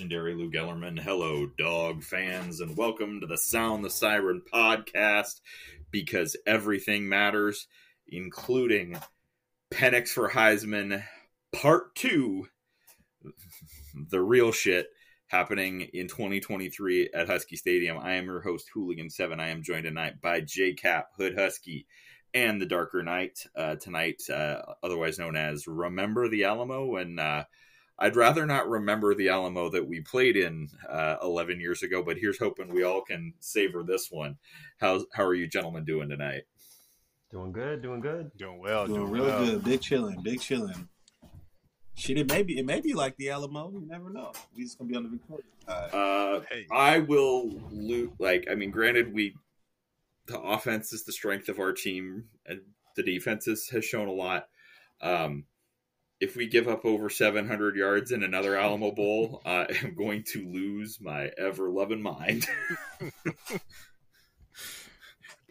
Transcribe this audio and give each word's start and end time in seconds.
legendary 0.00 0.34
Lou 0.34 0.50
Gellerman, 0.50 0.98
hello, 0.98 1.46
dog 1.58 2.02
fans, 2.02 2.60
and 2.60 2.74
welcome 2.74 3.20
to 3.20 3.26
the 3.26 3.36
Sound 3.36 3.84
the 3.84 3.90
Siren 3.90 4.40
podcast 4.50 5.42
because 5.90 6.36
everything 6.46 7.06
matters, 7.06 7.66
including 8.08 8.98
Penix 9.70 10.08
for 10.08 10.30
Heisman 10.30 11.02
Part 11.52 11.94
2, 11.96 12.46
the 14.08 14.22
real 14.22 14.52
shit 14.52 14.86
happening 15.26 15.82
in 15.92 16.08
2023 16.08 17.10
at 17.12 17.28
Husky 17.28 17.56
Stadium. 17.56 17.98
I 17.98 18.14
am 18.14 18.24
your 18.24 18.40
host, 18.40 18.70
Hooligan7. 18.74 19.38
I 19.38 19.48
am 19.48 19.62
joined 19.62 19.84
tonight 19.84 20.22
by 20.22 20.40
J 20.40 20.72
Cap, 20.72 21.08
Hood 21.18 21.38
Husky, 21.38 21.86
and 22.32 22.58
the 22.58 22.64
Darker 22.64 23.02
Knight 23.02 23.38
uh, 23.54 23.76
tonight, 23.76 24.22
uh, 24.32 24.62
otherwise 24.82 25.18
known 25.18 25.36
as 25.36 25.66
Remember 25.66 26.26
the 26.26 26.44
Alamo. 26.44 26.96
And 26.96 27.20
uh, 27.20 27.44
I'd 28.00 28.16
rather 28.16 28.46
not 28.46 28.68
remember 28.68 29.14
the 29.14 29.28
Alamo 29.28 29.68
that 29.70 29.86
we 29.86 30.00
played 30.00 30.36
in 30.36 30.68
uh, 30.88 31.16
11 31.22 31.60
years 31.60 31.82
ago, 31.82 32.02
but 32.02 32.16
here's 32.16 32.38
hoping 32.38 32.72
we 32.72 32.82
all 32.82 33.02
can 33.02 33.34
savor 33.40 33.82
this 33.82 34.10
one. 34.10 34.38
How, 34.78 35.04
how 35.12 35.24
are 35.24 35.34
you 35.34 35.46
gentlemen 35.46 35.84
doing 35.84 36.08
tonight? 36.08 36.44
Doing 37.30 37.52
good, 37.52 37.82
doing 37.82 38.00
good. 38.00 38.30
Doing 38.38 38.58
well, 38.58 38.86
doing, 38.86 39.00
doing 39.00 39.12
real 39.12 39.24
well. 39.24 39.44
good. 39.44 39.64
Big 39.64 39.80
chilling, 39.82 40.20
big 40.22 40.40
chilling. 40.40 40.88
Shit, 41.94 42.16
it 42.18 42.28
may 42.28 42.42
be 42.42 42.58
it 42.58 42.64
may 42.64 42.80
be 42.80 42.94
like 42.94 43.16
the 43.18 43.28
Alamo. 43.28 43.70
You 43.70 43.86
never 43.86 44.08
know. 44.10 44.32
We 44.56 44.62
just 44.64 44.78
gonna 44.78 44.88
be 44.90 44.96
on 44.96 45.02
the 45.02 45.10
Victoria. 45.10 45.44
Uh, 45.68 45.96
Uh, 45.96 46.40
Hey. 46.50 46.66
I 46.72 47.00
will 47.00 47.50
loot. 47.70 48.14
Like, 48.18 48.48
I 48.50 48.54
mean, 48.54 48.70
granted, 48.70 49.12
we 49.12 49.36
the 50.26 50.40
offense 50.40 50.92
is 50.92 51.04
the 51.04 51.12
strength 51.12 51.48
of 51.48 51.58
our 51.60 51.72
team, 51.72 52.24
and 52.46 52.62
the 52.96 53.02
defense 53.02 53.46
is, 53.46 53.68
has 53.68 53.84
shown 53.84 54.08
a 54.08 54.12
lot. 54.12 54.48
Um, 55.02 55.44
if 56.20 56.36
we 56.36 56.46
give 56.46 56.68
up 56.68 56.84
over 56.84 57.08
700 57.10 57.76
yards 57.76 58.12
in 58.12 58.22
another 58.22 58.56
Alamo 58.56 58.92
Bowl, 58.92 59.40
I 59.46 59.66
am 59.82 59.94
going 59.94 60.22
to 60.32 60.46
lose 60.48 61.00
my 61.00 61.30
ever 61.38 61.68
loving 61.70 62.02
mind. 62.02 62.46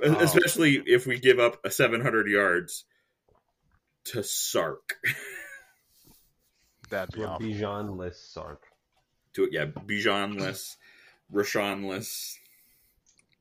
Oh. 0.01 0.15
Especially 0.19 0.75
if 0.85 1.05
we 1.05 1.19
give 1.19 1.39
up 1.39 1.59
a 1.65 1.69
700 1.69 2.29
yards 2.29 2.85
to 4.05 4.23
Sark. 4.23 4.95
That'd 6.89 7.13
be 7.15 7.19
To 7.19 7.27
awful. 7.27 7.45
Bijan-less 7.45 8.17
Sark. 8.17 8.63
to 9.33 9.43
it, 9.43 9.49
yeah, 9.51 9.65
Bijanless, 9.65 10.77
Rashawnless. 11.33 12.35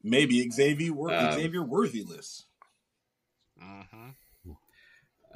maybe 0.02 0.50
Xavier 0.50 0.92
Wor- 0.92 1.14
Um, 1.14 1.32
Xavier 1.34 1.62
Worthyless. 1.62 2.42
hmm 3.60 4.08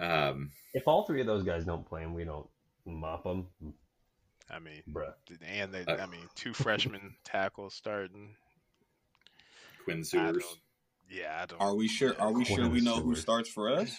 Um, 0.03 0.51
If 0.75 0.89
all 0.89 1.05
three 1.05 1.21
of 1.21 1.27
those 1.27 1.45
guys 1.45 1.65
don't 1.65 1.87
play 1.87 2.03
and 2.03 2.15
we 2.15 2.25
don't 2.25 2.49
mop 2.85 3.23
them, 3.25 3.47
I 4.51 4.59
mean, 4.59 4.83
bruh. 4.91 5.15
and 5.47 5.73
they, 5.73 5.85
Uh, 5.85 6.03
I 6.03 6.07
mean, 6.07 6.29
two 6.35 6.53
freshman 6.53 7.15
tackles 7.25 7.75
starting. 7.75 8.35
Quinn 9.85 9.99
Ewers. 9.99 10.13
don't, 10.13 10.45
yeah, 11.09 11.41
I 11.43 11.47
don't. 11.47 11.61
Are 11.61 11.75
we 11.75 11.89
sure? 11.89 12.21
Are 12.21 12.33
we 12.33 12.45
sure 12.45 12.69
we 12.69 12.81
know 12.81 12.97
who 13.01 13.15
starts 13.15 13.49
for 13.49 13.71
us? 13.71 13.97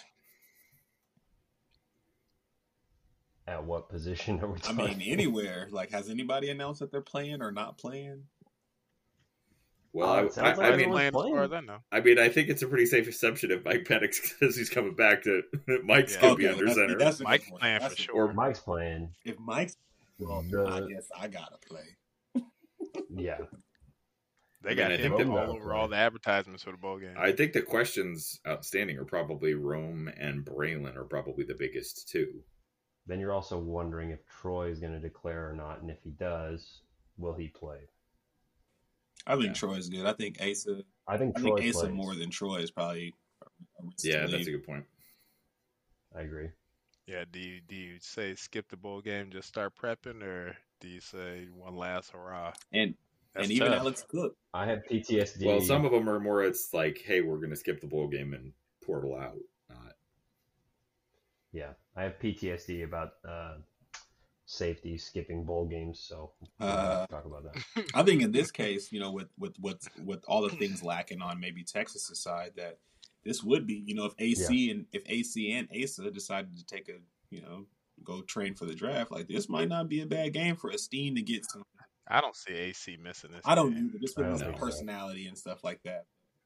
At 3.45 3.65
what 3.65 3.89
position 3.89 4.39
are 4.41 4.47
we 4.47 4.59
talking? 4.59 4.79
I 4.79 4.95
mean, 4.95 5.01
anywhere. 5.01 5.67
Like, 5.69 5.91
has 5.91 6.09
anybody 6.09 6.49
announced 6.49 6.79
that 6.79 6.91
they're 6.91 7.01
playing 7.01 7.41
or 7.41 7.51
not 7.51 7.77
playing? 7.77 8.23
Well, 9.93 10.09
Uh, 10.09 10.15
I, 10.15 10.19
I, 10.19 10.23
like 10.23 10.37
I 10.37 10.49
mean, 10.49 10.63
everyone's 10.63 10.91
playing 10.93 11.11
playing. 11.13 11.35
far 11.35 11.43
as 11.43 11.51
I 11.91 11.99
mean, 12.01 12.17
I 12.19 12.27
think 12.29 12.49
it's 12.49 12.63
a 12.63 12.67
pretty 12.67 12.87
safe 12.87 13.07
assumption 13.07 13.51
if 13.51 13.63
Mike 13.63 13.83
Penix 13.83 14.15
says 14.39 14.55
he's 14.57 14.69
coming 14.69 14.95
back 14.95 15.21
to 15.23 15.43
Mike's 15.83 16.15
Yeah. 16.15 16.21
gonna 16.21 16.35
be 16.35 16.47
under 16.47 16.65
that's- 16.65 16.75
center. 16.75 16.97
that's 16.97 17.19
a 17.19 17.23
Mike's 17.23 17.49
point. 17.49 17.61
playing 17.61 17.79
That's 17.79 17.95
for 17.95 17.99
a- 18.01 18.03
sure. 18.05 18.33
Mike's 18.33 18.59
playing. 18.59 19.13
If 19.23 19.37
Mike's, 19.39 19.77
well, 20.19 20.43
The- 20.49 20.65
I 20.67 20.79
guess 20.91 21.09
I 21.17 21.27
gotta 21.27 21.57
play. 21.67 21.85
Yeah. 23.09 23.37
They 24.61 24.71
I 24.71 24.73
got 24.75 24.91
mean, 24.91 24.99
I 24.99 25.03
him 25.03 25.17
think 25.17 25.29
that- 25.33 25.45
all 25.47 25.55
over 25.55 25.73
all 25.73 25.87
the 25.87 25.95
advertisements 25.97 26.63
for 26.63 26.71
the 26.71 26.77
bowl 26.77 26.97
game. 26.97 27.15
I 27.17 27.31
think 27.31 27.53
the 27.53 27.61
questions 27.61 28.39
outstanding 28.47 28.97
are 28.97 29.05
probably 29.05 29.53
Rome 29.55 30.09
and 30.17 30.45
Braylon 30.45 30.95
are 30.95 31.03
probably 31.03 31.43
the 31.43 31.55
biggest 31.55 32.07
two. 32.09 32.41
Then 33.05 33.19
you're 33.19 33.33
also 33.33 33.57
wondering 33.59 34.11
if 34.11 34.25
Troy 34.25 34.69
is 34.69 34.79
going 34.79 34.93
to 34.93 34.99
declare 34.99 35.49
or 35.49 35.53
not, 35.53 35.81
and 35.81 35.91
if 35.91 35.97
he 36.03 36.11
does, 36.11 36.81
will 37.17 37.33
he 37.33 37.49
play? 37.49 37.79
I 39.25 39.35
think 39.35 39.59
Yeah. 39.61 39.71
is 39.71 39.89
good. 39.89 40.05
I 40.05 40.13
think 40.13 40.41
Asa. 40.41 40.83
I 41.07 41.17
think 41.17 41.37
I 41.37 41.41
think 41.41 41.59
Asa 41.59 41.71
plays. 41.87 41.91
more 41.93 42.15
than 42.15 42.29
Troy 42.29 42.57
is 42.57 42.71
probably. 42.71 43.13
a 43.79 43.83
risk 43.85 43.97
to 43.99 44.09
Yeah, 44.09 44.19
that's 44.21 44.31
leave. 44.33 44.47
a 44.47 44.51
good 44.51 44.65
point. 44.65 44.85
I 46.15 46.21
agree. 46.21 46.49
yeah. 47.07 47.25
Do 47.31 47.39
you 47.39 47.61
do 47.67 47.75
you 47.75 47.97
say 47.99 48.35
skip 48.35 48.69
the 48.69 48.77
bowl 48.77 49.01
game, 49.01 49.29
just 49.31 49.47
start 49.47 49.73
prepping, 49.75 50.21
or 50.23 50.55
do 50.79 50.87
you 50.87 50.99
say 51.01 51.47
one 51.53 51.75
last 51.75 52.11
hurrah? 52.11 52.53
And 52.71 52.95
That's 53.33 53.45
and 53.47 53.51
even 53.51 53.71
tough. 53.71 53.79
Alex 53.81 54.05
Cook. 54.07 54.35
I 54.53 54.65
have 54.67 54.83
PTSD. 54.89 55.45
Well, 55.45 55.59
some 55.61 55.85
of 55.85 55.91
them 55.91 56.07
are 56.09 56.19
more. 56.19 56.43
It's 56.43 56.73
like, 56.73 56.99
hey, 57.03 57.21
we're 57.21 57.37
gonna 57.39 57.55
skip 57.55 57.81
the 57.81 57.87
bowl 57.87 58.07
game 58.07 58.33
and 58.33 58.53
portal 58.85 59.15
out. 59.15 59.37
Not 59.69 59.95
yeah, 61.51 61.73
I 61.95 62.03
have 62.03 62.19
PTSD 62.19 62.83
about 62.83 63.13
uh, 63.27 63.55
safety 64.45 64.97
skipping 64.97 65.43
bowl 65.45 65.65
games, 65.65 65.99
so 66.07 66.31
Uh, 66.59 67.05
talk 67.07 67.25
about 67.25 67.43
that. 67.43 67.85
I 67.93 68.03
think 68.03 68.21
in 68.21 68.31
this 68.31 68.51
case, 68.51 68.91
you 68.91 68.99
know, 68.99 69.11
with 69.11 69.29
with 69.37 69.57
with 69.59 69.87
with 70.03 70.23
all 70.27 70.41
the 70.41 70.55
things 70.55 70.83
lacking 70.83 71.21
on 71.21 71.39
maybe 71.39 71.63
Texas' 71.63 72.21
side, 72.21 72.51
that 72.57 72.79
this 73.23 73.43
would 73.43 73.65
be, 73.65 73.83
you 73.85 73.95
know, 73.95 74.05
if 74.05 74.13
AC 74.19 74.69
and 74.71 74.85
if 74.91 75.03
AC 75.05 75.51
and 75.53 75.69
Asa 75.81 76.11
decided 76.11 76.57
to 76.57 76.65
take 76.65 76.89
a, 76.89 76.99
you 77.29 77.41
know, 77.41 77.65
go 78.03 78.21
train 78.21 78.53
for 78.53 78.65
the 78.65 78.75
draft, 78.75 79.11
like 79.11 79.27
this 79.27 79.47
might 79.47 79.69
not 79.69 79.87
be 79.89 80.01
a 80.01 80.05
bad 80.05 80.33
game 80.33 80.55
for 80.55 80.71
Esteen 80.71 81.15
to 81.15 81.21
get 81.21 81.45
some. 81.49 81.63
I 82.07 82.19
don't 82.19 82.35
see 82.35 82.53
AC 82.53 82.97
missing 83.01 83.31
this. 83.31 83.41
I 83.45 83.55
don't 83.55 83.73
game. 83.73 83.87
either, 83.89 83.99
just 83.99 84.17
with 84.17 84.25
don't 84.25 84.33
his 84.33 84.41
think 84.41 84.57
so. 84.57 84.65
personality 84.65 85.27
and 85.27 85.37
stuff 85.37 85.63
like 85.63 85.81
that. 85.83 86.05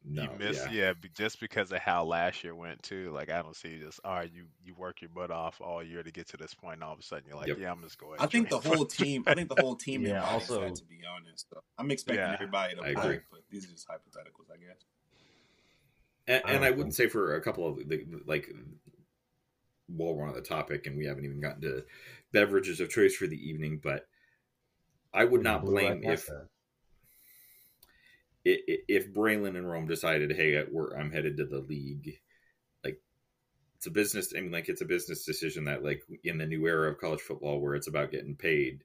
No. 0.10 0.24
you 0.24 0.30
miss, 0.40 0.66
yeah. 0.72 0.72
yeah. 0.72 1.10
just 1.16 1.40
because 1.40 1.72
of 1.72 1.80
how 1.80 2.04
last 2.04 2.44
year 2.44 2.56
went 2.56 2.82
too. 2.84 3.12
Like 3.12 3.30
I 3.30 3.42
don't 3.42 3.56
see 3.56 3.80
just, 3.80 4.00
all 4.04 4.14
right, 4.14 4.32
you 4.34 4.46
you 4.64 4.74
work 4.76 5.02
your 5.02 5.10
butt 5.10 5.32
off 5.32 5.62
all 5.62 5.84
year 5.84 6.04
to 6.04 6.12
get 6.12 6.28
to 6.30 6.38
this 6.38 6.54
point, 6.54 6.76
and 6.76 6.84
all 6.84 6.94
of 6.94 7.00
a 7.00 7.04
sudden 7.04 7.26
you're 7.28 7.38
like, 7.38 7.48
Yep. 7.48 7.58
yeah, 7.60 7.72
I'm 7.72 7.82
just 7.82 7.98
going. 7.98 8.20
I 8.20 8.28
think 8.28 8.50
the 8.50 8.60
whole 8.60 8.86
team. 8.86 9.24
I 9.28 9.34
think 9.34 9.54
the 9.54 9.62
whole 9.62 9.76
team. 9.76 10.04
Yeah, 10.04 10.24
also- 10.24 10.62
that, 10.62 10.76
to 10.76 10.86
be 10.86 11.00
honest, 11.16 11.48
so 11.50 11.62
I'm 11.78 11.92
expecting 11.92 12.24
Yeah, 12.24 12.34
everybody 12.34 12.76
to 12.76 12.82
I 12.82 12.94
play, 12.94 13.04
agree. 13.04 13.20
but 13.32 13.42
these 13.50 13.66
are 13.66 13.72
just 13.72 13.88
hypotheticals, 13.88 14.52
I 14.54 14.58
guess. 14.58 14.86
And, 16.28 16.42
I 16.46 16.52
and 16.52 16.62
don't 16.64 16.74
I 16.74 16.76
wouldn't 16.76 16.96
say 16.96 17.08
for 17.08 17.36
a 17.36 17.42
couple 17.42 17.68
of 17.68 17.88
the, 17.88 18.06
like 18.26 18.50
while 19.88 20.14
we're 20.14 20.28
on 20.28 20.34
the 20.36 20.42
topic, 20.42 20.86
and 20.88 20.98
we 20.98 21.06
haven't 21.06 21.26
even 21.26 21.40
gotten 21.40 21.62
to 21.62 21.84
beverages 22.32 22.80
of 22.80 22.90
choice 22.90 23.16
for 23.16 23.28
the 23.28 23.38
evening, 23.50 23.80
but 23.82 24.08
I 25.14 25.24
would 25.26 25.42
not 25.44 25.64
blame 25.64 26.04
if 26.04 26.28
that. 26.28 26.48
If 28.48 29.14
Braylon 29.14 29.58
and 29.58 29.70
Rome 29.70 29.88
decided, 29.88 30.32
hey, 30.32 30.64
I'm 30.98 31.12
headed 31.12 31.38
to 31.38 31.46
the 31.46 31.60
league. 31.60 32.20
Like 32.84 33.02
it's 33.76 33.88
a 33.88 33.92
business. 33.92 34.34
I 34.36 34.42
mean, 34.42 34.52
like 34.52 34.70
it's 34.70 34.82
a 34.82 34.86
business 34.86 35.26
decision 35.26 35.66
that, 35.66 35.84
like, 35.84 36.04
in 36.24 36.38
the 36.38 36.46
new 36.46 36.66
era 36.68 36.90
of 36.90 37.00
college 37.00 37.22
football, 37.22 37.60
where 37.60 37.76
it's 37.76 37.88
about 37.88 38.12
getting 38.12 38.36
paid, 38.36 38.84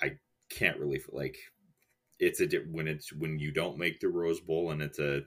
I 0.00 0.12
can't 0.48 0.78
really 0.78 1.00
like. 1.10 1.36
It's 2.18 2.40
a 2.40 2.46
when 2.70 2.86
it's 2.86 3.12
when 3.12 3.38
you 3.38 3.50
don't 3.50 3.78
make 3.78 4.00
the 4.00 4.08
Rose 4.08 4.40
Bowl, 4.40 4.70
and 4.70 4.80
it's 4.80 4.98
a 4.98 5.22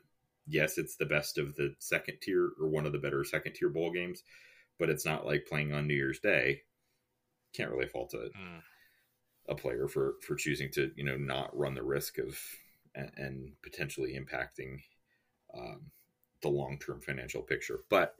yes, 0.48 0.78
it's 0.78 0.96
the 0.96 1.06
best 1.06 1.38
of 1.38 1.56
the 1.56 1.76
second 1.80 2.20
tier 2.22 2.52
or 2.60 2.68
one 2.70 2.86
of 2.86 2.92
the 2.92 3.00
better 3.00 3.24
second 3.24 3.54
tier 3.54 3.70
bowl 3.70 3.92
games, 3.92 4.24
but 4.80 4.90
it's 4.90 5.06
not 5.06 5.26
like 5.26 5.48
playing 5.48 5.74
on 5.74 5.88
New 5.88 5.96
Year's 5.96 6.20
Day. 6.20 6.62
Can't 7.54 7.72
really 7.72 7.88
fault 7.88 8.14
it 8.14 8.32
Mm. 8.34 8.62
A 9.48 9.56
player 9.56 9.88
for 9.88 10.16
for 10.22 10.36
choosing 10.36 10.72
to 10.72 10.92
you 10.96 11.04
know 11.04 11.18
not 11.18 11.56
run 11.58 11.76
the 11.76 11.84
risk 11.84 12.18
of 12.18 12.38
and, 12.96 13.12
and 13.18 13.52
potentially 13.62 14.18
impacting 14.20 14.80
um, 15.58 15.82
the 16.42 16.50
long 16.50 16.78
term 16.80 17.02
financial 17.02 17.42
picture. 17.42 17.82
But 17.90 18.16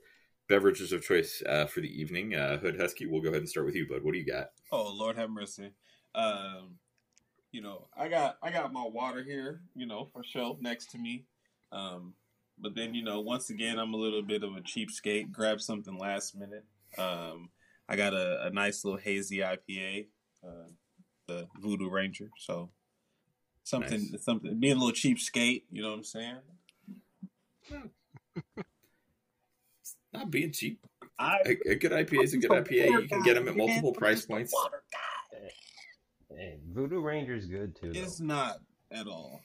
beverages 0.48 0.92
of 0.92 1.02
choice 1.02 1.42
uh, 1.46 1.66
for 1.66 1.80
the 1.80 2.00
evening, 2.00 2.34
uh, 2.34 2.58
Hood 2.58 2.78
Husky. 2.78 3.06
We'll 3.06 3.22
go 3.22 3.28
ahead 3.28 3.40
and 3.40 3.48
start 3.48 3.66
with 3.66 3.74
you, 3.74 3.86
bud. 3.88 4.02
What 4.02 4.12
do 4.12 4.18
you 4.18 4.26
got? 4.26 4.50
Oh 4.72 4.92
Lord 4.92 5.16
have 5.16 5.30
mercy. 5.30 5.70
Um, 6.14 6.78
you 7.52 7.62
know, 7.62 7.88
I 7.96 8.08
got 8.08 8.38
I 8.42 8.50
got 8.50 8.72
my 8.72 8.86
water 8.86 9.22
here, 9.22 9.62
you 9.74 9.86
know, 9.86 10.08
for 10.12 10.22
sure 10.22 10.56
next 10.60 10.90
to 10.92 10.98
me. 10.98 11.24
Um, 11.72 12.14
but 12.58 12.74
then 12.74 12.94
you 12.94 13.02
know, 13.02 13.20
once 13.20 13.50
again, 13.50 13.78
I'm 13.78 13.94
a 13.94 13.98
little 13.98 14.22
bit 14.22 14.42
of 14.42 14.56
a 14.56 14.60
cheapskate. 14.60 15.30
Grab 15.30 15.60
something 15.60 15.98
last 15.98 16.36
minute. 16.36 16.64
Um, 16.98 17.50
I 17.88 17.96
got 17.96 18.14
a, 18.14 18.46
a 18.46 18.50
nice 18.50 18.84
little 18.84 18.98
hazy 18.98 19.38
IPA, 19.38 20.06
uh, 20.44 20.68
the 21.26 21.48
Voodoo 21.60 21.88
Ranger. 21.90 22.30
So 22.38 22.70
something, 23.64 24.08
Nice. 24.12 24.24
something. 24.24 24.58
Being 24.58 24.76
a 24.76 24.78
little 24.80 24.92
cheapskate, 24.92 25.62
you 25.70 25.82
know 25.82 25.90
what 25.90 25.98
I'm 25.98 26.04
saying? 26.04 26.36
Not 30.12 30.30
being 30.30 30.52
cheap. 30.52 30.78
I 31.18 31.38
A, 31.46 31.70
a 31.72 31.74
good 31.76 31.92
IPA 31.92 32.24
is 32.24 32.34
a 32.34 32.38
good 32.38 32.50
IPA. 32.50 32.90
You 33.02 33.08
can 33.08 33.22
get 33.22 33.34
them 33.34 33.48
at 33.48 33.56
multiple 33.56 33.92
price 33.92 34.24
points. 34.26 34.52
Water 34.52 34.82
guy. 34.92 35.38
Hey, 36.36 36.58
Voodoo 36.72 37.00
Ranger's 37.00 37.46
good 37.46 37.74
too. 37.76 37.92
Though. 37.92 38.00
It's 38.00 38.20
not 38.20 38.56
at 38.90 39.06
all. 39.06 39.40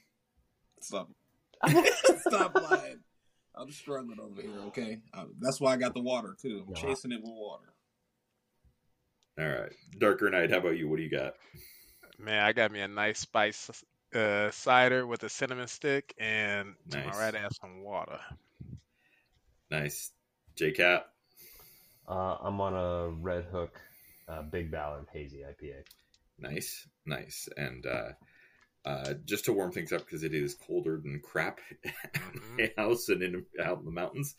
Stop. 0.82 1.10
Stop 2.28 2.56
lying. 2.56 3.00
I'm 3.56 3.72
struggling 3.72 4.20
over 4.20 4.42
here. 4.42 4.52
Okay, 4.68 5.00
uh, 5.14 5.26
that's 5.40 5.60
why 5.62 5.74
I 5.74 5.78
got 5.78 5.94
the 5.94 6.02
water 6.02 6.36
too. 6.42 6.64
I'm 6.68 6.74
No, 6.74 6.80
I- 6.80 6.82
chasing 6.82 7.12
it 7.12 7.22
with 7.22 7.32
water. 7.34 7.71
All 9.40 9.46
right, 9.48 9.72
Darker 9.98 10.30
Knight. 10.30 10.52
How 10.52 10.58
about 10.58 10.78
you? 10.78 10.88
What 10.90 10.98
do 10.98 11.04
you 11.04 11.10
got? 11.10 11.36
Man, 12.20 12.44
I 12.44 12.54
got 12.54 12.72
me 12.72 12.82
a 12.82 12.88
nice 12.88 13.20
spice 13.20 13.70
uh, 14.14 14.52
cider 14.52 15.08
with 15.08 15.24
a 15.24 15.30
cinnamon 15.30 15.68
stick 15.68 16.14
and 16.20 16.76
to 16.92 16.98
Nice. 16.98 17.06
my 17.06 17.18
right 17.18 17.36
ass 17.36 17.58
some 17.60 17.82
water. 17.82 18.20
Nice, 19.70 20.12
J 20.56 20.72
Cap. 20.72 21.08
Uh, 22.08 22.36
I'm 22.42 22.60
on 22.60 22.74
a 22.74 23.12
Redhook 23.24 23.70
uh, 24.28 24.42
Big 24.44 24.70
Ballard 24.70 25.08
Hazy 25.14 25.40
IPA. 25.40 25.84
Nice, 26.38 26.88
nice, 27.06 27.48
and 27.56 27.86
uh, 27.86 28.10
uh, 28.84 29.14
just 29.26 29.46
to 29.46 29.54
warm 29.54 29.72
things 29.72 29.94
up 29.94 30.04
because 30.06 30.24
it 30.24 30.34
is 30.34 30.56
colder 30.56 30.98
than 31.02 31.22
crap 31.24 31.60
at 31.86 32.22
my 32.58 32.72
house 32.78 33.10
and 33.10 33.24
in 33.24 33.46
out 33.64 33.80
in 33.80 33.86
the 33.86 33.92
mountains. 33.92 34.36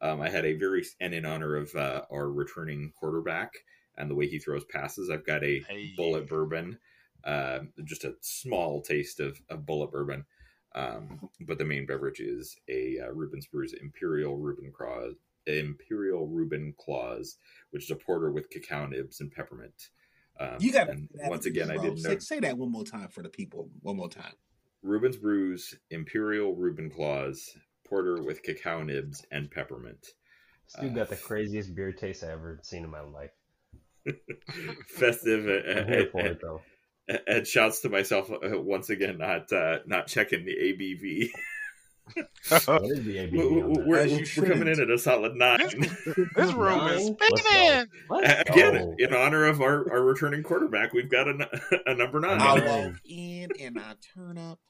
Um, 0.00 0.20
I 0.20 0.28
had 0.30 0.44
a 0.44 0.54
very 0.54 0.84
and 1.00 1.14
in 1.14 1.24
honor 1.26 1.56
of 1.56 1.74
uh, 1.74 2.02
our 2.12 2.30
returning 2.30 2.92
quarterback 2.98 3.52
and 3.96 4.10
the 4.10 4.14
way 4.14 4.26
he 4.26 4.38
throws 4.38 4.64
passes, 4.64 5.10
I've 5.10 5.26
got 5.26 5.44
a 5.44 5.60
Hey. 5.68 5.94
Bulleit 5.98 6.28
bourbon, 6.28 6.78
uh, 7.24 7.60
just 7.84 8.04
a 8.04 8.14
small 8.20 8.82
taste 8.82 9.20
of, 9.20 9.40
of 9.48 9.60
Bulleit 9.60 9.92
bourbon. 9.92 10.24
Um, 10.74 11.30
but 11.40 11.56
the 11.58 11.64
main 11.64 11.86
beverage 11.86 12.20
is 12.20 12.56
a 12.68 12.98
uh, 13.00 13.10
Reuben's 13.12 13.46
Brews 13.46 13.72
Imperial 13.72 14.36
Reuben 14.36 14.70
Claus, 14.76 15.14
Imperial 15.46 16.26
Reuben 16.26 16.74
Claus, 16.78 17.36
which 17.70 17.84
is 17.84 17.90
a 17.90 17.96
porter 17.96 18.30
with 18.30 18.50
cacao 18.50 18.86
nibs 18.86 19.20
and 19.20 19.32
peppermint. 19.32 19.88
Um, 20.38 20.56
You 20.60 20.72
got 20.72 20.90
and 20.90 21.08
once 21.14 21.46
again, 21.46 21.70
I 21.70 21.78
didn't 21.78 21.98
say, 21.98 22.12
know 22.12 22.18
say 22.18 22.40
that 22.40 22.58
one 22.58 22.70
more 22.70 22.84
time 22.84 23.08
for 23.08 23.22
the 23.22 23.30
people. 23.30 23.70
One 23.80 23.96
more 23.96 24.10
time. 24.10 24.34
Reuben's 24.82 25.16
Brews 25.16 25.74
Imperial 25.90 26.54
Reuben 26.54 26.90
Claus 26.90 27.56
porter 27.88 28.22
with 28.22 28.42
cacao 28.42 28.82
nibs 28.82 29.24
and 29.32 29.50
peppermint. 29.50 30.06
This 30.66 30.80
dude 30.80 30.94
got 30.94 31.08
the 31.08 31.14
Uh, 31.14 31.18
craziest 31.18 31.74
beer 31.74 31.92
taste 31.92 32.22
I 32.22 32.32
ever 32.32 32.60
seen 32.62 32.84
in 32.84 32.90
my 32.90 33.00
life. 33.00 33.30
Festive 34.88 35.46
I'm 35.78 35.86
here 35.86 36.08
for 36.10 36.20
and, 36.20 36.28
it 36.28 36.42
and, 37.08 37.20
and 37.26 37.46
shouts 37.46 37.80
to 37.80 37.88
myself 37.88 38.30
uh, 38.30 38.60
once 38.60 38.90
again, 38.90 39.18
not 39.18 39.52
uh, 39.52 39.78
not 39.86 40.06
checking 40.06 40.44
the 40.44 40.52
ABV. 40.54 41.30
What 42.48 42.84
is 42.84 43.04
the 43.04 43.16
ABV 43.16 43.32
We're, 43.32 43.84
we're, 43.84 44.18
we're 44.36 44.46
coming 44.46 44.68
in 44.68 44.80
at 44.80 44.90
a 44.90 44.96
solid 44.96 45.34
nine. 45.34 45.58
This 45.58 46.06
room 46.52 46.86
is 46.86 47.10
Nine? 47.10 47.16
Let's 47.20 47.30
go. 47.30 47.36
spinning. 47.36 47.86
Let's 48.08 48.50
Again, 48.50 48.74
go. 48.74 48.94
in 48.96 49.12
honor 49.12 49.46
of 49.46 49.60
our, 49.60 49.90
our 49.90 50.02
returning 50.04 50.44
quarterback, 50.44 50.92
we've 50.92 51.10
got 51.10 51.26
a 51.26 51.94
number 51.96 52.20
nine. 52.20 52.40
I 52.40 52.54
Nine. 52.58 52.64
walk 52.64 52.94
in 53.04 53.48
and 53.60 53.80
I 53.80 53.94
turn 54.14 54.38
up. 54.38 54.60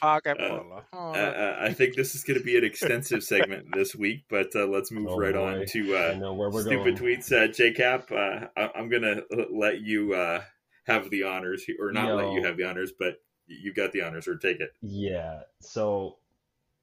Pocket 0.00 0.36
Uh, 0.40 0.80
Uh, 0.92 0.96
uh, 0.96 1.56
I 1.60 1.72
think 1.72 1.94
this 1.96 2.14
is 2.14 2.22
going 2.24 2.38
to 2.38 2.44
be 2.44 2.56
an 2.56 2.64
extensive 2.64 3.22
segment 3.22 3.66
this 3.74 3.94
week, 3.94 4.24
but 4.28 4.54
uh, 4.54 4.66
let's 4.66 4.90
move 4.90 5.08
Oh, 5.08 5.16
right 5.18 5.34
boy. 5.34 5.60
on 5.60 5.66
to 5.66 5.96
uh, 5.96 6.32
where 6.32 6.50
we're 6.50 6.62
stupid 6.62 6.98
going. 6.98 7.16
tweets. 7.18 7.32
Uh, 7.32 7.48
JCap, 7.48 8.12
uh, 8.12 8.48
I- 8.56 8.70
I'm 8.78 8.88
going 8.88 9.02
to 9.02 9.24
let 9.50 9.80
you 9.80 10.14
uh, 10.14 10.42
have 10.86 11.10
the 11.10 11.24
honors, 11.24 11.64
or 11.80 11.92
not 11.92 12.14
let 12.14 12.32
you 12.32 12.44
have 12.44 12.56
the 12.56 12.64
honors, 12.64 12.92
but 12.98 13.20
you've 13.46 13.74
got 13.76 13.92
the 13.92 14.02
honors, 14.02 14.28
or 14.28 14.36
take 14.36 14.60
it. 14.60 14.72
Yeah. 14.82 15.40
So, 15.60 16.16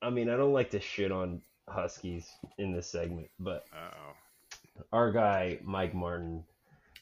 I 0.01 0.09
mean, 0.09 0.29
I 0.29 0.35
don't 0.37 0.53
like 0.53 0.71
to 0.71 0.79
shit 0.79 1.11
on 1.11 1.41
Huskies 1.69 2.29
in 2.57 2.73
this 2.73 2.87
segment, 2.87 3.29
but 3.39 3.65
Uh-oh. 3.73 4.83
our 4.91 5.11
guy 5.11 5.59
Mike 5.63 5.93
Martin, 5.93 6.43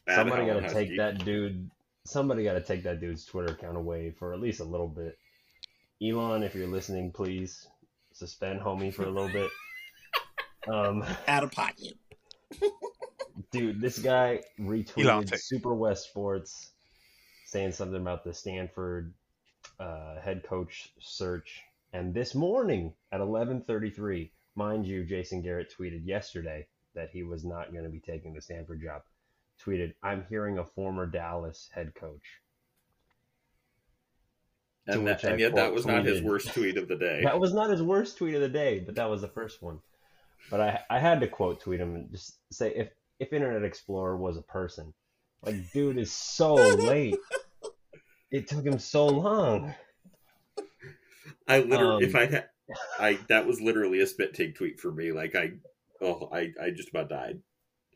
Bad 0.05 0.15
somebody 0.15 0.41
got 0.45 0.47
Helen 0.47 0.63
to 0.63 0.69
Husky. 0.69 0.87
take 0.89 0.97
that 0.97 1.25
dude. 1.25 1.69
Somebody 2.05 2.43
got 2.43 2.53
to 2.53 2.61
take 2.61 2.83
that 2.83 2.99
dude's 2.99 3.25
Twitter 3.25 3.53
account 3.53 3.77
away 3.77 4.11
for 4.11 4.33
at 4.33 4.39
least 4.39 4.59
a 4.59 4.65
little 4.65 4.87
bit. 4.87 5.17
Elon, 6.01 6.43
if 6.43 6.55
you're 6.55 6.67
listening, 6.67 7.11
please 7.11 7.67
suspend 8.13 8.59
homie 8.59 8.93
for 8.93 9.03
a 9.03 9.11
little 9.11 9.31
bit. 9.31 9.49
Um, 10.67 11.03
Out 11.27 11.43
of 11.43 11.51
pocket. 11.53 11.97
dude, 13.51 13.81
this 13.81 13.97
guy 13.97 14.41
retweeted 14.59 15.39
Super 15.39 15.73
West 15.73 16.09
Sports 16.09 16.69
saying 17.45 17.71
something 17.71 17.99
about 17.99 18.23
the 18.23 18.33
Stanford 18.33 19.13
uh, 19.79 20.21
head 20.21 20.43
coach 20.43 20.91
search. 20.99 21.61
And 21.93 22.13
this 22.13 22.33
morning 22.33 22.93
at 23.11 23.19
11:33, 23.19 24.29
mind 24.55 24.85
you, 24.85 25.03
Jason 25.03 25.41
Garrett 25.41 25.73
tweeted 25.77 26.05
yesterday 26.05 26.67
that 26.95 27.09
he 27.11 27.23
was 27.23 27.43
not 27.43 27.71
going 27.71 27.83
to 27.83 27.89
be 27.89 27.99
taking 27.99 28.33
the 28.33 28.41
Stanford 28.41 28.81
job. 28.81 29.01
Tweeted, 29.65 29.93
"I'm 30.01 30.25
hearing 30.29 30.57
a 30.57 30.65
former 30.65 31.05
Dallas 31.05 31.69
head 31.73 31.93
coach." 31.95 32.39
And, 34.87 35.07
that, 35.07 35.23
and 35.23 35.39
yet, 35.39 35.55
that 35.55 35.73
was 35.73 35.85
not 35.85 36.05
his 36.05 36.21
worst 36.21 36.53
tweet 36.53 36.77
of 36.77 36.87
the 36.87 36.95
day. 36.95 37.21
That 37.23 37.39
was 37.39 37.53
not 37.53 37.69
his 37.69 37.83
worst 37.83 38.17
tweet 38.17 38.33
of 38.33 38.41
the 38.41 38.49
day, 38.49 38.79
but 38.79 38.95
that 38.95 39.09
was 39.09 39.21
the 39.21 39.27
first 39.27 39.61
one. 39.61 39.79
But 40.49 40.59
I 40.61 40.79
I 40.89 40.99
had 40.99 41.19
to 41.21 41.27
quote 41.27 41.61
tweet 41.61 41.79
him 41.79 41.95
and 41.95 42.11
just 42.11 42.37
say 42.51 42.73
if 42.75 42.89
if 43.19 43.31
Internet 43.31 43.63
Explorer 43.63 44.17
was 44.17 44.37
a 44.37 44.41
person, 44.41 44.93
like 45.43 45.71
dude 45.71 45.97
is 45.97 46.11
so 46.11 46.55
late. 46.55 47.17
It 48.31 48.47
took 48.47 48.65
him 48.65 48.79
so 48.79 49.07
long. 49.07 49.75
I 51.49 51.59
literally, 51.59 52.05
Um, 52.05 52.09
if 52.09 52.15
I 52.15 52.25
had, 52.27 52.49
I 52.97 53.19
that 53.27 53.45
was 53.45 53.59
literally 53.59 53.99
a 53.99 54.07
spit 54.07 54.33
take 54.33 54.55
tweet 54.55 54.79
for 54.79 54.89
me. 54.89 55.11
Like 55.11 55.35
I, 55.35 55.51
oh, 56.01 56.29
I, 56.31 56.53
I 56.61 56.69
just 56.71 56.89
about 56.91 57.09
died 57.09 57.41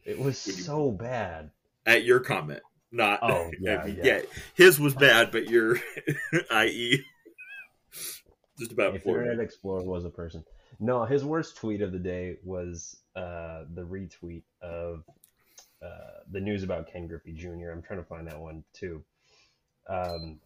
It 0.03 0.19
was 0.19 0.45
Would 0.45 0.57
you- 0.57 0.63
so 0.63 0.91
bad. 0.91 1.51
At 1.85 2.03
your 2.03 2.19
comment. 2.19 2.61
Not, 2.91 3.19
Oh, 3.21 3.51
yeah, 3.59 3.85
yeah. 3.85 4.21
his 4.53 4.79
was 4.79 4.95
bad, 4.95 5.31
but 5.31 5.49
your, 5.49 5.79
i.e., 6.51 7.03
just 8.57 8.71
about 8.71 8.95
If. 8.95 9.05
Internet 9.05 9.39
Explorer 9.39 9.83
was 9.83 10.05
a 10.05 10.09
person. 10.09 10.43
No, 10.79 11.03
his 11.05 11.23
worst 11.23 11.57
tweet 11.57 11.81
of 11.81 11.91
the 11.91 11.99
day 11.99 12.37
was 12.43 12.97
uh, 13.15 13.63
the 13.73 13.81
retweet 13.83 14.43
of 14.61 15.03
uh, 15.81 16.19
the 16.31 16.39
news 16.39 16.63
about 16.63 16.91
Ken 16.91 17.07
Griffey 17.07 17.33
Jr. 17.33 17.71
I'm 17.71 17.81
trying 17.81 17.99
to 17.99 18.05
find 18.05 18.27
that 18.27 18.39
one 18.39 18.63
too. 18.73 19.03
Um, 19.87 20.39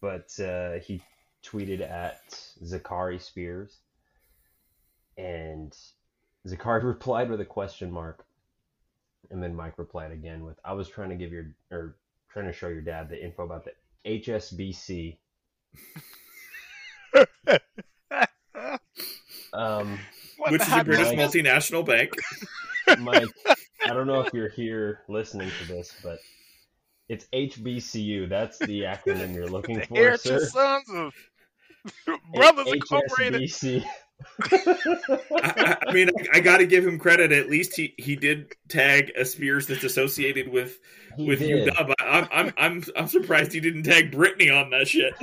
but 0.00 0.38
uh, 0.40 0.78
he 0.84 1.00
tweeted 1.44 1.80
at 1.80 2.28
Zakari 2.62 3.20
Spears, 3.20 3.78
and 5.16 5.76
Zakari 6.46 6.82
replied 6.84 7.30
with 7.30 7.40
a 7.40 7.44
question 7.44 7.90
mark, 7.90 8.24
and 9.32 9.42
then 9.42 9.54
Mike 9.56 9.78
replied 9.78 10.12
again 10.12 10.44
with, 10.44 10.58
"I 10.64 10.72
was 10.74 10.88
trying 10.88 11.10
to 11.10 11.16
give 11.16 11.32
your 11.32 11.46
or 11.70 11.96
trying 12.30 12.46
to 12.46 12.52
show 12.52 12.68
your 12.68 12.82
dad 12.82 13.08
the 13.08 13.22
info 13.22 13.44
about 13.44 13.64
the 13.64 13.72
HSBC." 14.06 15.18
Um, 19.52 19.98
What 20.38 20.52
Which 20.52 20.62
is 20.62 20.72
a 20.72 20.82
British 20.84 21.08
Mike? 21.08 21.18
multinational 21.18 21.84
bank. 21.84 22.12
Mike, 22.98 23.28
I 23.86 23.92
don't 23.92 24.06
know 24.06 24.20
if 24.20 24.32
you're 24.32 24.48
here 24.48 25.00
listening 25.08 25.50
to 25.60 25.68
this, 25.68 25.94
but 26.02 26.18
it's 27.08 27.26
HBCU. 27.32 28.28
That's 28.28 28.58
the 28.58 28.80
acronym 28.82 29.34
you're 29.34 29.46
looking 29.48 29.78
The 29.80 29.86
for, 29.86 29.94
Heritage 29.96 30.20
sir. 30.22 30.46
Sons 30.46 30.88
of 30.94 31.12
Brothers 32.34 32.68
H- 32.68 32.74
Incorporated. 32.74 33.42
HSBC. 33.42 33.84
I, 34.50 35.76
I 35.88 35.92
mean, 35.92 36.10
I, 36.32 36.38
I 36.38 36.40
got 36.40 36.58
to 36.58 36.66
give 36.66 36.86
him 36.86 36.98
credit. 36.98 37.32
At 37.32 37.48
least 37.50 37.76
he, 37.76 37.94
he 37.98 38.16
did 38.16 38.54
tag 38.68 39.12
a 39.16 39.24
Spears 39.24 39.66
that's 39.66 39.84
associated 39.84 40.48
with 40.48 40.78
He 41.16 41.26
with 41.26 41.38
did. 41.40 41.68
UW. 41.68 41.94
I- 42.00 42.04
I'm 42.04 42.28
I'm 42.32 42.52
I'm 42.58 42.84
I'm 42.96 43.06
surprised 43.08 43.52
he 43.52 43.60
didn't 43.60 43.84
tag 43.84 44.10
Brittany 44.12 44.50
on 44.50 44.70
that 44.70 44.88
shit. 44.88 45.14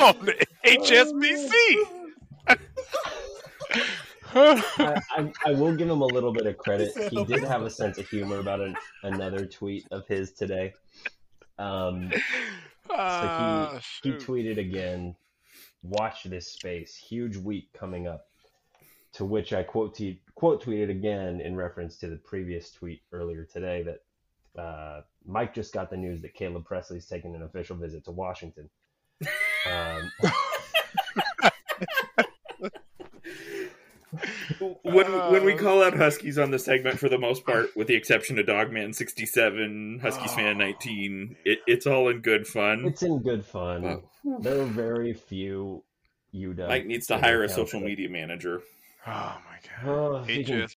on 0.00 0.14
the 0.24 0.34
HSBC. 0.64 1.50
I, 4.36 5.00
I, 5.16 5.32
I 5.46 5.52
will 5.52 5.74
give 5.76 5.88
him 5.88 6.00
a 6.00 6.06
little 6.06 6.32
bit 6.32 6.46
of 6.46 6.56
credit. 6.58 6.92
He 7.10 7.16
He 7.18 7.24
did 7.24 7.44
have 7.44 7.62
a 7.62 7.70
sense 7.70 7.98
of 7.98 8.08
humor 8.08 8.38
about 8.40 8.60
an, 8.60 8.76
another 9.02 9.46
tweet 9.46 9.86
of 9.92 10.06
his 10.08 10.32
today. 10.32 10.72
Um, 11.58 12.10
Ah, 12.94 13.80
he 14.02 14.10
shoot. 14.10 14.20
tweeted 14.20 14.58
again, 14.58 15.16
"Watch 15.82 16.24
this 16.24 16.52
space. 16.52 16.96
Huge 16.96 17.36
week 17.36 17.72
coming 17.72 18.06
up." 18.06 18.28
To 19.14 19.24
which 19.24 19.52
I 19.52 19.62
quote 19.62 19.94
te- 19.94 20.20
quote 20.34 20.62
tweeted 20.64 20.90
again 20.90 21.40
in 21.40 21.54
reference 21.54 21.96
to 21.98 22.08
the 22.08 22.16
previous 22.16 22.72
tweet 22.72 23.02
earlier 23.12 23.44
today 23.44 23.82
that 23.84 24.60
uh, 24.60 25.02
Mike 25.24 25.54
just 25.54 25.72
got 25.72 25.88
the 25.90 25.96
news 25.96 26.20
that 26.22 26.34
Caleb 26.34 26.64
Presley's 26.64 27.06
taking 27.06 27.34
an 27.34 27.42
official 27.42 27.76
visit 27.76 28.04
to 28.04 28.10
Washington. 28.10 28.68
Um, 29.66 30.12
when 34.82 35.12
when 35.32 35.44
we 35.44 35.54
Uh, 35.54 35.58
call 35.58 35.82
out 35.82 35.94
Huskies 35.96 36.38
on 36.38 36.50
the 36.50 36.58
segment, 36.58 36.98
for 36.98 37.08
the 37.08 37.18
most 37.18 37.44
part, 37.46 37.74
with 37.76 37.86
the 37.88 37.94
exception 37.94 38.38
of 38.38 38.46
Dogman 38.46 38.92
sixty 38.92 39.26
seven, 39.26 39.98
Huskies 40.02 40.34
fan 40.34 40.56
Oh. 40.56 40.64
nineteen, 40.64 41.36
it, 41.44 41.58
it's 41.66 41.86
all 41.86 42.08
in 42.08 42.20
good 42.20 42.46
fun. 42.46 42.84
it's 42.86 43.02
in 43.02 43.20
good 43.22 43.44
fun. 43.44 43.82
Wow. 43.82 44.02
There 44.40 44.60
are 44.60 44.64
very 44.66 45.12
few 45.12 45.82
UW. 46.34 46.66
Mike 46.68 46.86
needs 46.86 47.06
to 47.08 47.18
hire 47.18 47.42
a 47.42 47.48
social 47.48 47.80
that- 47.80 47.86
media 47.86 48.08
manager. 48.08 48.62
Oh 49.06 49.38
my 49.48 49.58
god. 49.84 49.88
Oh, 49.88 50.22
he 50.24 50.42
can- 50.44 50.62
HS. 50.66 50.76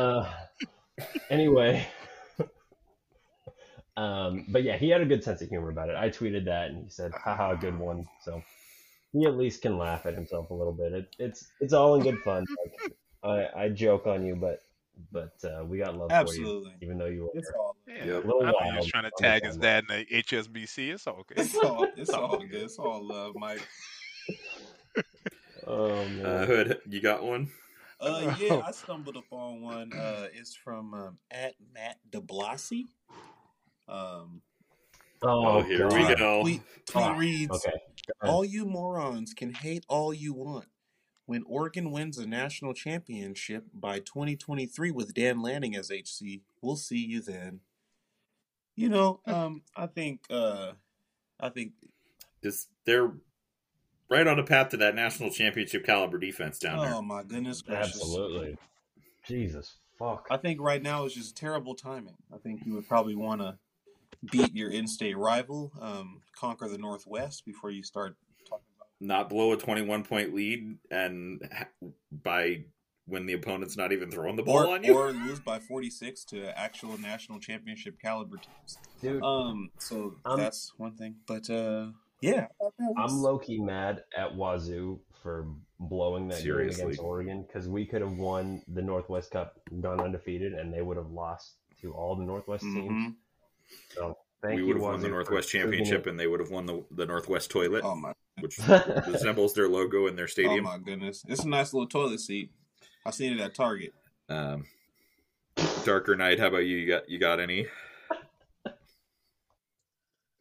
Uh, 0.00 0.32
anyway, 1.30 1.86
um, 3.96 4.46
but 4.48 4.62
yeah, 4.62 4.76
he 4.76 4.88
had 4.90 5.00
a 5.00 5.04
good 5.04 5.22
sense 5.22 5.40
of 5.42 5.48
humor 5.48 5.70
about 5.70 5.88
it. 5.90 5.96
I 5.96 6.08
tweeted 6.10 6.44
that, 6.46 6.70
and 6.70 6.84
he 6.84 6.90
said, 6.90 7.12
"Haha, 7.12 7.54
good 7.54 7.78
one." 7.78 8.06
So 8.22 8.42
he 9.12 9.26
at 9.26 9.36
least 9.36 9.62
can 9.62 9.78
laugh 9.78 10.06
at 10.06 10.14
himself 10.14 10.50
a 10.50 10.54
little 10.54 10.72
bit. 10.72 10.92
It, 10.92 11.16
it's 11.18 11.48
it's 11.60 11.72
all 11.72 11.94
in 11.96 12.02
good 12.02 12.18
fun. 12.20 12.44
Like, 12.64 12.92
I 13.54 13.64
I 13.64 13.68
joke 13.68 14.06
on 14.06 14.24
you, 14.24 14.34
but 14.34 14.60
but 15.10 15.34
uh, 15.44 15.64
we 15.64 15.78
got 15.78 15.96
love 15.96 16.10
Absolutely. 16.10 16.70
for 16.72 16.76
you, 16.80 16.86
even 16.86 16.98
though 16.98 17.06
you 17.06 17.24
were. 17.24 17.30
It's 17.34 17.50
all 17.58 17.76
Yeah, 17.86 18.04
Yep. 18.04 18.24
A 18.24 18.26
little 18.26 18.42
I 18.46 18.50
know 18.50 18.70
he 18.70 18.76
was 18.78 18.86
trying 18.86 19.04
to 19.04 19.12
tag 19.18 19.44
his 19.44 19.56
dad 19.56 19.84
in 19.88 19.98
the 19.98 20.22
HSBC. 20.22 20.92
It's 20.94 21.06
all 21.06 21.20
okay. 21.20 21.42
it's 21.42 21.54
all 21.56 21.86
it's 21.96 22.10
all 22.10 22.38
good. 22.38 22.54
It's 22.54 22.78
all 22.78 23.06
love, 23.06 23.34
Mike. 23.36 23.66
Oh 25.66 26.04
man. 26.08 26.26
Uh, 26.26 26.46
Hood, 26.46 26.78
you 26.88 27.00
got 27.00 27.22
one? 27.22 27.48
Uh, 28.00 28.34
yeah, 28.40 28.62
I 28.66 28.72
stumbled 28.72 29.16
upon 29.16 29.62
one. 29.62 29.92
Uh, 29.92 30.26
it's 30.32 30.56
from 30.56 30.92
um, 30.92 31.18
at 31.30 31.54
Matt 31.72 31.98
DeBlasi. 32.10 32.84
Um, 33.88 34.42
oh, 35.22 35.58
Oh, 35.58 35.62
here 35.62 35.88
we 35.88 36.14
go. 36.14 36.42
tweet, 36.42 36.62
tweet 36.86 37.04
Oh, 37.06 37.14
reads: 37.14 37.50
Okay. 37.66 37.76
All 38.22 38.44
you 38.44 38.64
morons 38.66 39.32
can 39.34 39.52
hate 39.52 39.84
all 39.88 40.12
you 40.12 40.32
want. 40.32 40.66
When 41.26 41.44
Oregon 41.46 41.92
wins 41.92 42.18
a 42.18 42.26
national 42.26 42.74
championship 42.74 43.64
by 43.72 44.00
2023 44.00 44.90
with 44.90 45.14
Dan 45.14 45.40
Lanning 45.40 45.76
as 45.76 45.90
HC, 45.90 46.40
we'll 46.60 46.76
see 46.76 46.98
you 46.98 47.22
then. 47.22 47.60
You 48.74 48.88
know, 48.88 49.20
um, 49.26 49.62
I 49.76 49.86
think, 49.86 50.22
uh, 50.30 50.72
I 51.40 51.48
think, 51.50 51.72
Is 52.42 52.68
they're 52.84 53.12
right 54.10 54.26
on 54.26 54.36
the 54.36 54.42
path 54.42 54.70
to 54.70 54.76
that 54.78 54.94
national 54.94 55.30
championship 55.30 55.86
caliber 55.86 56.18
defense 56.18 56.58
down 56.58 56.80
there. 56.80 56.94
oh 56.94 57.02
my 57.02 57.22
goodness 57.22 57.62
gracious, 57.62 57.94
Absolutely. 57.96 58.58
Jesus 59.26 59.76
fuck. 59.98 60.26
I 60.30 60.36
think 60.36 60.60
right 60.60 60.82
now 60.82 61.04
is 61.04 61.14
just 61.14 61.36
terrible 61.36 61.74
timing. 61.74 62.16
I 62.34 62.38
think 62.38 62.66
you 62.66 62.74
would 62.74 62.88
probably 62.88 63.14
want 63.14 63.40
to 63.40 63.56
beat 64.30 64.54
your 64.54 64.70
in-state 64.70 65.16
rival, 65.16 65.72
um, 65.80 66.20
conquer 66.36 66.68
the 66.68 66.78
Northwest 66.78 67.44
before 67.44 67.70
you 67.70 67.82
start 67.82 68.16
talking 68.48 68.64
about. 68.76 68.88
Not 69.00 69.28
blow 69.28 69.52
a 69.52 69.56
21 69.56 70.04
point 70.04 70.34
lead 70.34 70.78
and 70.90 71.40
by 72.10 72.64
when 73.06 73.26
the 73.26 73.32
opponent's 73.32 73.76
not 73.76 73.90
even 73.90 74.10
throwing 74.12 74.36
the 74.36 74.44
ball 74.44 74.58
Or, 74.58 74.74
on 74.74 74.84
you. 74.84 74.96
or 74.96 75.10
lose 75.10 75.40
by 75.40 75.58
46 75.58 76.24
to 76.26 76.56
actual 76.56 76.96
national 76.98 77.40
championship 77.40 77.98
caliber 78.00 78.36
teams. 78.36 78.78
Dude, 79.00 79.22
Um, 79.24 79.70
so 79.78 80.14
I'm- 80.24 80.38
that's 80.38 80.72
one 80.76 80.96
thing. 80.96 81.16
But 81.26 81.50
uh, 81.50 81.90
yeah, 82.20 82.44
I 82.44 82.46
thought 82.60 82.74
that 82.78 82.92
was- 82.96 83.12
I'm 83.12 83.18
low 83.20 83.38
key 83.40 83.60
mad 83.60 84.04
at 84.16 84.36
Wazoo 84.36 85.00
for 85.20 85.48
blowing 85.80 86.28
that 86.28 86.38
Seriously. 86.42 86.78
game 86.80 86.86
against 86.90 87.02
Oregon 87.02 87.42
because 87.42 87.68
we 87.68 87.84
could 87.86 88.02
have 88.02 88.16
won 88.16 88.62
the 88.68 88.82
Northwest 88.82 89.32
Cup, 89.32 89.60
gone 89.80 90.00
undefeated, 90.00 90.52
and 90.52 90.72
they 90.72 90.80
would 90.82 90.96
have 90.96 91.10
lost 91.10 91.56
to 91.80 91.92
all 91.92 92.14
the 92.14 92.24
Northwest 92.24 92.62
teams. 92.62 92.88
Mhm. 92.88 93.16
So 93.94 94.16
thank 94.42 94.56
we 94.56 94.62
you, 94.62 94.66
would 94.68 94.76
have 94.76 94.82
won 94.82 95.00
the 95.00 95.08
Northwest 95.08 95.50
Championship 95.50 96.06
and 96.06 96.18
they 96.18 96.26
would 96.26 96.40
have 96.40 96.50
won 96.50 96.66
the, 96.66 96.84
the 96.90 97.06
Northwest 97.06 97.50
Toilet, 97.50 97.82
Oh 97.84 97.94
my, 97.94 98.12
which 98.40 98.58
resembles 99.08 99.54
their 99.54 99.68
logo 99.68 100.06
in 100.06 100.16
their 100.16 100.28
stadium. 100.28 100.66
oh 100.66 100.70
my 100.70 100.78
goodness, 100.78 101.24
it's 101.28 101.44
a 101.44 101.48
nice 101.48 101.72
little 101.72 101.88
toilet 101.88 102.20
seat. 102.20 102.50
I 103.04 103.10
seen 103.10 103.32
it 103.32 103.40
at 103.40 103.54
Target. 103.54 103.92
Um, 104.28 104.64
Darker 105.84 106.16
Knight. 106.16 106.38
how 106.38 106.46
about 106.46 106.64
you? 106.64 106.76
You 106.76 106.86
got 106.88 107.08
you 107.10 107.18
got 107.18 107.40
any? 107.40 107.66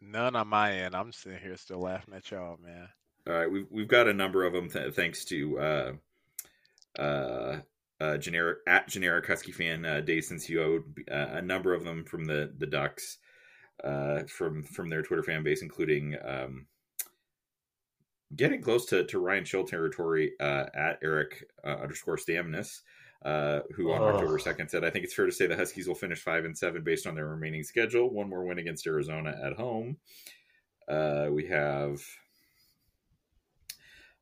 None 0.02 0.36
on 0.36 0.48
my 0.48 0.72
end. 0.74 0.96
I'm 0.96 1.12
sitting 1.12 1.40
here 1.40 1.56
still 1.58 1.82
laughing 1.82 2.14
at 2.14 2.30
y'all, 2.32 2.58
man. 2.64 2.88
All 3.28 3.34
right, 3.34 3.52
we've 3.52 3.68
we've 3.70 3.88
got 3.88 4.08
a 4.08 4.14
number 4.14 4.44
of 4.46 4.54
them 4.54 4.70
th- 4.70 4.94
thanks 4.94 5.26
to 5.26 5.60
uh, 5.60 5.92
uh, 7.00 7.58
uh, 8.02 8.18
generic 8.18 8.60
at 8.68 8.88
generic 8.88 9.28
Husky 9.28 9.52
fan 9.52 9.86
uh, 9.86 10.02
Dave 10.02 10.26
since 10.26 10.50
you 10.50 10.62
owed 10.62 10.84
uh, 11.12 11.38
a 11.38 11.42
number 11.42 11.74
of 11.74 11.84
them 11.84 12.04
from 12.04 12.26
the 12.26 12.52
the 12.58 12.66
Ducks 12.66 13.20
uh, 13.84 14.24
from 14.24 14.64
from 14.64 14.90
their 14.90 15.04
Twitter 15.04 15.24
fan 15.24 15.44
base, 15.44 15.62
including 15.62 16.18
um, 16.26 16.66
getting 18.36 18.62
close 18.62 18.86
to, 18.88 19.06
to 19.06 19.20
Ryan 19.20 19.46
Schill 19.46 19.66
territory 19.66 20.34
uh, 20.40 20.66
at 20.74 21.00
Eric 21.04 21.46
uh, 21.64 21.78
underscore 21.82 22.18
Stamnus. 22.18 22.82
Uh, 23.24 23.60
who 23.76 23.92
on 23.92 24.02
Ugh. 24.02 24.16
October 24.16 24.40
second 24.40 24.68
said, 24.68 24.84
"I 24.84 24.90
think 24.90 25.06
it's 25.06 25.14
fair 25.14 25.28
to 25.28 25.32
say 25.32 25.46
the 25.46 25.56
Huskies 25.56 25.88
will 25.88 25.94
finish 25.94 26.22
five 26.22 26.44
and 26.44 26.58
seven 26.58 26.84
based 26.84 27.06
on 27.06 27.14
their 27.14 27.28
remaining 27.28 27.62
schedule. 27.62 28.10
One 28.10 28.28
more 28.28 28.44
win 28.44 28.58
against 28.58 28.88
Arizona 28.88 29.40
at 29.44 29.54
home. 29.54 29.98
Uh, 30.88 31.28
we 31.30 31.46
have 31.46 32.02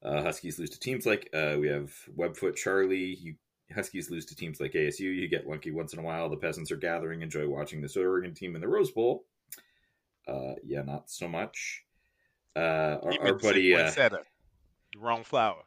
uh, 0.03 0.21
Huskies 0.21 0.59
lose 0.59 0.69
to 0.71 0.79
teams 0.81 1.05
like 1.05 1.29
uh, 1.33 1.55
we 1.57 1.69
have 1.69 1.93
Webfoot 2.17 2.57
Charlie. 2.57 3.15
You 3.21 3.36
Huskies 3.73 4.09
lose 4.09 4.25
to 4.27 4.35
teams 4.35 4.59
like 4.59 4.73
ASU. 4.73 5.01
You 5.01 5.27
get 5.27 5.47
lucky 5.47 5.71
once 5.71 5.93
in 5.93 5.99
a 5.99 6.03
while. 6.03 6.29
The 6.29 6.38
peasants 6.38 6.71
are 6.71 6.77
gathering. 6.77 7.21
Enjoy 7.21 7.47
watching 7.47 7.81
this 7.81 7.95
Oregon 7.95 8.33
team 8.33 8.55
in 8.55 8.61
the 8.61 8.67
Rose 8.67 8.91
Bowl. 8.91 9.25
Uh, 10.27 10.55
yeah, 10.63 10.81
not 10.81 11.09
so 11.09 11.27
much. 11.27 11.83
Uh, 12.55 12.97
our, 13.03 13.13
our 13.21 13.33
buddy, 13.35 13.75
uh. 13.75 13.91
Wrong 14.97 15.23
flower. 15.23 15.63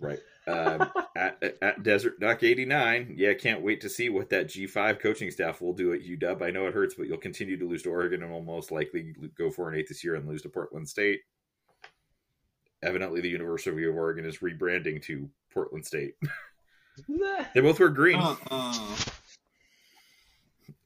right 0.00 0.18
um, 0.46 0.90
at 1.16 1.42
at 1.60 1.82
Desert 1.82 2.18
Duck 2.20 2.42
eighty 2.42 2.64
nine. 2.64 3.14
Yeah, 3.16 3.34
can't 3.34 3.62
wait 3.62 3.80
to 3.82 3.88
see 3.88 4.08
what 4.08 4.30
that 4.30 4.48
G 4.48 4.66
five 4.66 4.98
coaching 4.98 5.30
staff 5.30 5.60
will 5.60 5.72
do 5.72 5.92
at 5.92 6.00
UW. 6.02 6.42
I 6.42 6.50
know 6.50 6.66
it 6.66 6.74
hurts, 6.74 6.94
but 6.94 7.06
you'll 7.06 7.18
continue 7.18 7.58
to 7.58 7.68
lose 7.68 7.82
to 7.82 7.90
Oregon 7.90 8.22
and 8.22 8.32
will 8.32 8.42
most 8.42 8.70
likely 8.70 9.14
go 9.36 9.50
for 9.50 9.68
an 9.68 9.78
eight 9.78 9.88
this 9.88 10.02
year 10.02 10.14
and 10.14 10.26
lose 10.26 10.42
to 10.42 10.48
Portland 10.48 10.88
State. 10.88 11.20
Evidently, 12.82 13.20
the 13.20 13.28
University 13.28 13.84
of 13.84 13.94
Oregon 13.94 14.24
is 14.24 14.38
rebranding 14.38 15.00
to 15.02 15.28
Portland 15.52 15.86
State. 15.86 16.14
Nah. 17.08 17.44
they 17.54 17.60
both 17.60 17.78
wear 17.80 17.88
green. 17.88 18.20
Uh-uh. 18.20 18.96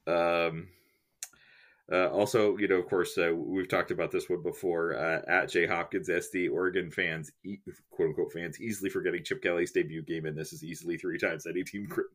Um, 0.07 0.69
uh, 1.91 2.09
also, 2.09 2.57
you 2.57 2.67
know, 2.67 2.77
of 2.77 2.89
course, 2.89 3.17
uh, 3.17 3.33
we've 3.35 3.69
talked 3.69 3.91
about 3.91 4.11
this 4.11 4.29
one 4.29 4.43
before. 4.43 4.97
Uh, 4.97 5.23
at 5.29 5.49
Jay 5.49 5.67
Hopkins, 5.67 6.09
SD 6.09 6.51
Oregon 6.51 6.91
fans, 6.91 7.31
e- 7.45 7.59
quote 7.91 8.09
unquote 8.09 8.33
fans, 8.33 8.61
easily 8.61 8.91
forgetting 8.91 9.23
Chip 9.25 9.43
Kelly's 9.43 9.73
debut 9.73 10.03
game, 10.03 10.27
and 10.27 10.37
this 10.37 10.53
is 10.53 10.65
easily 10.65 10.97
three 10.97 11.19
times 11.19 11.47
any 11.47 11.63
team 11.63 11.87
Chris, 11.87 12.07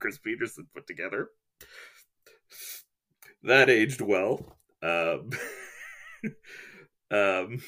Chris 0.00 0.18
Petersen 0.18 0.66
put 0.74 0.86
together. 0.86 1.28
That 3.44 3.70
aged 3.70 4.00
well. 4.00 4.56
Um, 4.82 5.30
um, 7.12 7.62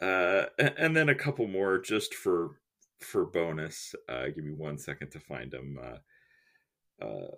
uh, 0.00 0.44
and 0.58 0.94
then 0.94 1.08
a 1.08 1.14
couple 1.14 1.46
more 1.46 1.78
just 1.78 2.14
for 2.14 2.58
for 3.00 3.24
bonus. 3.26 3.94
Uh, 4.08 4.26
give 4.26 4.44
me 4.44 4.52
one 4.52 4.78
second 4.78 5.10
to 5.10 5.20
find 5.20 5.50
them. 5.50 5.78
Uh, 5.82 7.04
uh, 7.04 7.36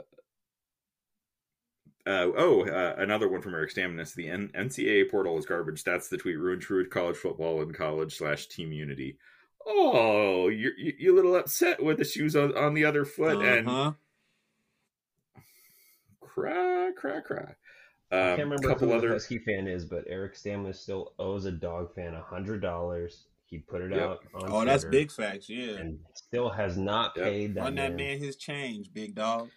uh, 2.07 2.31
oh, 2.37 2.65
uh, 2.69 2.95
another 2.99 3.29
one 3.29 3.43
from 3.43 3.55
Eric 3.55 3.75
Stamnus. 3.75 4.15
The 4.15 4.29
N- 4.29 4.51
NCAA 4.55 5.11
portal 5.11 5.39
is 5.39 5.47
garbage. 5.47 5.83
That's 5.83 6.09
the 6.09 6.17
tweet. 6.19 6.39
Ruined 6.39 6.63
true 6.63 6.89
college 6.89 7.17
football 7.17 7.61
and 7.63 7.75
college 7.75 8.17
slash 8.17 8.47
team 8.47 8.71
unity. 8.73 9.19
Oh, 9.67 10.47
you're 10.49 10.79
you, 10.79 10.93
you're 10.99 11.13
a 11.15 11.17
little 11.17 11.35
upset 11.35 11.83
with 11.83 11.99
the 11.99 12.05
shoes 12.05 12.37
on, 12.37 12.57
on 12.57 12.75
the 12.75 12.85
other 12.85 13.05
foot 13.05 13.43
and 13.45 13.69
Uh-huh. 13.69 13.93
cry, 16.21 16.91
cry, 16.97 17.21
cry. 17.21 17.55
I 18.13 18.17
Um, 18.21 18.27
can't 18.37 18.39
remember 18.43 18.69
couple 18.69 18.87
who 18.87 18.93
the 18.93 18.99
other. 18.99 19.13
Husky 19.15 19.39
fan 19.41 19.67
is, 19.67 19.85
but 19.85 20.05
Eric 20.07 20.35
Stamlis 20.35 20.77
still 20.77 21.15
owes 21.19 21.45
a 21.47 21.51
dog 21.51 21.93
fan 21.95 22.15
a 22.15 22.23
hundred 22.23 22.61
dollars. 22.63 23.27
He 23.47 23.59
put 23.59 23.81
it 23.81 23.93
Yep. 23.93 24.00
out 24.00 24.25
on 24.35 24.50
Oh, 24.53 24.65
that's 24.65 24.85
big 24.85 25.11
facts. 25.12 25.49
Yeah, 25.49 25.76
and 25.76 26.00
still 26.15 26.50
has 26.50 26.76
not 26.76 27.12
Yep. 27.17 27.25
paid 27.25 27.55
that, 27.55 27.61
run 27.62 27.75
that 27.76 27.91
man. 27.91 27.97
man 27.97 28.19
his 28.19 28.37
change, 28.37 28.93
big 28.93 29.15
dog. 29.15 29.50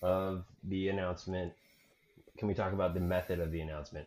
of 0.00 0.44
the 0.64 0.88
announcement, 0.88 1.52
can 2.38 2.48
we 2.48 2.54
talk 2.54 2.72
about 2.72 2.94
the 2.94 3.00
method 3.00 3.38
of 3.38 3.52
the 3.52 3.60
announcement? 3.60 4.06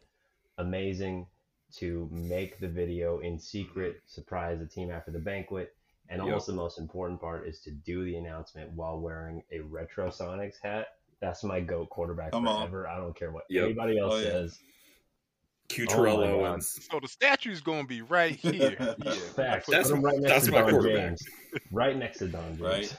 Amazing 0.57 1.27
to 1.75 2.09
make 2.12 2.59
the 2.59 2.67
video 2.67 3.19
in 3.19 3.38
secret, 3.38 4.01
surprise 4.07 4.57
the 4.59 4.65
team 4.65 4.89
after 4.89 5.12
the 5.12 5.19
banquet, 5.19 5.75
and 6.09 6.19
Yep. 6.19 6.27
almost 6.27 6.47
the 6.47 6.53
most 6.53 6.79
important 6.79 7.19
part 7.21 7.47
is 7.47 7.59
to 7.62 7.71
do 7.71 8.03
the 8.03 8.15
announcement 8.15 8.71
while 8.71 9.00
wearing 9.00 9.43
a 9.51 9.59
Retro 9.59 10.07
Sonics 10.09 10.55
hat. 10.63 10.88
That's 11.21 11.43
my 11.43 11.59
goat 11.59 11.89
quarterback 11.89 12.31
Come 12.31 12.47
on. 12.47 12.62
forever. 12.62 12.88
I 12.88 12.97
don't 12.97 13.15
care 13.15 13.31
what 13.31 13.43
Yep. 13.50 13.65
anybody 13.65 14.00
else 14.00 14.13
Oh, 14.15 14.19
yeah. 14.19 14.47
Says. 15.69 15.88
Cutrello 15.88 16.27
Oh 16.27 16.41
my 16.41 16.53
and 16.53 16.63
So 16.63 17.00
the 17.00 17.07
statue's 17.07 17.62
gonna 17.62 17.86
be 17.86 18.01
right 18.01 18.36
here. 18.36 18.75
Yeah. 19.03 19.12
Facts. 19.36 19.67
That's- 19.67 19.91
Put 19.91 20.01
right 20.01 20.17
next 20.19 20.31
that's 20.34 20.45
to 20.45 20.51
my 20.51 20.62
Don 20.62 20.69
quarterback. 20.72 21.07
James. 21.10 21.24
Right 21.72 21.98
next 21.98 22.19
to 22.19 22.27
Don 22.27 22.57
James. 22.57 22.62
Right. 22.62 22.98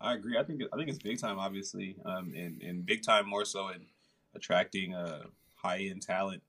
I 0.00 0.14
agree. 0.14 0.36
I 0.36 0.42
think 0.42 0.62
I 0.72 0.76
think 0.76 0.88
it's 0.88 0.98
big 0.98 1.20
time, 1.20 1.38
obviously, 1.38 1.96
um, 2.04 2.32
and 2.36 2.60
and 2.62 2.84
big 2.84 3.02
time 3.04 3.28
more 3.28 3.44
so 3.44 3.68
in 3.68 3.86
attracting 4.34 4.94
uh, 4.94 5.22
high 5.54 5.78
end 5.78 6.02
talent, 6.02 6.42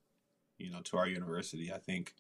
you 0.58 0.72
know, 0.72 0.82
to 0.86 0.98
our 0.98 1.08
university. 1.08 1.72
I 1.72 1.78
think 1.78 2.14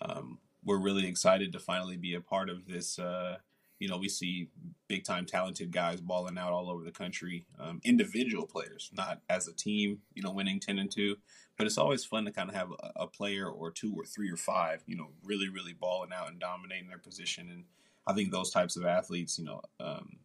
um, 0.00 0.38
we're 0.64 0.78
really 0.78 1.06
excited 1.06 1.52
to 1.52 1.58
finally 1.58 1.96
be 1.96 2.14
a 2.14 2.20
part 2.20 2.48
of 2.48 2.66
this. 2.66 2.98
Uh, 2.98 3.36
you 3.78 3.88
know, 3.88 3.98
we 3.98 4.08
see 4.08 4.48
big 4.88 5.04
time 5.04 5.26
talented 5.26 5.70
guys 5.72 6.00
balling 6.00 6.38
out 6.38 6.52
all 6.52 6.70
over 6.70 6.82
the 6.84 6.90
country, 6.90 7.46
um, 7.60 7.80
individual 7.84 8.46
players, 8.46 8.90
not 8.96 9.20
as 9.28 9.46
a 9.46 9.52
team. 9.52 9.98
You 10.14 10.22
know, 10.22 10.32
winning 10.32 10.58
ten 10.58 10.78
and 10.78 10.90
two, 10.90 11.16
but 11.58 11.66
it's 11.66 11.78
always 11.78 12.04
fun 12.04 12.24
to 12.24 12.32
kind 12.32 12.48
of 12.48 12.54
have 12.56 12.70
a, 12.70 13.02
a 13.02 13.06
player 13.06 13.48
or 13.48 13.70
two 13.70 13.92
or 13.94 14.04
three 14.04 14.30
or 14.30 14.36
five, 14.36 14.82
you 14.86 14.96
know, 14.96 15.08
really 15.22 15.48
really 15.50 15.74
balling 15.74 16.12
out 16.14 16.28
and 16.30 16.40
dominating 16.40 16.88
their 16.88 16.98
position 16.98 17.50
and. 17.50 17.64
I 18.08 18.14
think 18.14 18.32
those 18.32 18.50
types 18.50 18.76
of 18.76 18.86
athletes, 18.86 19.38
you 19.38 19.44
know, 19.44 19.60
um, 19.80 20.16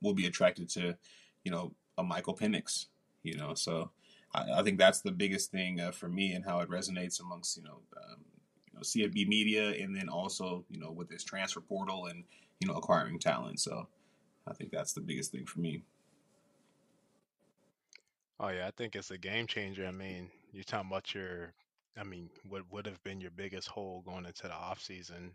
will 0.00 0.14
be 0.14 0.26
attracted 0.26 0.70
to, 0.70 0.96
you 1.44 1.52
know, 1.52 1.74
a 1.98 2.02
Michael 2.02 2.34
Penix, 2.34 2.86
you 3.22 3.36
know. 3.36 3.52
So 3.52 3.90
I, 4.34 4.60
I 4.60 4.62
think 4.62 4.78
that's 4.78 5.02
the 5.02 5.12
biggest 5.12 5.50
thing 5.50 5.78
uh, 5.78 5.90
for 5.90 6.08
me 6.08 6.32
and 6.32 6.44
how 6.44 6.60
it 6.60 6.70
resonates 6.70 7.20
amongst, 7.20 7.56
you 7.58 7.64
know, 7.64 7.80
um, 7.96 8.24
you 8.66 8.74
know, 8.74 8.80
CFB 8.80 9.28
media 9.28 9.70
and 9.82 9.94
then 9.94 10.08
also, 10.08 10.64
you 10.70 10.80
know, 10.80 10.90
with 10.90 11.10
this 11.10 11.22
transfer 11.22 11.60
portal 11.60 12.06
and, 12.06 12.24
you 12.60 12.66
know, 12.68 12.74
acquiring 12.74 13.18
talent. 13.18 13.60
So 13.60 13.86
I 14.46 14.54
think 14.54 14.70
that's 14.70 14.94
the 14.94 15.02
biggest 15.02 15.30
thing 15.30 15.44
for 15.44 15.60
me. 15.60 15.82
Oh 18.40 18.48
yeah, 18.48 18.68
I 18.68 18.70
think 18.70 18.94
it's 18.94 19.10
a 19.10 19.18
game 19.18 19.46
changer. 19.48 19.84
I 19.84 19.90
mean, 19.90 20.30
you're 20.52 20.64
talking 20.64 20.88
about 20.90 21.14
your, 21.14 21.52
I 21.98 22.04
mean, 22.04 22.30
what 22.48 22.62
would 22.70 22.86
have 22.86 23.02
been 23.02 23.20
your 23.20 23.30
biggest 23.30 23.68
hole 23.68 24.02
going 24.06 24.26
into 24.26 24.42
the 24.44 24.52
off 24.54 24.80
season, 24.82 25.32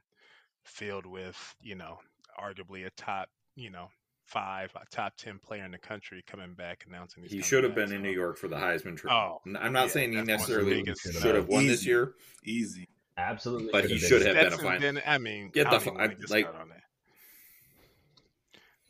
filled 0.64 1.06
with, 1.06 1.56
you 1.62 1.76
know, 1.76 2.00
arguably 2.40 2.86
a 2.86 2.90
top, 2.92 3.30
you 3.56 3.70
know, 3.70 3.90
five, 4.26 4.72
a 4.76 4.86
top 4.90 5.14
ten 5.18 5.38
player 5.40 5.66
in 5.66 5.72
the 5.72 5.78
country 5.78 6.24
coming 6.26 6.54
back 6.54 6.86
announcing 6.88 7.24
he's 7.24 7.32
he 7.32 7.42
should 7.42 7.64
have 7.64 7.76
back, 7.76 7.88
been 7.88 7.96
in 7.98 8.02
New 8.02 8.10
York 8.12 8.38
for 8.38 8.48
the 8.48 8.56
Heisman 8.56 8.96
Trophy. 8.98 9.14
Oh, 9.14 9.40
I'm 9.60 9.74
not 9.74 9.88
yeah, 9.88 9.88
saying 9.92 10.14
he 10.14 10.22
that's 10.22 10.48
one 10.50 10.60
of 10.60 10.66
the 10.66 10.84
necessarily 10.84 11.22
should 11.22 11.36
have 11.36 11.48
won 11.48 11.68
this 11.68 11.86
year, 11.86 12.14
Easy. 12.46 12.88
Absolutely. 13.18 13.70
But 13.72 13.86
he 13.86 14.00
should 14.00 14.26
have 14.26 14.34
been 14.36 14.46
a 14.48 14.50
Stetson 14.52 14.66
fine- 14.66 14.82
didn't- 14.82 15.04
I 15.08 15.18
mean, 15.20 15.50
Get 15.50 15.68
I 15.68 15.70
the 15.72 15.76
don't 15.78 15.82
even 15.82 15.94
fi- 15.94 16.02
wanna 16.02 16.16
get 16.16 16.30
like- 16.32 16.56
on 16.60 16.70
that. 16.70 16.84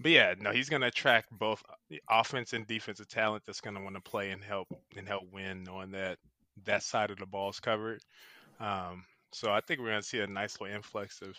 But 0.04 0.12
yeah, 0.12 0.36
no, 0.40 0.52
he's 0.52 0.70
going 0.70 0.82
to 0.82 0.90
attract 0.90 1.30
both 1.32 1.64
the 1.90 2.02
offense 2.10 2.54
and 2.54 2.68
defensive 2.68 3.08
talent 3.08 3.44
that's 3.48 3.62
going 3.62 3.78
to 3.78 3.82
want 3.84 3.96
to 3.96 4.02
play 4.02 4.32
and 4.32 4.44
help 4.44 4.68
and 4.98 5.08
help 5.08 5.24
win, 5.32 5.64
knowing 5.64 5.92
that 5.92 6.20
that 6.66 6.84
side 6.84 7.10
of 7.10 7.18
the 7.20 7.26
ball 7.26 7.50
is 7.52 7.62
covered. 7.62 8.02
Um, 8.60 9.06
so 9.34 9.52
I 9.52 9.62
think 9.62 9.80
we're 9.80 9.92
going 9.92 10.02
to 10.02 10.08
see 10.08 10.20
a 10.20 10.28
nice 10.28 10.60
little 10.60 10.76
influx 10.76 11.22
of 11.22 11.38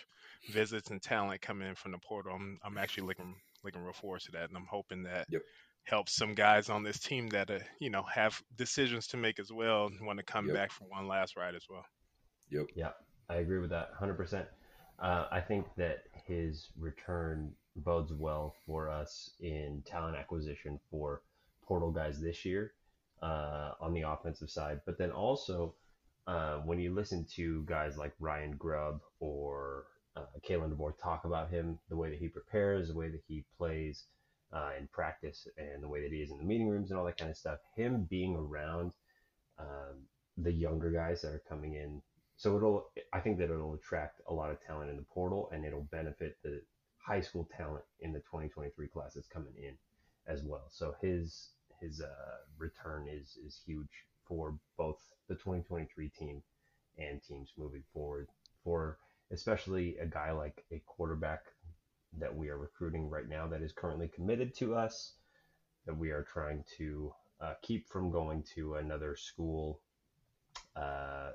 visits 0.50 0.90
and 0.90 1.03
talent 1.03 1.42
coming 1.42 1.68
in 1.68 1.74
from 1.77 1.92
the 1.92 1.98
portal. 1.98 2.35
I'm, 2.35 2.59
I'm 2.64 2.79
actually 2.79 3.07
looking 3.09 3.37
looking 3.64 3.83
real 3.83 3.92
forward 3.92 4.22
to 4.22 4.33
that, 4.33 4.48
and 4.48 4.57
I'm 4.57 4.66
hoping 4.70 5.05
that 5.05 5.29
Yep. 5.29 5.42
helps 5.85 6.16
some 6.16 6.35
guys 6.35 6.70
on 6.70 6.83
this 6.83 6.98
team 6.98 7.29
that 7.29 7.50
uh, 7.50 7.59
you 7.81 7.90
know 7.90 8.03
have 8.05 8.42
decisions 8.57 9.09
to 9.09 9.18
make 9.18 9.38
as 9.38 9.53
well 9.53 9.87
and 9.88 10.07
want 10.07 10.18
to 10.18 10.24
come 10.24 10.46
Yep. 10.46 10.55
back 10.57 10.72
for 10.72 10.85
one 10.88 11.07
last 11.07 11.37
ride 11.37 11.55
as 11.55 11.66
well. 11.68 11.85
Yep. 12.50 12.66
Yeah, 12.74 12.92
I 13.29 13.37
agree 13.37 13.59
with 13.59 13.70
that 13.70 13.90
100%. 14.00 14.46
Uh, 14.98 15.26
I 15.30 15.40
think 15.40 15.66
that 15.76 16.04
his 16.26 16.68
return 16.78 17.52
bodes 17.76 18.12
well 18.12 18.54
for 18.66 18.88
us 18.88 19.30
in 19.40 19.83
talent 19.85 20.16
acquisition 20.16 20.78
for 20.90 21.22
portal 21.66 21.90
guys 21.90 22.20
this 22.20 22.44
year 22.44 22.72
uh, 23.22 23.72
on 23.80 23.92
the 23.92 24.02
offensive 24.02 24.50
side. 24.50 24.80
But 24.87 24.98
then 24.98 25.11
also, 25.11 25.74
uh, 26.26 26.59
when 26.59 26.78
you 26.78 26.94
listen 26.94 27.26
to 27.35 27.64
guys 27.64 27.96
like 27.96 28.14
Ryan 28.20 28.57
Grubb 28.57 29.00
or 29.20 29.87
uh, 30.16 30.26
Kalen 30.48 30.72
DeBoer 30.72 30.92
talk 31.02 31.24
about 31.24 31.50
him, 31.50 31.78
the 31.88 31.96
way 31.96 32.11
that 32.11 32.18
he 32.18 32.28
prepares, 32.28 32.88
the 32.88 32.94
way 32.94 33.09
that 33.09 33.22
he 33.26 33.44
plays 33.59 34.04
uh, 34.52 34.70
in 34.78 34.87
practice, 34.92 35.48
and 35.59 35.83
the 35.83 35.88
way 35.88 36.02
that 36.02 36.12
he 36.12 36.22
is 36.22 36.30
in 36.30 36.38
the 36.38 36.44
meeting 36.44 36.68
rooms 36.68 36.90
and 36.90 36.98
all 36.98 37.04
that 37.04 37.18
kind 37.18 37.30
of 37.30 37.37
stuff, 37.37 37.59
him 37.74 38.07
being 38.09 38.37
around 38.37 38.92
um, 39.59 40.07
the 40.38 40.52
younger 40.52 40.90
guys 40.90 41.22
that 41.22 41.33
are 41.33 41.42
coming 41.48 41.74
in 41.74 42.00
so 42.37 42.57
it'll 42.57 42.90
i 43.12 43.20
think 43.20 43.38
that 43.38 43.51
it'll 43.51 43.75
attract 43.75 44.20
a 44.29 44.35
lot 44.35 44.51
of 44.51 44.61
talent 44.61 44.90
in 44.90 44.97
the 44.97 45.03
portal 45.03 45.49
and 45.53 45.64
it'll 45.64 45.88
benefit 45.90 46.37
the 46.42 46.61
high 47.05 47.20
school 47.20 47.49
talent 47.57 47.85
in 48.01 48.12
the 48.12 48.20
2023 48.20 48.88
class 48.88 49.14
that's 49.14 49.29
coming 49.29 49.53
in 49.59 49.75
as 50.27 50.42
well. 50.42 50.66
So 50.70 50.94
his 51.01 51.51
his 51.81 52.01
uh, 52.01 52.37
return 52.59 53.07
is 53.11 53.37
is 53.44 53.61
huge 53.64 54.07
for 54.27 54.59
both 54.79 54.99
the 55.29 55.35
2023 55.35 56.09
team 56.09 56.42
and 56.99 57.23
teams 57.23 57.53
moving 57.59 57.83
forward 57.92 58.29
for 58.62 58.99
especially 59.31 59.97
a 59.99 60.07
guy 60.07 60.31
like 60.31 60.64
a 60.70 60.81
quarterback 60.87 61.40
that 62.18 62.35
we 62.35 62.49
are 62.49 62.57
recruiting 62.57 63.11
right 63.11 63.29
now 63.29 63.47
that 63.49 63.62
is 63.62 63.73
currently 63.73 64.09
committed 64.09 64.55
to 64.55 64.75
us 64.75 65.14
that 65.87 65.97
we 65.97 66.11
are 66.11 66.23
trying 66.23 66.64
to 66.79 67.12
uh, 67.40 67.55
keep 67.62 67.88
from 67.88 68.11
going 68.11 68.44
to 68.55 68.77
another 68.77 69.16
school 69.16 69.81
uh, 70.77 71.33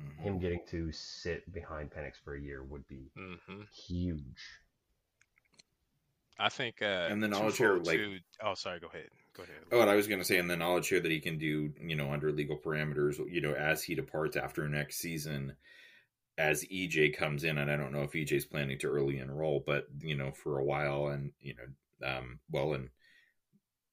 Mhm. 0.00 0.18
him 0.18 0.38
getting 0.38 0.64
to 0.66 0.90
sit 0.92 1.50
behind 1.52 1.90
Penix 1.90 2.16
for 2.16 2.34
a 2.34 2.40
year 2.40 2.62
would 2.64 2.86
be 2.88 3.10
hmm 3.14 3.62
huge. 3.72 4.60
I 6.36 6.48
think, 6.48 6.82
uh, 6.82 7.06
And 7.10 7.22
the 7.22 7.28
knowledge 7.28 7.58
here, 7.58 7.68
twofold, 7.68 7.86
like- 7.86 7.98
too- 7.98 8.20
oh, 8.40 8.54
sorry, 8.54 8.80
go 8.80 8.88
ahead, 8.88 9.08
go 9.34 9.44
ahead. 9.44 9.64
Oh, 9.70 9.80
and 9.80 9.88
I 9.90 9.94
was 9.94 10.08
going 10.08 10.18
to 10.18 10.24
say, 10.24 10.38
and 10.38 10.50
the 10.50 10.56
knowledge 10.56 10.88
here 10.88 10.98
that 10.98 11.10
he 11.10 11.20
can 11.20 11.38
do, 11.38 11.72
you 11.80 11.94
know, 11.94 12.10
under 12.10 12.32
legal 12.32 12.58
parameters, 12.58 13.18
you 13.32 13.40
know, 13.40 13.54
as 13.54 13.84
he 13.84 13.94
departs 13.94 14.36
after 14.36 14.68
next 14.68 14.96
season, 14.96 15.56
as 16.36 16.64
EJ 16.64 17.10
comes 17.10 17.44
in, 17.44 17.58
and 17.58 17.70
I 17.70 17.76
don't 17.76 17.92
know 17.92 18.02
if 18.02 18.14
EJ's 18.16 18.44
planning 18.46 18.78
to 18.80 18.88
early 18.88 19.18
enroll, 19.18 19.60
but 19.60 19.86
you 20.00 20.16
know, 20.16 20.32
for 20.32 20.58
a 20.58 20.64
while, 20.64 21.06
and 21.06 21.32
you 21.40 21.54
know, 21.54 21.68
um, 22.04 22.40
well, 22.50 22.74
and 22.74 22.90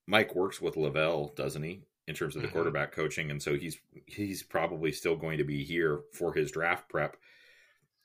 Mike 0.07 0.33
works 0.33 0.59
with 0.59 0.77
Lavelle, 0.77 1.27
doesn't 1.35 1.61
he, 1.61 1.83
in 2.07 2.15
terms 2.15 2.35
of 2.35 2.41
the 2.41 2.47
Mhm. 2.47 2.53
quarterback 2.53 2.91
coaching, 2.91 3.31
and 3.31 3.41
so 3.41 3.57
he's 3.57 3.77
he's 4.07 4.43
probably 4.43 4.91
still 4.91 5.15
going 5.15 5.37
to 5.37 5.43
be 5.43 5.63
here 5.63 6.01
for 6.13 6.33
his 6.33 6.51
draft 6.51 6.89
prep. 6.89 7.17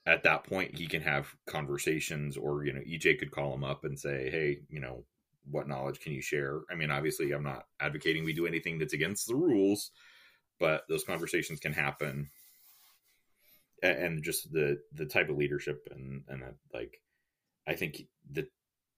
At 0.06 0.22
that 0.22 0.44
point, 0.44 0.76
he 0.78 0.86
can 0.86 1.02
have 1.02 1.34
conversations, 1.46 2.36
or 2.36 2.64
you 2.64 2.72
know, 2.72 2.82
EJ 2.86 3.14
could 3.18 3.32
call 3.32 3.54
him 3.54 3.64
up 3.64 3.84
and 3.84 3.98
say, 3.98 4.30
"Hey, 4.30 4.60
you 4.70 4.80
know, 4.80 5.04
what 5.44 5.68
knowledge 5.68 6.00
can 6.00 6.12
you 6.12 6.22
share?" 6.22 6.60
I 6.70 6.74
mean, 6.76 6.90
obviously, 6.90 7.32
I'm 7.32 7.42
not 7.44 7.66
advocating 7.80 8.24
we 8.24 8.32
do 8.32 8.46
anything 8.46 8.78
that's 8.78 8.92
against 8.94 9.26
the 9.28 9.34
rules, 9.36 9.90
but 10.60 10.84
those 10.88 11.04
conversations 11.04 11.60
can 11.60 11.72
happen, 11.72 12.30
and 13.82 14.22
just 14.22 14.52
the 14.52 14.78
the 14.92 15.06
type 15.06 15.28
of 15.28 15.36
leadership 15.36 15.86
and 15.90 16.22
and 16.28 16.42
uh, 16.42 16.52
like, 16.72 17.00
I 17.66 17.74
think 17.74 18.02
the 18.30 18.48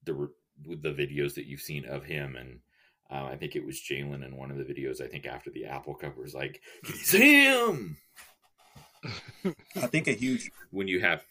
the 0.04 0.30
the 0.66 0.92
videos 0.92 1.34
that 1.34 1.46
you've 1.46 1.60
seen 1.60 1.84
of 1.86 2.04
him 2.04 2.36
and 2.36 2.60
Um, 3.10 3.24
I 3.26 3.36
think 3.36 3.56
it 3.56 3.64
was 3.64 3.80
Jalen 3.80 4.24
in 4.24 4.36
one 4.36 4.50
of 4.50 4.58
the 4.58 4.64
videos. 4.64 5.00
I 5.00 5.06
think 5.08 5.26
after 5.26 5.50
the 5.50 5.64
Apple 5.64 5.94
Cup 5.94 6.16
was 6.18 6.34
like, 6.34 6.60
"He's 6.84 7.12
him." 7.12 7.96
I 9.76 9.86
think 9.86 10.08
a 10.08 10.12
huge 10.12 10.50
When 10.70 10.88
you 10.88 11.00
have 11.00 11.24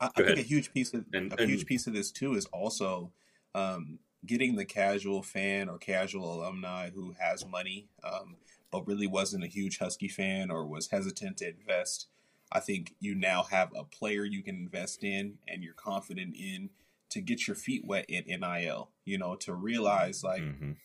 I, 0.00 0.06
I 0.16 0.22
think 0.22 0.38
a 0.38 0.42
huge 0.42 0.72
piece 0.74 0.92
of 0.92 1.04
And- 1.12 1.32
a 1.32 1.40
and- 1.40 1.50
huge 1.50 1.64
piece 1.66 1.86
of 1.86 1.92
this 1.94 2.10
too 2.10 2.34
is 2.34 2.46
also 2.46 3.12
um, 3.54 3.98
getting 4.26 4.56
the 4.56 4.64
casual 4.64 5.22
fan 5.22 5.68
or 5.68 5.78
casual 5.78 6.34
alumni 6.40 6.90
who 6.90 7.14
has 7.20 7.46
money, 7.46 7.88
um, 8.02 8.36
but 8.70 8.86
really 8.86 9.06
wasn't 9.06 9.44
a 9.44 9.46
huge 9.48 9.78
Husky 9.78 10.08
fan 10.08 10.50
or 10.50 10.66
was 10.66 10.88
hesitant 10.90 11.36
to 11.38 11.48
invest. 11.50 12.06
I 12.50 12.60
think 12.60 12.94
you 13.00 13.14
now 13.14 13.44
have 13.44 13.70
a 13.76 13.84
player 13.84 14.24
you 14.24 14.42
can 14.42 14.56
invest 14.56 15.04
in 15.04 15.38
and 15.48 15.62
you're 15.62 15.74
confident 15.74 16.34
in 16.36 16.70
to 17.12 17.20
get 17.20 17.46
your 17.46 17.56
feet 17.56 17.84
wet 17.84 18.04
in 18.08 18.24
NIL. 18.26 18.90
You 19.04 19.18
know, 19.18 19.36
to 19.36 19.54
realize 19.54 20.22
like 20.22 20.42
Mhm. 20.42 20.76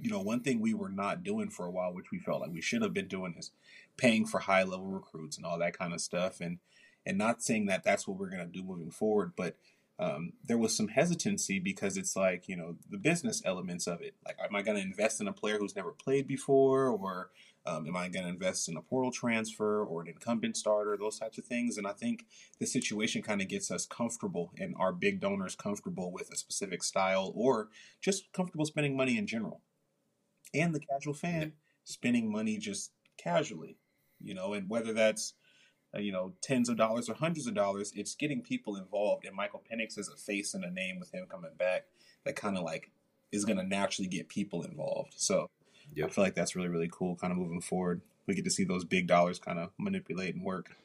you 0.00 0.10
know, 0.10 0.20
one 0.20 0.40
thing 0.40 0.60
we 0.60 0.74
were 0.74 0.88
not 0.88 1.24
doing 1.24 1.50
for 1.50 1.66
a 1.66 1.70
while, 1.72 1.92
which 1.92 2.12
we 2.12 2.20
felt 2.20 2.40
like 2.40 2.52
we 2.52 2.60
should 2.60 2.82
have 2.82 2.94
been 2.94 3.08
doing, 3.08 3.34
is 3.36 3.50
paying 3.96 4.24
for 4.26 4.38
high 4.38 4.62
level 4.62 4.86
recruits 4.86 5.36
and 5.36 5.44
all 5.44 5.58
that 5.58 5.76
kind 5.76 5.92
of 5.92 6.00
stuff. 6.00 6.40
And 6.40 6.58
and 7.04 7.16
not 7.18 7.42
saying 7.42 7.66
that 7.66 7.84
that's 7.84 8.06
what 8.06 8.18
we're 8.18 8.28
going 8.30 8.46
to 8.46 8.52
do 8.52 8.62
moving 8.62 8.90
forward, 8.90 9.32
but 9.34 9.56
um, 9.98 10.34
there 10.44 10.58
was 10.58 10.76
some 10.76 10.88
hesitancy 10.88 11.58
because 11.58 11.96
it's 11.96 12.14
like 12.14 12.48
you 12.48 12.54
know 12.56 12.76
the 12.88 12.98
business 12.98 13.42
elements 13.44 13.86
of 13.88 14.00
it. 14.00 14.14
Like, 14.24 14.36
am 14.38 14.54
I 14.54 14.62
going 14.62 14.76
to 14.76 14.82
invest 14.82 15.20
in 15.20 15.26
a 15.26 15.32
player 15.32 15.58
who's 15.58 15.74
never 15.74 15.90
played 15.90 16.28
before, 16.28 16.86
or 16.86 17.30
um, 17.68 17.86
am 17.86 17.96
I 17.96 18.08
going 18.08 18.24
to 18.24 18.30
invest 18.30 18.68
in 18.68 18.76
a 18.76 18.82
portal 18.82 19.12
transfer 19.12 19.84
or 19.84 20.00
an 20.00 20.08
incumbent 20.08 20.56
starter? 20.56 20.96
Those 20.96 21.18
types 21.18 21.38
of 21.38 21.44
things. 21.44 21.76
And 21.76 21.86
I 21.86 21.92
think 21.92 22.24
the 22.58 22.66
situation 22.66 23.20
kind 23.20 23.42
of 23.42 23.48
gets 23.48 23.70
us 23.70 23.86
comfortable 23.86 24.52
and 24.58 24.74
our 24.78 24.92
big 24.92 25.20
donors 25.20 25.54
comfortable 25.54 26.10
with 26.10 26.32
a 26.32 26.36
specific 26.36 26.82
style 26.82 27.32
or 27.34 27.68
just 28.00 28.32
comfortable 28.32 28.64
spending 28.64 28.96
money 28.96 29.18
in 29.18 29.26
general 29.26 29.60
and 30.54 30.74
the 30.74 30.80
casual 30.80 31.14
fan 31.14 31.52
spending 31.84 32.30
money 32.30 32.56
just 32.58 32.92
casually, 33.16 33.76
you 34.20 34.34
know, 34.34 34.54
and 34.54 34.68
whether 34.68 34.92
that's 34.92 35.34
uh, 35.94 35.98
you 35.98 36.12
know 36.12 36.34
tens 36.42 36.68
of 36.68 36.76
dollars 36.76 37.08
or 37.08 37.14
hundreds 37.14 37.46
of 37.46 37.54
dollars, 37.54 37.92
it's 37.94 38.14
getting 38.14 38.42
people 38.42 38.76
involved. 38.76 39.24
And 39.24 39.34
Michael 39.36 39.62
Penix 39.70 39.98
is 39.98 40.08
a 40.08 40.16
face 40.16 40.54
and 40.54 40.64
a 40.64 40.70
name 40.70 40.98
with 40.98 41.12
him 41.12 41.26
coming 41.30 41.52
back 41.58 41.86
that 42.24 42.36
kind 42.36 42.56
of 42.56 42.64
like 42.64 42.90
is 43.32 43.44
going 43.44 43.58
to 43.58 43.64
naturally 43.64 44.08
get 44.08 44.28
people 44.28 44.62
involved. 44.62 45.14
So 45.16 45.48
I 46.04 46.08
feel 46.08 46.24
like 46.24 46.34
that's 46.34 46.56
really 46.56 46.68
really 46.68 46.90
cool. 46.90 47.16
Kind 47.16 47.32
of 47.32 47.38
moving 47.38 47.60
forward, 47.60 48.00
we 48.26 48.34
get 48.34 48.44
to 48.44 48.50
see 48.50 48.64
those 48.64 48.84
big 48.84 49.06
dollars 49.06 49.38
kind 49.38 49.58
of 49.58 49.70
manipulate 49.78 50.34
and 50.34 50.44
work. 50.44 50.76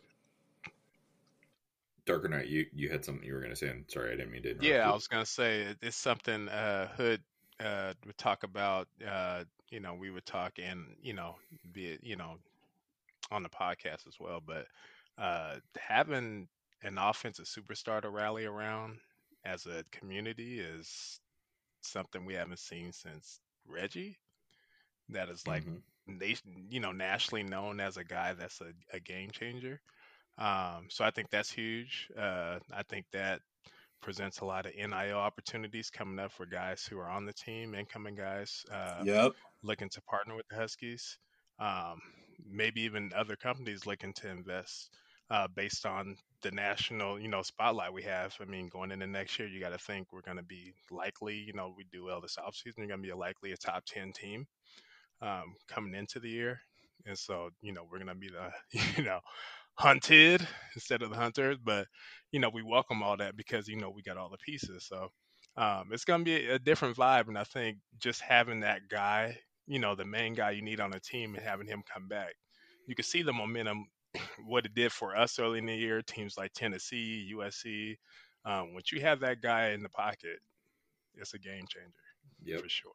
Darker 2.05 2.27
Knight, 2.27 2.47
you 2.47 2.65
you 2.73 2.89
had 2.89 3.05
something 3.05 3.25
you 3.25 3.33
were 3.33 3.39
going 3.39 3.51
to 3.51 3.55
say. 3.55 3.69
I'm 3.69 3.85
sorry, 3.87 4.13
I 4.13 4.15
didn't 4.15 4.31
mean 4.31 4.43
to. 4.43 4.49
interrupt 4.49 4.65
Yeah, 4.65 4.85
you. 4.85 4.91
I 4.91 4.93
was 4.93 5.07
gonna 5.07 5.25
say 5.25 5.75
it's 5.81 5.95
something 5.95 6.49
uh, 6.49 6.87
Hood 6.95 7.21
uh, 7.63 7.93
would 8.05 8.17
talk 8.17 8.43
about. 8.43 8.87
Uh, 9.05 9.43
you 9.69 9.79
know, 9.79 9.93
we 9.93 10.11
would 10.11 10.25
talk 10.25 10.53
and 10.61 10.85
you 11.01 11.13
know, 11.13 11.35
be 11.71 11.87
it 11.87 11.99
you 12.03 12.15
know, 12.15 12.37
on 13.31 13.43
the 13.43 13.49
podcast 13.49 14.07
as 14.07 14.19
well. 14.19 14.41
But 14.45 14.67
uh, 15.17 15.55
having 15.77 16.47
an 16.83 16.97
offensive 16.97 17.45
superstar 17.45 18.01
to 18.01 18.09
rally 18.09 18.45
around 18.45 18.97
as 19.45 19.65
a 19.65 19.83
community 19.91 20.59
is 20.59 21.19
something 21.81 22.25
we 22.25 22.33
haven't 22.33 22.59
seen 22.59 22.91
since 22.91 23.39
Reggie. 23.67 24.17
That 25.09 25.29
is 25.29 25.47
like 25.47 25.65
Mhm. 25.65 25.83
nation, 26.07 26.67
you 26.69 26.79
know, 26.79 26.91
nationally 26.91 27.43
known 27.43 27.79
as 27.79 27.97
a 27.97 28.03
guy 28.03 28.33
that's 28.33 28.61
a, 28.61 28.73
a 28.93 28.99
game 28.99 29.31
changer. 29.31 29.81
Um, 30.37 30.87
so 30.89 31.05
I 31.05 31.11
think 31.11 31.29
that's 31.29 31.51
huge. 31.51 32.09
Uh, 32.17 32.59
I 32.73 32.83
think 32.83 33.05
that 33.13 33.41
presents 34.01 34.39
a 34.41 34.45
lot 34.45 34.65
of 34.65 34.73
NIL 34.75 35.17
opportunities 35.17 35.89
coming 35.89 36.19
up 36.19 36.31
for 36.31 36.45
guys 36.45 36.85
who 36.85 36.97
are 36.99 37.09
on 37.09 37.25
the 37.25 37.33
team, 37.33 37.75
incoming 37.75 38.15
guys 38.15 38.65
uh, 38.71 39.05
Yep. 39.05 39.35
looking 39.63 39.89
to 39.89 40.01
partner 40.03 40.35
with 40.35 40.47
the 40.49 40.55
Huskies. 40.55 41.17
Um, 41.59 41.99
maybe 42.45 42.81
even 42.81 43.11
other 43.15 43.35
companies 43.35 43.85
looking 43.85 44.13
to 44.15 44.29
invest 44.29 44.89
uh, 45.29 45.47
based 45.55 45.85
on 45.85 46.17
the 46.41 46.51
national, 46.51 47.19
you 47.19 47.27
know, 47.29 47.41
spotlight 47.41 47.93
we 47.93 48.03
have. 48.03 48.35
I 48.41 48.45
mean, 48.45 48.67
going 48.69 48.91
into 48.91 49.07
next 49.07 49.39
year, 49.39 49.47
you 49.47 49.59
got 49.59 49.69
to 49.69 49.77
think 49.77 50.11
we're 50.11 50.21
going 50.21 50.37
to 50.37 50.43
be 50.43 50.73
likely, 50.91 51.37
you 51.37 51.53
know, 51.53 51.73
we 51.75 51.85
do 51.91 52.03
well 52.05 52.21
this 52.21 52.37
offseason, 52.37 52.79
you're 52.79 52.87
going 52.87 52.99
to 53.01 53.05
be 53.07 53.11
a 53.11 53.17
likely 53.17 53.51
a 53.53 53.57
top 53.57 53.85
10 53.85 54.11
team 54.13 54.45
um, 55.23 55.55
coming 55.69 55.95
into 55.95 56.19
the 56.19 56.29
year. 56.29 56.59
And 57.07 57.17
so, 57.17 57.51
you 57.61 57.73
know, 57.73 57.83
we're 57.91 57.99
going 57.99 58.09
to 58.09 58.15
be 58.15 58.29
the, 58.29 58.51
you 58.97 59.03
know, 59.05 59.21
hunted 59.77 60.47
instead 60.75 61.01
of 61.03 61.11
the 61.11 61.17
hunters. 61.17 61.57
But, 61.63 61.87
you 62.31 62.39
know, 62.39 62.49
we 62.53 62.63
welcome 62.63 63.03
all 63.03 63.17
that 63.17 63.37
because, 63.37 63.67
you 63.67 63.77
know, 63.77 63.91
we 63.91 64.03
got 64.03 64.17
all 64.17 64.29
the 64.29 64.37
pieces. 64.39 64.85
So 64.87 65.09
um, 65.57 65.89
it's 65.91 66.05
going 66.05 66.21
to 66.21 66.25
be 66.25 66.47
a, 66.47 66.55
a 66.55 66.59
different 66.59 66.97
vibe. 66.97 67.29
And 67.29 67.37
I 67.37 67.45
think 67.45 67.79
just 67.99 68.21
having 68.21 68.61
that 68.61 68.81
guy, 68.89 69.37
you 69.67 69.79
know, 69.79 69.95
the 69.95 70.05
main 70.05 70.35
guy 70.35 70.51
you 70.51 70.63
need 70.63 70.81
on 70.81 70.91
the 70.91 71.01
team 71.01 71.35
and 71.35 71.43
having 71.43 71.67
him 71.67 71.83
come 71.91 72.07
back, 72.07 72.33
you 72.87 72.95
can 72.95 73.05
see 73.05 73.23
the 73.23 73.33
momentum, 73.33 73.87
what 74.45 74.65
it 74.65 74.75
did 74.75 74.91
for 74.91 75.15
us 75.15 75.39
early 75.39 75.59
in 75.59 75.65
the 75.67 75.75
year, 75.75 76.01
teams 76.01 76.37
like 76.37 76.53
Tennessee, 76.53 77.29
USC. 77.33 77.97
Um, 78.45 78.73
once 78.73 78.91
you 78.91 79.01
have 79.01 79.21
that 79.21 79.41
guy 79.41 79.69
in 79.69 79.83
the 79.83 79.89
pocket, 79.89 80.39
it's 81.15 81.33
a 81.33 81.39
game 81.39 81.65
changer 81.67 81.93
Yep. 82.43 82.63
for 82.63 82.69
sure. 82.69 82.93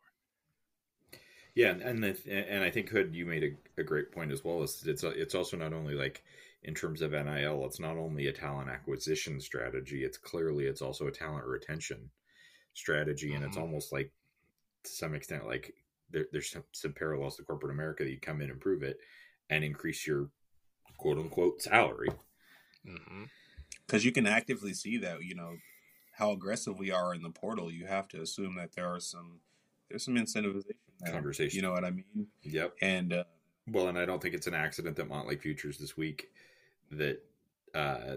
Yeah, 1.58 1.70
and 1.70 1.82
and, 1.82 2.04
the, 2.04 2.16
and 2.32 2.62
I 2.62 2.70
think 2.70 2.88
Hood, 2.88 3.16
you 3.16 3.26
made 3.26 3.42
a, 3.42 3.80
a 3.80 3.84
great 3.84 4.12
point 4.12 4.30
as 4.30 4.44
well. 4.44 4.62
Is 4.62 4.84
it's 4.86 5.02
it's 5.02 5.34
also 5.34 5.56
not 5.56 5.72
only 5.72 5.94
like 5.94 6.22
in 6.62 6.72
terms 6.72 7.02
of 7.02 7.10
NIL, 7.10 7.64
it's 7.66 7.80
not 7.80 7.96
only 7.96 8.28
a 8.28 8.32
talent 8.32 8.70
acquisition 8.70 9.40
strategy. 9.40 10.04
It's 10.04 10.18
clearly 10.18 10.66
it's 10.66 10.82
also 10.82 11.08
a 11.08 11.10
talent 11.10 11.46
retention 11.46 12.10
strategy, 12.74 13.34
and 13.34 13.44
it's 13.44 13.56
Mhm. 13.56 13.60
almost 13.62 13.92
like 13.92 14.12
to 14.84 14.90
some 14.90 15.14
extent 15.16 15.48
like 15.48 15.74
there, 16.10 16.26
there's 16.30 16.48
some, 16.50 16.62
some 16.70 16.92
parallels 16.92 17.36
to 17.38 17.42
corporate 17.42 17.72
America 17.72 18.04
that 18.04 18.10
you 18.10 18.20
come 18.20 18.40
in 18.40 18.50
and 18.50 18.60
prove 18.60 18.84
it 18.84 19.00
and 19.50 19.64
increase 19.64 20.06
your 20.06 20.30
quote 20.96 21.18
unquote 21.18 21.60
salary. 21.62 22.10
because 23.86 24.04
you 24.04 24.12
can 24.12 24.26
actively 24.26 24.74
see 24.74 24.96
that 24.98 25.24
you 25.24 25.34
know 25.34 25.56
how 26.12 26.30
aggressive 26.30 26.78
we 26.78 26.90
are 26.92 27.14
in 27.14 27.22
the 27.22 27.30
portal 27.30 27.70
you 27.72 27.86
have 27.86 28.06
to 28.08 28.20
assume 28.22 28.54
that 28.56 28.72
there 28.74 28.86
are 28.86 29.00
some 29.00 29.40
there's 29.88 30.04
some 30.04 30.14
incentivization 30.14 30.64
there. 30.64 30.87
Conversation. 31.06 31.56
you 31.56 31.62
know 31.62 31.72
what 31.72 31.84
i 31.84 31.90
mean 31.90 32.26
Yep. 32.42 32.74
and 32.82 33.12
uh, 33.12 33.24
Well, 33.70 33.88
and 33.88 33.98
I 33.98 34.04
don't 34.06 34.20
think 34.22 34.34
it's 34.34 34.46
an 34.46 34.54
accident 34.54 34.96
that 34.96 35.08
Montlake 35.08 35.40
Futures 35.42 35.78
this 35.78 35.96
week 35.96 36.30
that 36.90 37.22
uh, 37.74 38.16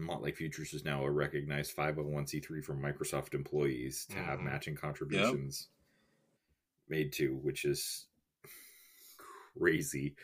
Montlake 0.00 0.36
Futures 0.36 0.72
is 0.72 0.84
now 0.84 1.04
a 1.04 1.10
recognized 1.10 1.74
501c3 1.76 2.64
for 2.64 2.74
Microsoft 2.74 3.34
employees 3.34 4.06
to 4.10 4.16
have 4.18 4.38
Mhm. 4.38 4.44
matching 4.44 4.74
contributions 4.76 5.68
made 6.88 7.12
to, 7.14 7.34
which 7.36 7.64
is 7.64 8.06
crazy. 9.58 10.14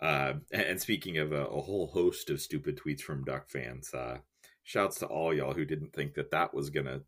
Uh, 0.00 0.34
and 0.52 0.80
speaking 0.80 1.18
of 1.18 1.32
a, 1.32 1.46
a 1.46 1.60
whole 1.60 1.86
host 1.88 2.30
of 2.30 2.40
stupid 2.40 2.78
tweets 2.78 3.00
from 3.02 3.24
Duck 3.24 3.48
fans, 3.50 3.92
uh, 3.92 4.18
shouts 4.62 4.98
to 5.00 5.06
all 5.06 5.34
y'all 5.34 5.52
who 5.54 5.64
didn't 5.64 5.92
think 5.92 6.14
that 6.14 6.30
that 6.30 6.54
was 6.54 6.70
going 6.70 6.86
to 6.86 7.02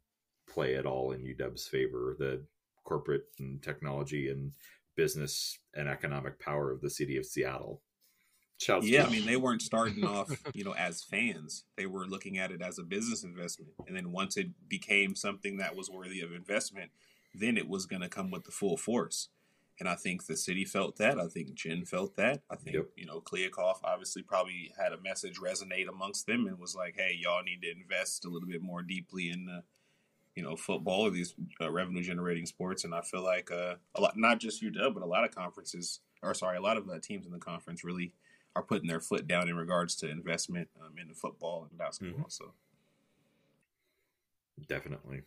play 0.46 0.74
at 0.74 0.86
all 0.86 1.12
in 1.12 1.22
UW's 1.22 1.66
favor. 1.68 2.14
The 2.18 2.42
corporate 2.84 3.24
and 3.38 3.62
technology 3.62 4.28
and 4.28 4.52
business 4.96 5.58
and 5.74 5.88
economic 5.88 6.38
power 6.38 6.70
of 6.70 6.80
the 6.80 6.90
city 6.90 7.16
of 7.16 7.26
Seattle. 7.26 7.80
Shouts 8.58 8.86
yeah. 8.86 9.02
to 9.02 9.08
i 9.08 9.10
mean 9.10 9.26
they 9.26 9.36
weren't 9.36 9.62
starting 9.62 10.04
off 10.04 10.30
you 10.54 10.64
know 10.64 10.74
as 10.74 11.02
fans. 11.02 11.64
They 11.76 11.86
were 11.86 12.06
looking 12.06 12.38
at 12.38 12.52
it 12.52 12.62
as 12.62 12.78
a 12.78 12.84
business 12.84 13.24
investment. 13.24 13.72
And 13.86 13.96
then 13.96 14.12
once 14.12 14.36
it 14.36 14.48
became 14.68 15.14
something 15.16 15.56
that 15.58 15.74
was 15.74 15.90
worthy 15.90 16.20
of 16.20 16.32
investment 16.32 16.90
then 17.34 17.56
it 17.56 17.66
was 17.68 17.86
going 17.86 18.02
to 18.02 18.10
come 18.10 18.30
with 18.30 18.44
the 18.44 18.50
full 18.50 18.76
force. 18.76 19.28
And 19.80 19.88
i 19.88 19.94
think 19.96 20.26
the 20.26 20.36
city 20.36 20.64
felt 20.64 20.96
that. 20.98 21.18
I 21.18 21.26
think 21.26 21.54
jen 21.54 21.84
felt 21.86 22.14
that. 22.16 22.42
I 22.50 22.56
think 22.56 22.76
Yep. 22.76 22.86
you 22.94 23.06
know 23.06 23.20
Kliavkoff 23.20 23.78
obviously 23.82 24.22
probably 24.22 24.72
had 24.78 24.92
a 24.92 25.00
message 25.00 25.40
resonate 25.40 25.88
amongst 25.88 26.26
them 26.26 26.46
and 26.46 26.58
was 26.58 26.76
like 26.76 26.94
hey 26.96 27.16
y'all 27.18 27.42
need 27.42 27.62
to 27.62 27.70
invest 27.70 28.24
a 28.24 28.28
little 28.28 28.48
bit 28.48 28.62
more 28.62 28.82
deeply 28.82 29.30
in 29.30 29.46
the 29.46 29.64
you 30.34 30.42
know 30.42 30.56
football 30.56 31.02
or 31.02 31.10
these 31.10 31.34
uh, 31.60 31.70
revenue 31.70 32.02
generating 32.02 32.46
sports 32.46 32.84
and 32.84 32.94
i 32.94 33.00
feel 33.00 33.22
like 33.22 33.50
uh, 33.50 33.74
a 33.94 34.00
lot 34.00 34.14
not 34.16 34.40
just 34.40 34.62
uw 34.62 34.94
but 34.94 35.02
a 35.02 35.06
lot 35.06 35.24
of 35.24 35.34
conferences 35.34 36.00
or 36.22 36.34
sorry 36.34 36.56
a 36.56 36.62
lot 36.62 36.76
of 36.76 36.88
uh, 36.88 36.98
teams 37.02 37.26
in 37.26 37.32
the 37.32 37.38
conference 37.38 37.84
really 37.84 38.14
are 38.54 38.62
putting 38.62 38.88
their 38.88 39.00
foot 39.00 39.26
down 39.26 39.48
in 39.48 39.56
regards 39.56 39.94
to 39.96 40.10
investment 40.10 40.68
um, 40.80 40.92
the 41.08 41.14
football 41.14 41.66
and 41.68 41.78
basketball 41.78 42.26
so 42.28 42.52
definitely. 44.68 45.22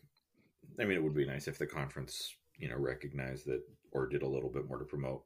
I 0.79 0.83
mean, 0.83 0.97
it 0.97 1.03
would 1.03 1.15
be 1.15 1.25
nice 1.25 1.47
if 1.47 1.57
the 1.57 1.67
conference, 1.67 2.35
you 2.57 2.69
know, 2.69 2.77
recognized 2.77 3.45
that 3.45 3.61
or 3.91 4.07
did 4.07 4.23
a 4.23 4.27
little 4.27 4.49
bit 4.49 4.67
more 4.67 4.77
to 4.77 4.85
promote 4.85 5.23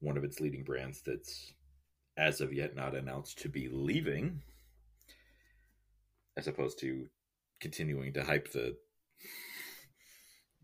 one 0.00 0.16
of 0.16 0.24
its 0.24 0.40
leading 0.40 0.64
brands 0.64 1.02
that's 1.04 1.52
as 2.16 2.40
of 2.40 2.52
yet 2.52 2.76
not 2.76 2.94
announced 2.94 3.38
to 3.40 3.48
be 3.48 3.68
leaving, 3.68 4.42
as 6.36 6.46
opposed 6.46 6.78
to 6.80 7.06
continuing 7.60 8.12
to 8.12 8.24
hype 8.24 8.52
the 8.52 8.76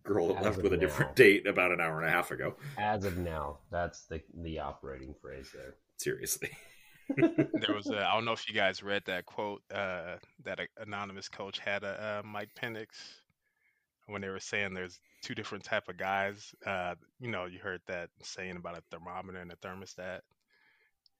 girl 0.04 0.28
that 0.28 0.38
As 0.38 0.44
left 0.44 0.56
of 0.58 0.62
with 0.62 0.72
a 0.72 0.76
now. 0.76 0.80
different 0.80 1.16
date 1.16 1.46
about 1.46 1.72
an 1.72 1.80
hour 1.80 2.00
and 2.00 2.08
a 2.08 2.12
half 2.12 2.30
ago. 2.30 2.56
As 2.76 3.04
of 3.04 3.18
now, 3.18 3.58
that's 3.70 4.06
the 4.06 4.22
the 4.42 4.58
operating 4.60 5.14
phrase 5.20 5.50
there. 5.54 5.74
Seriously. 5.96 6.50
there 7.16 7.74
was 7.74 7.88
a, 7.88 8.06
I 8.06 8.14
don't 8.14 8.24
know 8.24 8.32
if 8.32 8.48
you 8.48 8.54
guys 8.54 8.82
read 8.82 9.02
that 9.06 9.26
quote 9.26 9.62
uh, 9.74 10.16
that 10.44 10.60
an 10.60 10.68
anonymous 10.78 11.28
coach 11.28 11.58
had 11.58 11.82
a 11.82 12.20
uh, 12.20 12.26
Mike 12.26 12.50
Penix 12.60 12.86
when 14.06 14.20
they 14.22 14.28
were 14.28 14.40
saying 14.40 14.74
there's 14.74 15.00
two 15.22 15.34
different 15.34 15.64
type 15.64 15.88
of 15.88 15.96
guys. 15.96 16.54
Uh, 16.66 16.94
you 17.20 17.30
know, 17.30 17.46
you 17.46 17.58
heard 17.58 17.80
that 17.86 18.10
saying 18.22 18.56
about 18.56 18.76
a 18.78 18.82
thermometer 18.90 19.38
and 19.38 19.52
a 19.52 19.56
thermostat. 19.56 20.20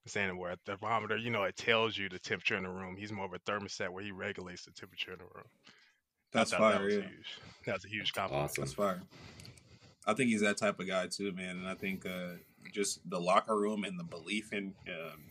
Saying 0.06 0.38
where 0.38 0.52
a 0.52 0.56
thermometer, 0.64 1.18
you 1.18 1.28
know, 1.30 1.44
it 1.44 1.56
tells 1.56 1.98
you 1.98 2.08
the 2.08 2.18
temperature 2.18 2.56
in 2.56 2.62
the 2.62 2.70
room. 2.70 2.96
He's 2.96 3.12
more 3.12 3.26
of 3.26 3.34
a 3.34 3.38
thermostat 3.40 3.90
where 3.90 4.02
he 4.02 4.10
regulates 4.10 4.64
the 4.64 4.70
temperature 4.70 5.12
in 5.12 5.18
the 5.18 5.24
room. 5.24 5.44
I 6.34 6.38
That's 6.38 6.50
thought 6.50 6.60
fire. 6.60 6.72
That 6.72 6.84
was 6.84 6.94
yeah. 6.94 7.00
huge. 7.02 7.38
That 7.66 7.74
was 7.74 7.84
a 7.84 7.88
huge 7.88 8.12
compliment. 8.12 8.50
Awesome. 8.50 8.64
That's 8.64 8.74
fire. 8.74 9.02
I 10.06 10.14
think 10.14 10.30
he's 10.30 10.40
that 10.40 10.56
type 10.56 10.80
of 10.80 10.86
guy 10.86 11.06
too, 11.06 11.32
man. 11.32 11.56
And 11.58 11.68
I 11.68 11.74
think 11.74 12.06
uh, 12.06 12.36
just 12.72 13.08
the 13.08 13.20
locker 13.20 13.56
room 13.56 13.84
and 13.84 13.98
the 13.98 14.04
belief 14.04 14.52
in 14.52 14.74
um, 14.88 15.24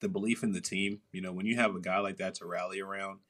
the 0.00 0.08
belief 0.08 0.42
in 0.42 0.52
the 0.52 0.60
team. 0.60 1.00
You 1.12 1.20
know, 1.20 1.32
when 1.32 1.46
you 1.46 1.56
have 1.56 1.74
a 1.74 1.80
guy 1.80 1.98
like 1.98 2.16
that 2.18 2.34
to 2.36 2.46
rally 2.46 2.80
around, 2.80 3.20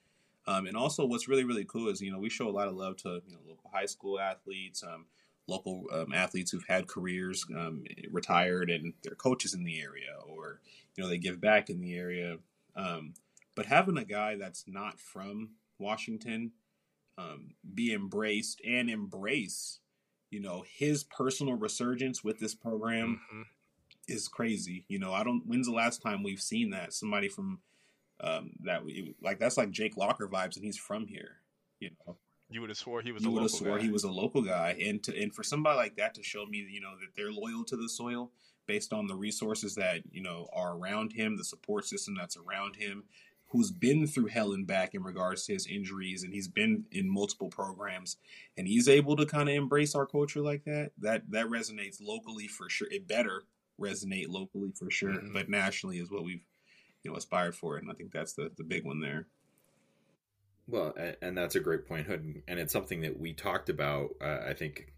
um, 0.47 0.67
and 0.67 0.77
also 0.77 1.05
what's 1.05 1.29
really 1.29 1.45
really 1.45 1.65
cool 1.65 1.89
is 1.89 2.01
you 2.01 2.13
know 2.13 2.19
we 2.19 2.31
show 2.31 2.49
a 2.49 2.51
lot 2.51 2.69
of 2.69 2.75
love 2.75 2.97
to 2.99 3.21
you 3.27 3.33
know 3.33 3.41
local 3.47 3.71
high 3.73 3.87
school 3.87 4.19
athletes, 4.19 4.83
um, 4.83 5.07
local 5.47 5.85
um, 5.93 6.13
athletes 6.13 6.51
who've 6.51 6.67
had 6.67 6.87
careers, 6.87 7.45
um, 7.57 7.85
retired, 8.11 8.71
and 8.71 8.95
they're 9.03 9.15
coaches 9.15 9.55
in 9.55 9.65
the 9.65 9.81
area, 9.81 10.17
or 10.27 10.61
you 10.97 11.03
know 11.03 11.09
they 11.09 11.19
give 11.19 11.41
back 11.41 11.69
in 11.69 11.81
the 11.81 11.95
area. 11.95 12.39
Um, 12.75 13.15
but 13.55 13.67
having 13.67 13.97
a 13.97 14.05
guy 14.05 14.37
that's 14.37 14.65
not 14.67 15.01
from 15.01 15.51
Washington 15.79 16.53
um, 17.19 17.51
be 17.75 17.93
embraced 17.93 18.61
and 18.67 18.91
embrace 18.91 19.81
you 20.31 20.41
know 20.41 20.65
his 20.69 21.05
personal 21.05 21.55
resurgence 21.55 22.23
with 22.25 22.39
this 22.41 22.55
program 22.55 23.21
Mhm. 23.33 23.45
is 24.09 24.29
crazy 24.29 24.85
you 24.89 24.99
know 24.99 25.13
i 25.13 25.23
don't 25.25 25.47
when's 25.47 25.67
the 25.67 25.73
last 25.73 26.03
time 26.03 26.23
we've 26.23 26.43
seen 26.43 26.71
that 26.71 26.93
somebody 26.93 27.29
from 27.29 27.61
um 28.21 28.51
that 28.65 28.83
like 29.23 29.39
that's 29.39 29.57
like 29.57 29.71
jake 29.71 29.97
locker 29.97 30.27
vibes 30.29 30.57
and 30.57 30.65
he's 30.65 30.77
from 30.79 31.07
here 31.07 31.43
you 31.81 31.91
know 32.07 32.17
You 32.51 32.61
would 32.61 32.71
have 32.71 32.77
swore 32.79 33.03
he 33.03 33.13
was 33.13 33.23
you 33.23 33.31
a 33.31 33.33
would 33.33 33.43
have 33.43 33.51
local 33.53 33.59
swore 33.67 33.79
guy. 33.79 33.85
he 33.85 33.91
was 33.91 34.05
a 34.05 34.11
local 34.11 34.43
guy 34.43 34.77
and 34.85 35.03
to 35.05 35.17
and 35.23 35.33
for 35.35 35.43
somebody 35.43 35.77
like 35.77 35.97
that 35.97 36.15
to 36.15 36.23
show 36.23 36.45
me 36.47 36.59
you 36.69 36.81
know 36.81 36.97
that 37.01 37.15
they're 37.17 37.33
loyal 37.33 37.65
to 37.65 37.77
the 37.77 37.89
soil 37.89 38.33
based 38.67 38.93
on 38.93 39.07
the 39.07 39.15
resources 39.15 39.75
that 39.77 40.03
you 40.11 40.21
know 40.23 40.49
are 40.53 40.77
around 40.77 41.13
him 41.13 41.37
the 41.37 41.45
support 41.45 41.87
system 41.87 42.15
that's 42.19 42.37
around 42.37 42.75
him 42.77 43.05
who's 43.49 43.71
been 43.71 44.07
through 44.07 44.27
hell 44.27 44.53
and 44.53 44.67
back 44.67 44.95
in 44.95 45.03
regards 45.03 45.47
to 45.47 45.53
his 45.53 45.67
injuries 45.67 46.23
and 46.23 46.33
he's 46.35 46.49
been 46.49 46.85
in 46.91 47.09
multiple 47.09 47.49
programs 47.49 48.17
and 48.57 48.67
he's 48.67 48.89
able 48.89 49.17
to 49.17 49.25
kind 49.27 49.49
of 49.49 49.55
embrace 49.55 49.95
our 49.95 50.07
culture 50.07 50.41
like 50.41 50.65
that 50.65 50.91
that 50.99 51.23
that 51.31 51.47
resonates 51.47 51.97
locally 52.01 52.49
for 52.49 52.69
sure 52.69 52.89
it 52.91 53.07
better 53.07 53.45
resonate 53.81 54.29
locally 54.29 54.73
for 54.79 54.91
sure 54.91 55.11
Mhm. 55.11 55.33
but 55.33 55.49
nationally 55.49 55.99
is 55.99 56.11
what 56.11 56.25
we've 56.25 56.45
you 57.03 57.11
know 57.11 57.17
aspired 57.17 57.55
for 57.55 57.77
and 57.77 57.91
i 57.91 57.95
think 57.95 58.11
that's 58.13 58.33
the 58.33 58.51
the 58.57 58.65
big 58.65 58.85
one 58.85 59.01
there 59.01 59.27
Well, 60.69 60.95
and 61.23 61.39
that's 61.39 61.55
a 61.55 61.61
great 61.61 61.87
point, 61.87 62.09
Hood, 62.09 62.43
and 62.49 62.59
it's 62.59 62.73
something 62.73 63.01
that 63.03 63.17
we 63.21 63.33
talked 63.33 63.69
about. 63.69 64.09
Uh, 64.21 64.41
I 64.49 64.53
think 64.53 64.93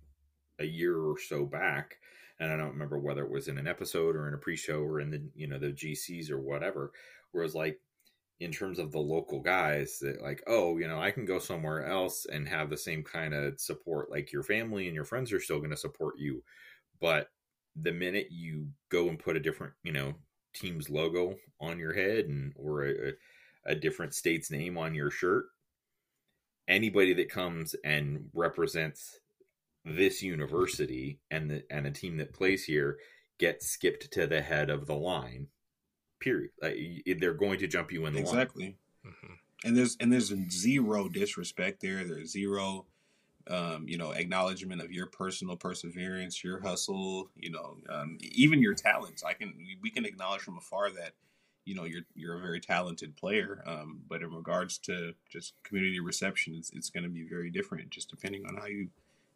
a 0.59 0.65
year 0.65 0.97
or 0.97 1.19
so 1.19 1.45
back, 1.45 1.99
and 2.41 2.51
I 2.51 2.57
don't 2.57 2.71
remember 2.73 2.99
whether 2.99 3.23
it 3.23 3.31
was 3.31 3.49
in 3.49 3.59
an 3.59 3.67
episode 3.67 4.17
or 4.17 4.27
in 4.29 4.33
a 4.35 4.39
pre-show 4.39 4.81
or 4.81 4.99
in 5.01 5.11
the 5.11 5.23
you 5.35 5.47
know 5.47 5.59
the 5.59 5.73
GCs 5.73 6.31
or 6.31 6.41
whatever. 6.41 6.93
Where 7.33 7.45
it's 7.45 7.55
like, 7.55 7.79
in 8.41 8.53
terms 8.53 8.79
of 8.79 8.93
the 8.93 8.99
local 8.99 9.41
guys, 9.41 9.99
that 10.01 10.23
like, 10.23 10.43
oh, 10.47 10.79
you 10.79 10.87
know, 10.87 11.01
I 11.01 11.11
can 11.11 11.25
go 11.25 11.39
somewhere 11.39 11.87
else 11.87 12.27
and 12.27 12.49
have 12.49 12.71
the 12.71 12.77
same 12.77 13.03
kind 13.03 13.35
of 13.35 13.61
support. 13.61 14.11
Like 14.11 14.33
your 14.33 14.43
family 14.43 14.87
and 14.87 14.95
your 14.95 15.05
friends 15.05 15.33
are 15.33 15.41
still 15.41 15.59
going 15.59 15.71
to 15.71 15.77
support 15.77 16.15
you, 16.19 16.43
but 17.01 17.29
the 17.81 17.93
minute 17.93 18.29
you 18.31 18.69
go 18.91 19.09
and 19.09 19.19
put 19.19 19.37
a 19.37 19.41
different, 19.41 19.73
you 19.83 19.93
know, 19.93 20.15
team's 20.55 20.91
logo 20.91 21.37
on 21.61 21.79
your 21.79 21.93
head 21.93 22.27
and 22.27 22.53
or 22.57 22.87
a, 22.87 23.13
a 23.67 23.75
different 23.75 24.15
state's 24.15 24.51
name 24.51 24.79
on 24.79 24.95
your 24.95 25.11
shirt 25.11 25.47
anybody 26.69 27.15
that 27.15 27.31
comes 27.31 27.75
and 27.83 28.29
represents 28.35 29.19
this 29.85 30.23
university 30.23 31.19
and 31.31 31.51
the 31.51 31.65
and 31.71 31.87
a 31.87 31.91
team 31.91 32.19
that 32.19 32.35
plays 32.35 32.65
here 32.65 32.99
gets 33.39 33.67
skipped 33.67 34.11
to 34.13 34.27
the 34.27 34.43
head 34.43 34.69
of 34.69 34.87
the 34.87 34.95
line 34.95 35.47
period 36.21 36.51
like, 36.63 36.77
they're 37.19 37.35
going 37.35 37.59
to 37.59 37.67
jump 37.67 37.93
you 37.93 38.07
in 38.07 38.13
the 38.15 38.21
line 38.23 38.35
exactly 38.35 38.77
Mhm. 39.07 39.39
and 39.65 39.77
there's 39.77 39.97
and 40.01 40.13
there's 40.13 40.33
zero 40.51 41.09
disrespect 41.09 41.81
there. 41.81 42.05
There's 42.05 42.31
zero, 42.31 42.87
um, 43.47 43.89
you 43.89 43.97
know, 43.97 44.11
acknowledgement 44.13 44.81
of 44.83 44.93
your 44.93 45.07
personal 45.07 45.57
perseverance, 45.57 46.45
your 46.45 46.61
hustle, 46.61 47.31
you 47.37 47.51
know, 47.51 47.79
um, 47.89 48.19
even 48.21 48.61
your 48.61 48.75
talents. 48.75 49.23
I 49.25 49.33
can 49.35 49.55
we 49.81 49.91
can 49.91 50.05
acknowledge 50.05 50.43
from 50.43 50.59
afar 50.59 50.91
that, 50.91 51.13
you 51.65 51.75
know, 51.75 51.85
you're 51.85 52.03
you're 52.15 52.37
a 52.37 52.41
very 52.41 52.61
talented 52.61 53.17
player. 53.17 53.63
Um, 53.67 54.03
but 54.09 54.23
in 54.23 54.33
regards 54.35 54.79
to 54.79 55.15
just 55.31 55.55
community 55.63 56.01
reception, 56.01 56.55
it's 56.55 56.71
it's 56.71 56.91
going 56.91 57.05
to 57.05 57.09
be 57.11 57.25
very 57.25 57.51
different, 57.51 57.91
just 57.91 58.11
depending 58.11 58.47
on 58.47 58.57
how 58.57 58.67
you 58.67 58.91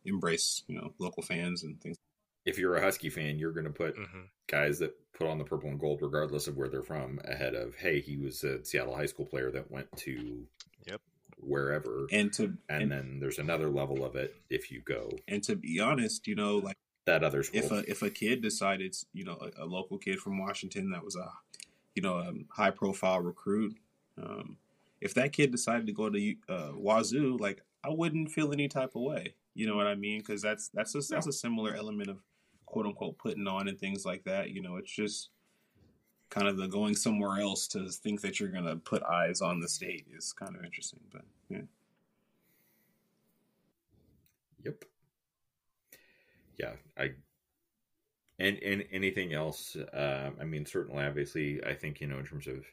embrace, 0.05 0.62
you 0.66 0.77
know, 0.77 0.92
local 0.99 1.23
fans 1.23 1.62
and 1.62 1.81
things. 1.81 1.97
If 2.45 2.59
you're 2.59 2.77
a 2.77 2.83
husky 2.83 3.11
fan 3.11 3.39
you're 3.39 3.53
going 3.53 3.65
to 3.67 3.71
put 3.73 3.97
Mhm. 3.97 4.29
guys 4.47 4.79
that 4.81 4.93
put 5.13 5.27
on 5.29 5.39
the 5.39 5.45
purple 5.45 5.69
and 5.71 5.79
gold 5.81 6.01
regardless 6.03 6.47
of 6.49 6.57
where 6.57 6.69
they're 6.69 6.83
from 6.83 7.21
ahead 7.25 7.55
of 7.55 7.75
hey 7.77 8.01
he 8.01 8.17
was 8.17 8.43
a 8.45 8.65
seattle 8.65 8.95
high 8.97 9.07
school 9.07 9.27
player 9.27 9.51
that 9.51 9.71
went 9.71 9.89
to 9.97 10.47
Yep. 10.87 11.01
wherever 11.39 12.07
And 12.11 12.33
to 12.35 12.45
and 12.69 12.83
and, 12.83 12.91
then 12.93 13.21
there's 13.21 13.39
another 13.39 13.69
level 13.71 14.05
of 14.05 14.17
it 14.17 14.35
if 14.51 14.71
you 14.71 14.81
go 14.81 15.11
and 15.29 15.43
to 15.45 15.57
be 15.57 15.81
honest, 15.81 16.27
you 16.27 16.35
know, 16.35 16.59
like. 16.59 16.77
that 17.05 17.23
other 17.25 17.43
school 17.43 17.61
if 17.61 17.71
a 17.71 17.91
if 17.91 18.03
a 18.03 18.11
kid 18.11 18.41
decided, 18.43 18.97
you 19.13 19.25
know, 19.25 19.37
a, 19.59 19.65
a 19.65 19.67
local 19.67 19.99
kid 19.99 20.19
from 20.19 20.39
Washington 20.39 20.91
that 20.91 21.05
was 21.05 21.17
a, 21.17 21.31
you 21.95 22.03
know, 22.03 22.19
a 22.19 22.33
high 22.51 22.71
profile 22.71 23.21
recruit, 23.21 23.77
um, 24.23 24.57
if 25.01 25.15
that 25.15 25.33
kid 25.33 25.51
decided 25.51 25.87
to 25.87 25.93
go 25.93 26.09
to 26.11 26.35
uh, 26.49 26.73
Wazoo, 26.75 27.37
like 27.39 27.63
I 27.85 27.91
wouldn't 27.91 28.31
feel 28.31 28.53
any 28.53 28.69
type 28.69 28.95
of 28.95 29.03
way. 29.03 29.35
You 29.55 29.67
know 29.67 29.77
what 29.77 29.87
I 29.89 29.95
mean? 29.97 30.21
Because 30.21 30.43
that's 30.43 30.69
that's 30.69 30.95
a, 30.95 31.01
that's 31.01 31.27
a 31.27 31.33
similar 31.33 31.75
element 31.75 32.09
of 32.09 32.19
quote 32.73 32.87
unquote 32.87 33.19
putting 33.19 33.47
on 33.47 33.69
and 33.69 33.79
things 33.79 34.05
like 34.05 34.25
that. 34.25 34.51
You 34.51 34.63
know, 34.63 34.77
it's 34.77 34.93
just 34.93 35.31
kind 36.31 36.49
of 36.49 36.57
the 36.57 36.67
going 36.67 36.97
somewhere 36.97 37.41
else 37.41 37.69
to 37.69 37.89
think 37.91 38.23
that 38.23 38.41
you're 38.41 38.49
gonna 38.49 38.77
put 38.77 39.03
eyes 39.05 39.41
on 39.43 39.61
the 39.61 39.69
state 39.69 40.07
is 40.17 40.33
kind 40.33 40.57
of 40.57 40.65
interesting. 40.65 41.01
But 41.13 41.23
yeah, 41.51 41.61
Yep. 44.65 44.85
Yeah, 46.59 46.73
I 46.97 47.11
and 48.39 48.59
and 48.63 48.85
anything 48.93 49.35
else? 49.35 49.77
Uh, 49.77 50.31
I 50.41 50.45
mean, 50.45 50.67
certainly, 50.67 51.05
obviously, 51.05 51.63
I 51.65 51.75
think 51.75 52.01
you 52.01 52.07
know 52.07 52.19
in 52.19 52.27
terms 52.27 52.47
of 52.47 52.65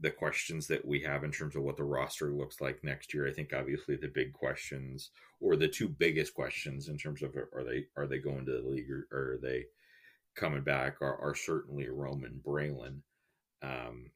the 0.00 0.10
questions 0.10 0.66
that 0.66 0.84
we 0.84 1.00
have 1.00 1.24
in 1.24 1.30
terms 1.30 1.54
of 1.56 1.62
what 1.62 1.76
the 1.76 1.84
roster 1.84 2.32
looks 2.32 2.60
like 2.60 2.82
next 2.82 3.14
year. 3.14 3.28
I 3.28 3.32
think 3.32 3.52
obviously 3.54 3.96
the 3.96 4.08
big 4.08 4.32
questions 4.32 5.10
or 5.40 5.56
the 5.56 5.68
two 5.68 5.88
biggest 5.88 6.34
questions 6.34 6.88
in 6.88 6.98
terms 6.98 7.22
of 7.22 7.34
are 7.36 7.64
they 7.64 7.86
are 7.96 8.06
they 8.06 8.18
going 8.18 8.44
to 8.46 8.52
the 8.52 8.68
league 8.68 8.90
or, 8.90 9.06
are 9.12 9.38
they 9.40 9.66
coming 10.34 10.62
back 10.62 11.00
are, 11.00 11.16
are 11.16 11.34
certainly 11.34 11.88
Roman 11.88 12.40
Braylon. 12.44 13.00
Um, 13.62 14.10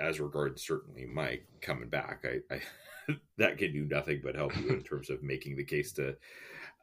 as 0.00 0.20
regards 0.20 0.64
certainly 0.64 1.06
Mike 1.06 1.46
coming 1.60 1.88
back, 1.88 2.24
I, 2.24 2.54
I 2.54 2.60
that 3.38 3.58
can 3.58 3.72
do 3.72 3.84
nothing 3.84 4.20
but 4.22 4.36
help 4.36 4.56
you 4.56 4.68
in 4.70 4.82
terms 4.84 5.10
of 5.10 5.22
making 5.22 5.56
the 5.56 5.64
case 5.64 5.92
to 5.92 6.16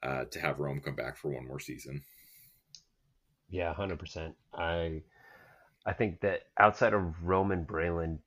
uh, 0.03 0.25
to 0.25 0.39
have 0.39 0.59
Rome 0.59 0.81
come 0.83 0.95
back 0.95 1.17
for 1.17 1.29
one 1.29 1.47
more 1.47 1.59
season. 1.59 2.01
Yeah, 3.49 3.73
hundred 3.73 3.99
percent. 3.99 4.35
I 4.53 5.01
I 5.85 5.93
think 5.93 6.21
that 6.21 6.41
outside 6.59 6.93
of 6.93 7.23
Roman 7.23 7.65
Braylon, 7.65 8.19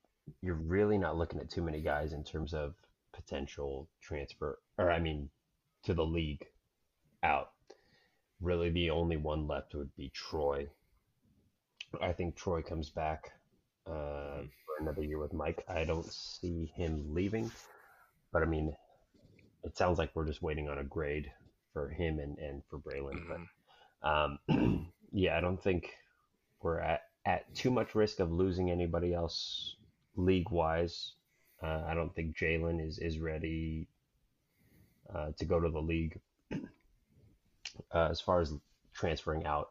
you're 0.43 0.55
really 0.55 0.99
not 0.99 1.17
looking 1.17 1.41
at 1.41 1.51
too 1.51 1.63
many 1.63 1.81
guys 1.81 2.13
in 2.13 2.25
terms 2.25 2.55
of 2.55 2.75
potential 3.13 3.89
transfer, 4.01 4.59
or 4.79 4.91
I 4.91 4.99
mean, 4.99 5.31
to 5.85 5.95
the 5.95 6.05
league 6.05 6.45
out. 7.23 7.51
Really, 8.41 8.71
the 8.71 8.91
only 8.91 9.17
one 9.17 9.47
left 9.47 9.75
would 9.75 9.95
be 9.97 10.11
Troy. 10.15 10.69
I 12.01 12.13
think 12.13 12.37
Troy 12.37 12.63
comes 12.63 12.91
back 12.91 13.33
uh, 13.87 14.43
for 14.67 14.77
another 14.81 15.03
year 15.03 15.19
with 15.19 15.33
Mike. 15.33 15.65
I 15.69 15.85
don't 15.85 16.13
see 16.13 16.67
him 16.75 17.15
leaving, 17.15 17.51
but 18.33 18.43
I 18.43 18.47
mean, 18.47 18.75
it 19.63 19.77
sounds 19.77 19.99
like 19.99 20.11
we're 20.15 20.27
just 20.27 20.43
waiting 20.43 20.69
on 20.69 20.79
a 20.79 20.85
grade 20.85 21.31
for 21.73 21.89
him 21.89 22.19
and, 22.19 22.39
and 22.39 22.63
for 22.69 22.79
Braylon. 22.79 23.21
But 23.29 23.41
Mhm. 24.09 24.39
um, 24.49 24.93
yeah, 25.13 25.37
I 25.37 25.41
don't 25.41 25.63
think 25.63 25.91
we're 26.61 26.81
at, 26.81 27.03
at 27.27 27.53
too 27.55 27.71
much 27.71 27.95
risk 27.95 28.21
of 28.21 28.31
losing 28.33 28.71
anybody 28.71 29.15
else 29.15 29.77
league 30.17 30.51
wise. 30.51 31.13
Uh, 31.63 31.83
I 31.87 31.95
don't 31.95 32.15
think 32.15 32.37
Jalen 32.37 32.87
is 32.87 32.99
is 32.99 33.19
ready 33.19 33.89
uh, 35.15 35.31
to 35.39 35.45
go 35.45 35.61
to 35.61 35.69
the 35.71 35.81
league. 35.81 36.21
Uh, 37.93 38.09
as 38.11 38.21
far 38.21 38.41
as 38.41 38.53
transferring 38.93 39.45
out, 39.47 39.71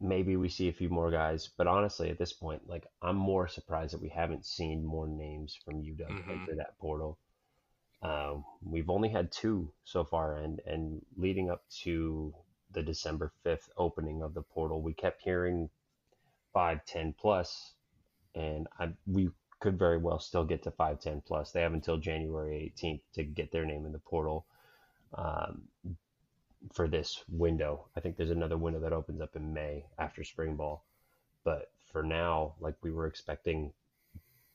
maybe 0.00 0.36
we 0.36 0.48
see 0.48 0.68
a 0.68 0.72
few 0.72 0.88
more 0.88 1.10
guys, 1.10 1.48
but 1.56 1.66
honestly, 1.66 2.10
at 2.10 2.18
this 2.18 2.32
point, 2.32 2.68
like 2.68 2.86
I'm 3.02 3.16
more 3.16 3.46
surprised 3.48 3.94
that 3.94 4.02
we 4.02 4.08
haven't 4.08 4.44
seen 4.46 4.84
more 4.84 5.06
names 5.06 5.54
from 5.64 5.82
UW 5.82 6.08
Mhm. 6.08 6.30
enter 6.30 6.54
that 6.56 6.78
portal. 6.78 7.18
Um, 8.02 8.44
we've 8.62 8.90
only 8.90 9.08
had 9.08 9.32
two 9.32 9.72
so 9.84 10.04
far, 10.04 10.36
and 10.38 10.60
and 10.66 11.04
leading 11.16 11.50
up 11.50 11.68
to 11.82 12.34
the 12.72 12.82
December 12.82 13.32
fifth 13.42 13.70
opening 13.76 14.22
of 14.22 14.34
the 14.34 14.42
portal, 14.42 14.82
we 14.82 14.92
kept 14.94 15.22
hearing 15.22 15.70
five, 16.56 16.82
ten 16.86 17.12
plus, 17.12 17.74
and 18.34 18.66
I 18.80 18.88
we 19.06 19.28
could 19.60 19.78
very 19.78 19.98
well 19.98 20.18
still 20.18 20.42
get 20.42 20.62
to 20.62 20.70
510 20.70 21.20
plus. 21.26 21.52
They 21.52 21.60
have 21.60 21.74
until 21.74 21.98
January 21.98 22.72
18th 22.78 23.02
to 23.12 23.24
get 23.24 23.52
their 23.52 23.66
name 23.66 23.84
in 23.84 23.92
the 23.92 23.98
portal 23.98 24.46
um, 25.12 25.68
for 26.72 26.88
this 26.88 27.22
window. 27.28 27.88
I 27.94 28.00
think 28.00 28.16
there's 28.16 28.30
another 28.30 28.56
window 28.56 28.80
that 28.80 28.94
opens 28.94 29.20
up 29.20 29.36
in 29.36 29.52
May 29.52 29.84
after 29.98 30.24
spring 30.24 30.56
ball. 30.56 30.82
But 31.44 31.70
for 31.92 32.02
now, 32.02 32.54
like 32.58 32.76
we 32.80 32.90
were 32.90 33.06
expecting 33.06 33.74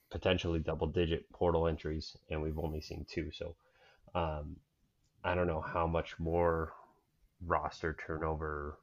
potentially 0.10 0.58
double 0.58 0.88
digit 0.88 1.32
portal 1.32 1.68
entries, 1.68 2.18
and 2.32 2.42
we've 2.42 2.58
only 2.58 2.82
seen 2.82 3.06
two. 3.08 3.30
So 3.32 3.56
um, 4.16 4.56
I 5.24 5.36
don't 5.36 5.48
know 5.48 5.62
how 5.62 5.86
much 5.86 6.18
more 6.18 6.74
roster 7.46 7.96
turnover 8.08 8.80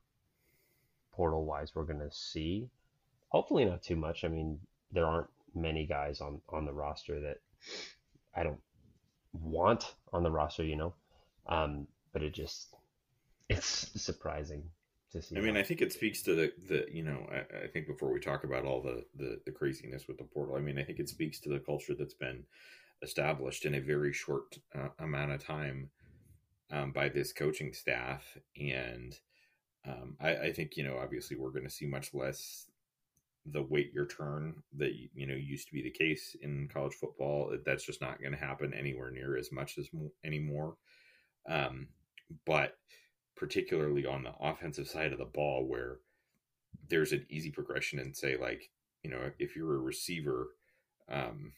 portal 1.11 1.45
wise 1.45 1.75
we're 1.75 1.83
going 1.83 1.99
to 1.99 2.15
see. 2.15 2.71
Hopefully, 3.29 3.65
not 3.65 3.83
too 3.83 3.97
much. 3.97 4.25
I 4.25 4.29
mean, 4.29 4.59
there 4.93 5.07
aren't 5.07 5.29
many 5.55 5.87
guys 5.87 6.21
on, 6.21 6.41
on 6.49 6.65
the 6.65 6.73
roster 6.73 7.21
that 7.21 7.39
I 8.35 8.43
don't 8.43 8.61
want 9.33 9.95
on 10.13 10.23
the 10.23 10.31
roster, 10.31 10.65
you 10.65 10.77
know. 10.77 10.95
Um, 11.47 11.87
but 12.13 12.23
it 12.23 12.35
just 12.35 12.75
it's 13.49 13.91
surprising 14.01 14.63
to 15.13 15.23
see. 15.23 15.37
I 15.37 15.41
mean, 15.41 15.55
that. 15.55 15.61
I 15.61 15.63
think 15.63 15.81
it 15.81 15.93
speaks 15.93 16.23
to 16.23 16.35
the, 16.35 16.53
the 16.69 16.87
you 16.91 17.03
know, 17.03 17.27
I, 17.31 17.65
I 17.65 17.67
think 17.69 17.87
before 17.87 18.13
we 18.13 18.21
talk 18.21 18.45
about 18.45 18.65
all 18.65 18.83
the, 18.83 19.05
the, 19.17 19.41
the 19.45 19.53
craziness 19.53 20.07
with 20.09 20.19
the 20.19 20.25
portal, 20.25 20.57
I 20.57 20.61
mean, 20.61 20.79
I 20.79 20.85
think 20.85 20.99
it 20.99 21.09
speaks 21.09 21.41
to 21.41 21.49
the 21.49 21.59
culture 21.59 21.95
that's 21.99 22.15
been 22.15 22.45
established 23.03 23.65
in 23.65 23.75
a 23.75 23.81
very 23.81 24.13
short 24.13 24.59
uh, 24.75 24.89
amount 24.99 25.33
of 25.33 25.45
time 25.45 25.91
um, 26.71 26.93
by 26.93 27.09
this 27.09 27.33
coaching 27.33 27.73
staff. 27.73 28.37
And 28.61 29.19
um, 29.87 30.17
I, 30.21 30.37
I 30.37 30.53
think, 30.53 30.77
you 30.77 30.85
know, 30.85 30.99
obviously 30.99 31.37
we're 31.37 31.51
going 31.51 31.65
to 31.65 31.71
see 31.71 31.87
much 31.87 32.13
less 32.13 32.67
the 33.53 33.63
wait 33.63 33.93
your 33.93 34.07
turn 34.07 34.63
that, 34.77 34.93
you 35.15 35.27
know, 35.27 35.35
used 35.35 35.69
to 35.69 35.75
be 35.75 35.83
the 35.83 35.91
case 35.91 36.37
in 36.43 36.69
college 36.73 36.95
football. 36.95 37.57
That's 37.65 37.85
just 37.85 38.01
not 38.01 38.21
going 38.21 38.33
to 38.33 38.39
happen 38.39 38.75
anywhere 38.75 39.11
near 39.11 39.37
as 39.37 39.53
much 39.53 39.79
as 39.79 39.89
anymore. 40.25 40.77
Um, 41.49 41.89
but 42.45 42.79
particularly 43.37 44.05
on 44.07 44.23
the 44.25 44.35
offensive 44.41 44.89
side 44.89 45.13
of 45.13 45.19
the 45.19 45.25
ball 45.25 45.67
where 45.67 45.99
there's 46.89 47.13
an 47.13 47.27
easy 47.29 47.51
progression 47.51 47.99
and 47.99 48.17
say 48.17 48.37
like 48.37 48.71
you 49.03 49.11
know 49.11 49.31
if 49.39 49.57
you're 49.57 49.75
a 49.77 49.79
receiver 49.79 50.49
um 51.09 51.53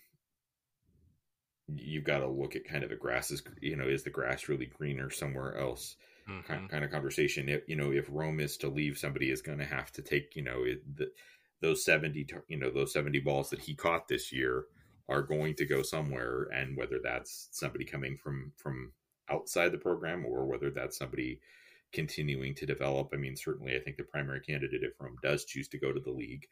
you've 1.68 2.04
got 2.04 2.18
to 2.18 2.26
look 2.28 2.56
at 2.56 2.64
kind 2.64 2.82
of 2.82 2.90
the 2.90 2.96
grass 2.96 3.30
is 3.30 3.42
you 3.60 3.76
know 3.76 3.86
is 3.86 4.02
the 4.02 4.10
grass 4.10 4.48
really 4.48 4.66
greener 4.66 5.10
somewhere 5.10 5.56
else 5.56 5.96
Mhm. 6.28 6.44
kind, 6.44 6.68
kind 6.70 6.84
of 6.84 6.90
conversation 6.90 7.48
if 7.48 7.62
you 7.68 7.76
know 7.76 7.92
if 7.92 8.06
rome 8.10 8.40
is 8.40 8.56
to 8.56 8.68
leave 8.68 8.98
somebody 8.98 9.30
is 9.30 9.42
going 9.42 9.58
to 9.58 9.64
have 9.64 9.92
to 9.92 10.02
take 10.02 10.34
you 10.34 10.42
know 10.42 10.64
it, 10.64 10.96
the, 10.96 11.10
those 11.60 11.84
70 11.84 12.26
you 12.48 12.58
know 12.58 12.70
those 12.70 12.92
70 12.92 13.20
balls 13.20 13.50
that 13.50 13.60
he 13.60 13.74
caught 13.74 14.08
this 14.08 14.32
year 14.32 14.64
are 15.08 15.22
going 15.22 15.54
to 15.54 15.66
go 15.66 15.82
somewhere 15.82 16.48
and 16.54 16.76
whether 16.76 17.00
that's 17.02 17.48
somebody 17.50 17.84
coming 17.84 18.16
from 18.16 18.52
from 18.56 18.92
outside 19.30 19.70
the 19.70 19.78
program 19.78 20.24
or 20.24 20.46
whether 20.46 20.70
that's 20.70 20.98
somebody 20.98 21.40
continuing 21.92 22.54
to 22.54 22.66
develop 22.66 23.10
i 23.12 23.16
mean 23.16 23.36
certainly 23.36 23.74
i 23.76 23.80
think 23.80 23.96
the 23.96 24.04
primary 24.04 24.40
candidate 24.40 24.82
if 24.82 24.92
rome 25.00 25.16
does 25.22 25.44
choose 25.44 25.68
to 25.68 25.78
go 25.78 25.92
to 25.92 26.00
the 26.00 26.10
league 26.10 26.46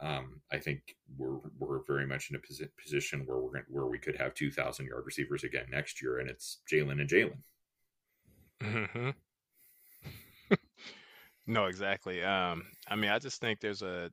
um, 0.00 0.40
I 0.52 0.58
think 0.58 0.96
we're 1.16 1.38
we're 1.58 1.80
very 1.86 2.06
much 2.06 2.30
in 2.30 2.36
a 2.36 2.38
posi- 2.38 2.68
position 2.80 3.24
where 3.26 3.38
we're 3.38 3.50
going 3.50 3.64
where 3.68 3.86
we 3.86 3.98
could 3.98 4.16
have 4.16 4.34
two 4.34 4.50
thousand 4.50 4.86
yard 4.86 5.02
receivers 5.04 5.44
again 5.44 5.66
next 5.70 6.00
year, 6.00 6.18
and 6.18 6.30
it's 6.30 6.58
Jalen 6.70 7.00
and 7.00 7.10
Jalen. 7.10 7.38
hmm 8.62 9.10
no, 11.46 11.66
exactly. 11.66 12.22
Um, 12.22 12.64
I 12.86 12.96
mean, 12.96 13.10
I 13.10 13.18
just 13.18 13.40
think 13.40 13.60
there's 13.60 13.82
a 13.82 14.10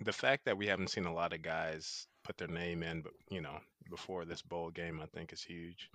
the 0.00 0.12
fact 0.12 0.44
that 0.44 0.56
we 0.58 0.66
haven't 0.66 0.90
seen 0.90 1.04
a 1.06 1.12
lot 1.14 1.32
of 1.32 1.42
guys 1.42 2.06
put 2.24 2.36
their 2.38 2.48
name 2.48 2.82
in, 2.82 3.02
but 3.02 3.12
you 3.30 3.40
know, 3.40 3.58
before 3.90 4.24
this 4.24 4.42
bowl 4.42 4.70
game, 4.70 5.00
I 5.00 5.06
think 5.06 5.32
is 5.32 5.42
huge. 5.42 5.88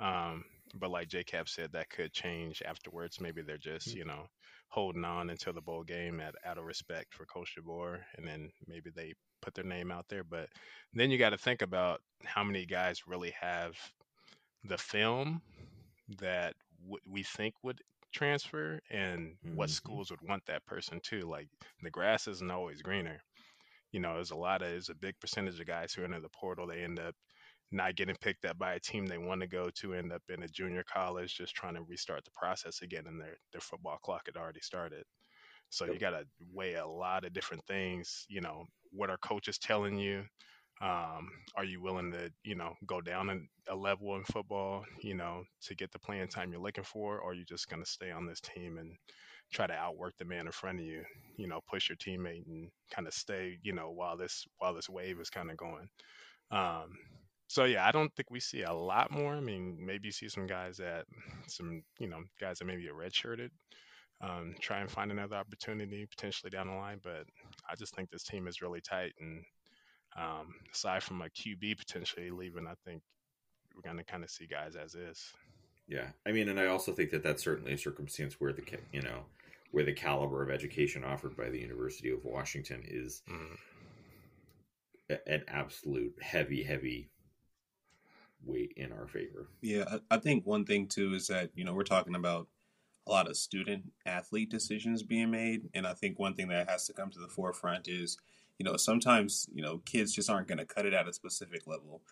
Um, 0.00 0.44
but 0.74 0.90
like 0.90 1.08
J 1.08 1.24
Cap 1.24 1.48
said, 1.48 1.72
that 1.72 1.90
could 1.90 2.12
change 2.12 2.62
afterwards. 2.66 3.20
Maybe 3.20 3.42
they're 3.42 3.58
just 3.58 3.94
you 3.94 4.04
know 4.04 4.26
holding 4.68 5.04
on 5.04 5.30
until 5.30 5.52
the 5.52 5.60
bowl 5.62 5.82
game 5.82 6.20
at 6.20 6.34
out 6.44 6.58
of 6.58 6.64
respect 6.64 7.14
for 7.14 7.26
Coach 7.26 7.54
DeBoer, 7.58 7.98
and 8.16 8.26
then 8.26 8.50
maybe 8.66 8.90
they 8.94 9.14
put 9.42 9.54
their 9.54 9.64
name 9.64 9.90
out 9.90 10.06
there. 10.08 10.24
But 10.24 10.48
then 10.94 11.10
you 11.10 11.18
got 11.18 11.30
to 11.30 11.38
think 11.38 11.62
about 11.62 12.00
how 12.24 12.44
many 12.44 12.66
guys 12.66 13.06
really 13.06 13.32
have 13.40 13.74
the 14.64 14.78
film 14.78 15.40
that 16.18 16.54
w- 16.82 17.00
we 17.06 17.22
think 17.22 17.54
would 17.62 17.80
transfer 18.12 18.80
and 18.90 19.36
what 19.54 19.70
Mhm. 19.70 19.70
schools 19.70 20.10
would 20.10 20.22
want 20.22 20.44
that 20.46 20.64
person 20.66 21.00
to. 21.04 21.20
Like 21.22 21.48
the 21.82 21.90
grass 21.90 22.26
isn't 22.28 22.50
always 22.50 22.82
greener. 22.82 23.20
You 23.92 24.00
know, 24.00 24.14
there's 24.14 24.30
a 24.32 24.36
lot 24.36 24.62
of 24.62 24.68
there's 24.70 24.90
a 24.90 24.94
big 24.94 25.18
percentage 25.20 25.60
of 25.60 25.66
guys 25.66 25.92
who 25.92 26.04
enter 26.04 26.20
the 26.20 26.28
portal. 26.30 26.66
They 26.66 26.82
end 26.82 26.98
up 26.98 27.14
not 27.70 27.96
getting 27.96 28.16
picked 28.20 28.44
up 28.46 28.58
by 28.58 28.74
a 28.74 28.80
team 28.80 29.06
they 29.06 29.18
want 29.18 29.42
to 29.42 29.46
go 29.46 29.70
to, 29.80 29.94
end 29.94 30.12
up 30.12 30.22
in 30.28 30.42
a 30.42 30.48
junior 30.48 30.84
college, 30.92 31.36
just 31.36 31.54
trying 31.54 31.74
to 31.74 31.82
restart 31.82 32.24
the 32.24 32.30
process 32.32 32.82
again, 32.82 33.04
and 33.06 33.20
their 33.20 33.36
their 33.52 33.60
football 33.60 33.98
clock 34.02 34.22
had 34.26 34.36
already 34.36 34.60
started. 34.60 35.04
So 35.70 35.84
you 35.86 35.98
got 35.98 36.10
to 36.10 36.24
weigh 36.52 36.74
a 36.74 36.86
lot 36.86 37.24
of 37.24 37.32
different 37.32 37.64
things. 37.66 38.24
You 38.28 38.40
know, 38.40 38.64
what 38.92 39.10
are 39.10 39.18
coaches 39.18 39.58
telling 39.58 39.98
you? 39.98 40.24
Um, 40.80 41.28
are 41.56 41.64
you 41.64 41.82
willing 41.82 42.12
to, 42.12 42.30
you 42.44 42.54
know, 42.54 42.74
go 42.86 43.00
down 43.00 43.48
a 43.68 43.74
level 43.74 44.14
in 44.16 44.24
football, 44.24 44.84
you 45.02 45.14
know, 45.14 45.42
to 45.62 45.74
get 45.74 45.90
the 45.90 45.98
playing 45.98 46.28
time 46.28 46.52
you're 46.52 46.60
looking 46.62 46.84
for, 46.84 47.18
or 47.18 47.30
are 47.30 47.34
you 47.34 47.44
just 47.44 47.68
going 47.68 47.82
to 47.82 47.90
stay 47.90 48.12
on 48.12 48.26
this 48.26 48.40
team 48.40 48.78
and 48.78 48.96
try 49.52 49.66
to 49.66 49.72
outwork 49.72 50.16
the 50.18 50.24
man 50.24 50.46
in 50.46 50.52
front 50.52 50.78
of 50.78 50.84
you, 50.84 51.02
you 51.36 51.48
know, 51.48 51.60
push 51.68 51.88
your 51.88 51.96
teammate 51.96 52.46
and 52.46 52.70
kind 52.90 53.06
of 53.06 53.14
stay, 53.14 53.58
you 53.62 53.72
know, 53.72 53.90
while 53.90 54.16
this 54.16 54.46
while 54.58 54.74
this 54.74 54.88
wave 54.88 55.20
is 55.20 55.30
kind 55.30 55.50
of 55.50 55.56
going. 55.56 55.88
Um, 56.50 56.98
so 57.48 57.64
yeah, 57.64 57.86
I 57.86 57.92
don't 57.92 58.14
think 58.14 58.30
we 58.30 58.40
see 58.40 58.62
a 58.62 58.72
lot 58.72 59.10
more. 59.10 59.34
I 59.34 59.40
mean, 59.40 59.78
maybe 59.80 60.08
you 60.08 60.12
see 60.12 60.28
some 60.28 60.46
guys 60.46 60.76
that 60.76 61.06
some, 61.46 61.82
you 61.98 62.08
know, 62.08 62.22
guys 62.40 62.58
that 62.58 62.66
maybe 62.66 62.88
are 62.88 62.94
redshirted, 62.94 63.50
um, 64.20 64.54
try 64.60 64.80
and 64.80 64.90
find 64.90 65.10
another 65.10 65.36
opportunity 65.36 66.06
potentially 66.06 66.50
down 66.50 66.66
the 66.66 66.74
line. 66.74 67.00
But 67.02 67.24
I 67.70 67.74
just 67.76 67.94
think 67.94 68.10
this 68.10 68.24
team 68.24 68.48
is 68.48 68.60
really 68.60 68.82
tight, 68.82 69.14
and 69.18 69.42
um, 70.16 70.54
aside 70.74 71.02
from 71.02 71.22
a 71.22 71.26
QB 71.26 71.78
potentially 71.78 72.30
leaving, 72.30 72.66
I 72.66 72.74
think 72.84 73.02
we're 73.74 73.82
going 73.82 73.96
to 73.96 74.04
kind 74.04 74.24
of 74.24 74.30
see 74.30 74.46
guys 74.46 74.76
as 74.76 74.94
is. 74.94 75.32
Yeah, 75.86 76.08
I 76.26 76.32
mean, 76.32 76.50
and 76.50 76.60
I 76.60 76.66
also 76.66 76.92
think 76.92 77.10
that 77.10 77.22
that's 77.22 77.42
certainly 77.42 77.72
a 77.72 77.78
circumstance 77.78 78.38
where 78.38 78.52
the 78.52 78.62
you 78.92 79.00
know 79.00 79.24
where 79.70 79.84
the 79.84 79.92
caliber 79.92 80.42
of 80.42 80.50
education 80.50 81.04
offered 81.04 81.36
by 81.36 81.48
the 81.50 81.58
University 81.60 82.10
of 82.10 82.24
Washington 82.24 82.82
is 82.84 83.22
Mm. 83.28 83.58
a- 85.10 85.28
an 85.28 85.44
absolute 85.48 86.14
heavy, 86.22 86.62
heavy 86.62 87.10
weight 88.44 88.72
in 88.76 88.92
our 88.92 89.06
favor. 89.06 89.48
Yeah, 89.60 89.84
I, 90.10 90.16
I 90.16 90.18
think 90.18 90.46
one 90.46 90.64
thing 90.64 90.86
too 90.86 91.14
is 91.14 91.26
that 91.28 91.50
you 91.54 91.64
know 91.64 91.74
we're 91.74 91.82
talking 91.84 92.14
about 92.14 92.48
a 93.06 93.10
lot 93.10 93.28
of 93.28 93.36
student 93.36 93.90
athlete 94.06 94.50
decisions 94.50 95.02
being 95.02 95.30
made, 95.30 95.68
and 95.74 95.86
I 95.86 95.94
think 95.94 96.18
one 96.18 96.34
thing 96.34 96.48
that 96.48 96.68
has 96.68 96.86
to 96.86 96.92
come 96.92 97.10
to 97.10 97.18
the 97.18 97.28
forefront 97.28 97.88
is 97.88 98.18
you 98.58 98.64
know 98.64 98.76
sometimes 98.76 99.48
you 99.52 99.62
know 99.62 99.78
kids 99.78 100.12
just 100.12 100.30
aren't 100.30 100.48
going 100.48 100.58
to 100.58 100.66
cut 100.66 100.86
it 100.86 100.94
at 100.94 101.08
a 101.08 101.12
specific 101.12 101.66
level, 101.66 102.02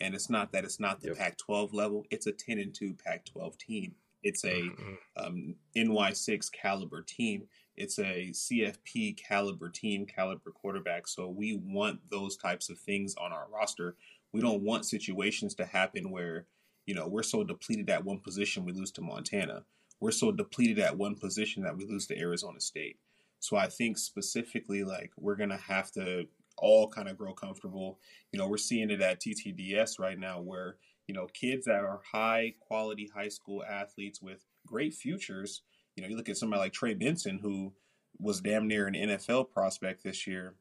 and 0.00 0.14
it's 0.14 0.28
not 0.30 0.52
that 0.52 0.64
it's 0.64 0.80
not 0.80 1.00
the 1.00 1.08
Yep. 1.08 1.16
Pac-12 1.18 1.72
level; 1.72 2.06
it's 2.10 2.26
a 2.26 2.32
10 2.32 2.58
and 2.58 2.74
two 2.74 2.94
Pac-12 2.94 3.56
team. 3.58 3.94
It's 4.22 4.44
a 4.44 4.62
Mhm. 4.62 4.98
um, 5.16 5.56
NY6 5.74 6.50
caliber 6.50 7.02
team. 7.02 7.48
It's 7.76 7.98
a 7.98 8.32
CFP 8.32 9.12
caliber 9.14 9.68
team, 9.68 10.06
caliber 10.06 10.50
quarterback. 10.50 11.06
So 11.06 11.28
we 11.28 11.56
want 11.56 12.08
those 12.10 12.36
types 12.36 12.68
of 12.70 12.78
things 12.78 13.14
on 13.16 13.32
our 13.32 13.48
roster. 13.50 13.96
We 14.32 14.40
don't 14.40 14.62
want 14.62 14.86
situations 14.86 15.54
to 15.56 15.66
happen 15.66 16.10
where, 16.10 16.46
you 16.86 16.94
know, 16.94 17.06
we're 17.06 17.22
so 17.22 17.44
depleted 17.44 17.90
at 17.90 18.04
one 18.04 18.20
position 18.20 18.64
we 18.64 18.72
lose 18.72 18.92
to 18.92 19.02
Montana. 19.02 19.64
We're 20.00 20.10
so 20.12 20.32
depleted 20.32 20.78
at 20.78 20.96
one 20.96 21.14
position 21.16 21.62
that 21.62 21.76
we 21.76 21.84
lose 21.84 22.06
to 22.08 22.18
Arizona 22.18 22.60
State. 22.60 22.98
So 23.40 23.56
I 23.56 23.68
think 23.68 23.98
specifically, 23.98 24.82
like, 24.82 25.12
we're 25.16 25.36
going 25.36 25.50
to 25.50 25.56
have 25.56 25.92
to 25.92 26.28
all 26.58 26.88
kind 26.88 27.08
of 27.08 27.18
grow 27.18 27.34
comfortable. 27.34 28.00
You 28.32 28.38
know, 28.38 28.48
we're 28.48 28.56
seeing 28.56 28.90
it 28.90 29.02
at 29.02 29.20
TTDS 29.20 29.98
right 29.98 30.18
now 30.18 30.40
where, 30.40 30.78
you 31.06 31.14
know, 31.14 31.26
kids 31.26 31.66
that 31.66 31.84
are 31.84 32.00
high 32.12 32.54
quality 32.60 33.10
high 33.14 33.28
school 33.28 33.64
athletes 33.64 34.20
with 34.20 34.44
great 34.66 34.94
futures. 34.94 35.62
You 35.94 36.02
know, 36.02 36.08
you 36.08 36.16
look 36.16 36.28
at 36.28 36.36
somebody 36.36 36.60
like 36.60 36.72
Trey 36.72 36.94
Benson, 36.94 37.38
who 37.38 37.72
was 38.18 38.40
damn 38.40 38.66
near 38.66 38.86
an 38.86 38.94
NFL 38.94 39.50
prospect 39.50 40.02
this 40.02 40.26
year, 40.26 40.54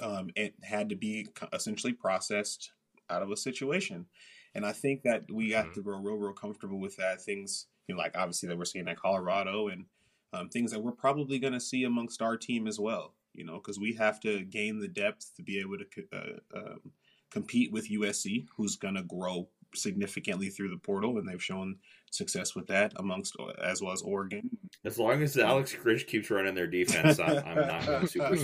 um, 0.00 0.30
it 0.34 0.54
had 0.62 0.88
to 0.88 0.96
be 0.96 1.28
essentially 1.52 1.92
processed 1.92 2.72
out 3.10 3.22
of 3.22 3.30
a 3.30 3.36
situation. 3.36 4.06
And 4.54 4.64
I 4.64 4.72
think 4.72 5.02
that 5.02 5.30
we 5.30 5.50
have 5.50 5.66
Mhm. 5.66 5.74
to 5.74 5.82
grow 5.82 5.98
real, 5.98 6.16
real 6.16 6.32
comfortable 6.32 6.78
with 6.80 6.96
that. 6.96 7.20
Things, 7.22 7.66
you 7.86 7.94
know, 7.94 7.98
like 8.00 8.16
obviously 8.16 8.48
that 8.48 8.58
we're 8.58 8.64
seeing 8.64 8.88
at 8.88 8.96
Colorado 8.96 9.68
and 9.68 9.86
um, 10.32 10.48
things 10.48 10.72
that 10.72 10.80
we're 10.80 10.90
probably 10.92 11.38
going 11.38 11.52
to 11.52 11.60
see 11.60 11.84
amongst 11.84 12.20
our 12.20 12.36
team 12.36 12.66
as 12.66 12.80
well, 12.80 13.14
you 13.34 13.44
know, 13.44 13.54
because 13.58 13.78
we 13.78 13.92
have 13.94 14.18
to 14.20 14.44
gain 14.44 14.80
the 14.80 14.88
depth 14.88 15.32
to 15.36 15.42
be 15.44 15.60
able 15.60 15.78
to 15.78 15.86
uh, 16.12 16.58
um, 16.58 16.92
compete 17.34 17.72
with 17.72 17.90
USC, 17.90 18.46
who's 18.56 18.76
going 18.76 18.94
to 18.94 19.02
grow 19.02 19.48
significantly 19.74 20.48
through 20.48 20.70
the 20.70 20.78
portal, 20.78 21.18
and 21.18 21.28
they've 21.28 21.42
shown 21.42 21.76
success 22.10 22.54
with 22.54 22.68
that 22.68 22.92
amongst 22.96 23.34
as 23.62 23.82
well 23.82 23.92
as 23.92 24.02
Oregon. 24.02 24.48
As 24.84 24.98
long 24.98 25.20
as 25.20 25.36
Alex 25.36 25.74
Grinch 25.74 26.06
keeps 26.06 26.30
running 26.30 26.54
their 26.54 26.68
defense, 26.68 27.18
I, 27.18 27.38
I'm 27.38 27.66
not 27.66 27.84
going 27.84 28.06
super. 28.06 28.36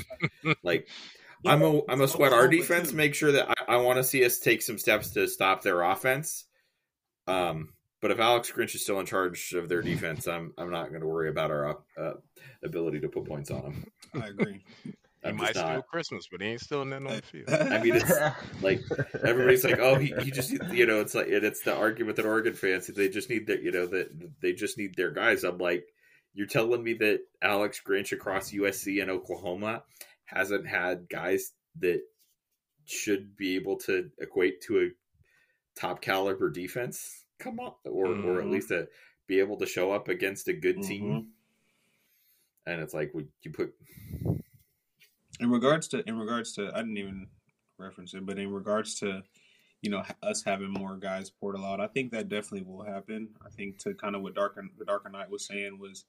Like, 0.64 0.88
I'm 1.46 1.62
a 1.62 1.80
I'm 1.88 2.00
a 2.00 2.08
sweat 2.08 2.32
our 2.32 2.48
defense. 2.48 2.90
too. 2.90 2.96
Make 2.96 3.14
sure 3.14 3.32
that 3.32 3.48
I, 3.48 3.74
I 3.74 3.76
want 3.76 3.98
to 3.98 4.04
see 4.04 4.24
us 4.24 4.40
take 4.40 4.60
some 4.60 4.76
steps 4.76 5.10
to 5.10 5.28
stop 5.28 5.62
their 5.62 5.82
offense. 5.82 6.44
Um, 7.28 7.74
but 8.02 8.10
if 8.10 8.18
Alex 8.18 8.50
Grinch 8.50 8.74
is 8.74 8.82
still 8.82 8.98
in 8.98 9.06
charge 9.06 9.52
of 9.52 9.68
their 9.68 9.82
defense, 9.82 10.26
I'm 10.26 10.52
I'm 10.58 10.70
not 10.72 10.88
going 10.88 11.02
to 11.02 11.06
worry 11.06 11.28
about 11.28 11.52
our 11.52 11.78
uh, 11.96 12.12
ability 12.64 13.00
to 13.00 13.08
put 13.08 13.24
points 13.24 13.52
on 13.52 13.62
them. 13.62 13.86
I 14.20 14.26
agree. 14.26 14.64
He 15.22 15.28
I'm 15.28 15.36
might 15.36 15.48
just 15.54 15.60
steal 15.60 15.76
not. 15.76 15.86
Christmas, 15.88 16.28
but 16.30 16.40
he 16.40 16.48
ain't 16.48 16.60
stealing 16.60 16.90
nothing 16.90 17.06
on 17.06 17.16
the 17.16 17.22
field. 17.22 17.48
I 17.50 17.78
mean, 17.82 17.94
it's 17.96 18.18
like 18.62 18.82
everybody's 19.24 19.64
like, 19.64 19.78
oh, 19.78 19.98
he, 19.98 20.14
he 20.18 20.30
just 20.30 20.50
you 20.72 20.86
know, 20.86 21.00
it's 21.00 21.14
like 21.14 21.26
it's 21.28 21.62
the 21.62 21.74
argument 21.76 22.16
that 22.16 22.24
Oregon 22.26 22.54
fans 22.54 22.86
they 22.86 23.08
just 23.08 23.28
need 23.28 23.46
their 23.46 23.60
you 23.60 23.70
know 23.70 23.86
that 23.86 24.08
they 24.40 24.52
just 24.54 24.78
need 24.78 24.94
their 24.94 25.10
guys. 25.10 25.44
I'm 25.44 25.58
like, 25.58 25.84
you're 26.32 26.46
telling 26.46 26.82
me 26.82 26.94
that 26.94 27.20
Alex 27.42 27.80
Grinch 27.86 28.12
across 28.12 28.52
USC 28.52 29.02
and 29.02 29.10
Oklahoma 29.10 29.82
hasn't 30.24 30.66
had 30.66 31.08
guys 31.08 31.52
that 31.80 32.00
should 32.86 33.36
be 33.36 33.56
able 33.56 33.76
to 33.76 34.10
equate 34.18 34.62
to 34.62 34.78
a 34.80 34.90
top 35.78 36.00
caliber 36.00 36.48
defense? 36.50 37.24
Come 37.38 37.60
on, 37.60 37.74
or 37.84 38.06
or 38.06 38.40
at 38.40 38.46
Mhm. 38.46 38.52
least 38.52 38.68
to 38.68 38.88
be 39.26 39.38
able 39.40 39.58
to 39.58 39.66
show 39.66 39.92
up 39.92 40.08
against 40.08 40.48
a 40.48 40.52
good 40.54 40.78
Mhm. 40.78 40.88
team. 40.88 41.26
And 42.66 42.80
it's 42.80 42.94
like, 42.94 43.12
would 43.14 43.28
you 43.42 43.52
put? 43.52 43.74
In 45.40 45.50
regards 45.50 45.88
to 45.88 46.06
in 46.08 46.18
regards 46.18 46.52
to 46.52 46.70
I 46.74 46.78
didn't 46.82 46.98
even 46.98 47.26
reference 47.78 48.14
it, 48.14 48.24
but 48.24 48.38
in 48.38 48.52
regards 48.52 48.94
to 49.00 49.22
you 49.82 49.90
know 49.90 50.02
us 50.22 50.42
having 50.44 50.70
more 50.70 50.96
guys 50.96 51.30
portal 51.30 51.64
out, 51.64 51.80
I 51.80 51.86
think 51.88 52.12
that 52.12 52.28
definitely 52.28 52.62
will 52.62 52.84
happen. 52.84 53.30
I 53.44 53.50
think 53.50 53.78
to 53.78 53.94
kind 53.94 54.14
of 54.14 54.22
what 54.22 54.34
Darker 54.34 54.64
the 54.78 54.84
Darker 54.84 55.08
Knight 55.08 55.30
was 55.30 55.46
saying 55.46 55.78
was, 55.78 56.04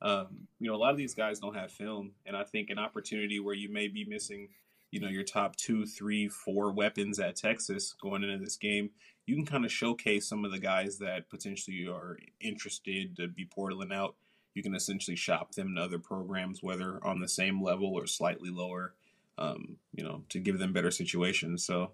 um, 0.00 0.48
you 0.58 0.68
know, 0.68 0.74
a 0.74 0.78
lot 0.78 0.90
of 0.90 0.96
these 0.96 1.14
guys 1.14 1.38
don't 1.38 1.54
have 1.54 1.70
film, 1.70 2.12
and 2.26 2.36
I 2.36 2.44
think 2.44 2.70
an 2.70 2.78
opportunity 2.78 3.38
where 3.38 3.54
you 3.54 3.70
may 3.70 3.88
be 3.88 4.04
missing, 4.04 4.48
you 4.90 5.00
know, 5.00 5.08
your 5.08 5.24
top 5.24 5.56
two, 5.56 5.84
three, 5.86 6.28
four 6.28 6.72
weapons 6.72 7.18
at 7.18 7.36
Texas 7.36 7.94
going 8.00 8.22
into 8.24 8.42
this 8.42 8.56
game, 8.56 8.90
you 9.26 9.36
can 9.36 9.46
kind 9.46 9.64
of 9.64 9.72
showcase 9.72 10.26
some 10.26 10.44
of 10.44 10.50
the 10.50 10.58
guys 10.58 10.98
that 10.98 11.28
potentially 11.28 11.86
are 11.86 12.18
interested 12.40 13.16
to 13.16 13.28
be 13.28 13.46
portaling 13.46 13.92
out 13.92 14.16
you 14.54 14.62
can 14.62 14.74
essentially 14.74 15.16
shop 15.16 15.52
them 15.54 15.74
to 15.76 15.82
other 15.82 15.98
programs, 15.98 16.62
whether 16.62 17.04
on 17.04 17.20
the 17.20 17.28
same 17.28 17.62
level 17.62 17.94
or 17.94 18.06
slightly 18.06 18.50
lower, 18.50 18.94
um, 19.38 19.76
you 19.94 20.04
know, 20.04 20.22
to 20.28 20.38
give 20.38 20.58
them 20.58 20.72
better 20.72 20.90
situations. 20.90 21.64
So 21.64 21.92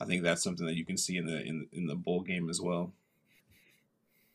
I 0.00 0.04
think 0.04 0.22
that's 0.22 0.42
something 0.42 0.66
that 0.66 0.76
you 0.76 0.84
can 0.84 0.96
see 0.96 1.16
in 1.16 1.26
the 1.26 1.40
in, 1.42 1.68
in 1.72 1.86
the 1.86 1.94
bowl 1.94 2.20
game 2.22 2.48
as 2.50 2.60
well. 2.60 2.92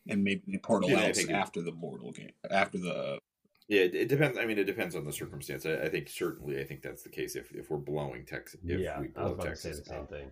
And 0.10 0.24
maybe 0.24 0.44
the 0.48 0.60
portal 0.60 0.90
Yeah, 0.90 1.08
outs 1.08 1.28
after 1.28 1.62
the 1.62 1.74
portal 1.74 2.12
game, 2.12 2.32
after 2.50 2.78
the 2.78 3.20
Yeah, 3.68 3.82
it, 3.82 3.96
it 3.96 4.08
depends. 4.08 4.38
I 4.38 4.46
mean, 4.46 4.58
it 4.58 4.64
depends 4.64 4.96
on 4.96 5.04
the 5.04 5.12
circumstance. 5.12 5.66
I, 5.66 5.74
I 5.74 5.90
think 5.90 6.08
certainly, 6.08 6.62
I 6.62 6.64
think 6.64 6.82
that's 6.82 7.04
the 7.04 7.10
case 7.10 7.36
if, 7.36 7.52
if 7.52 7.70
we're 7.70 7.78
blowing 7.78 8.26
Texas. 8.26 8.62
If 8.66 8.80
yeah, 8.80 9.02
we 9.02 9.10
I 9.18 9.24
was 9.24 9.34
about 9.34 9.48
Texas 9.48 9.64
to 9.64 9.74
say 9.74 9.80
the 9.82 9.86
same 9.90 10.00
out. 10.04 10.10
thing. 10.10 10.32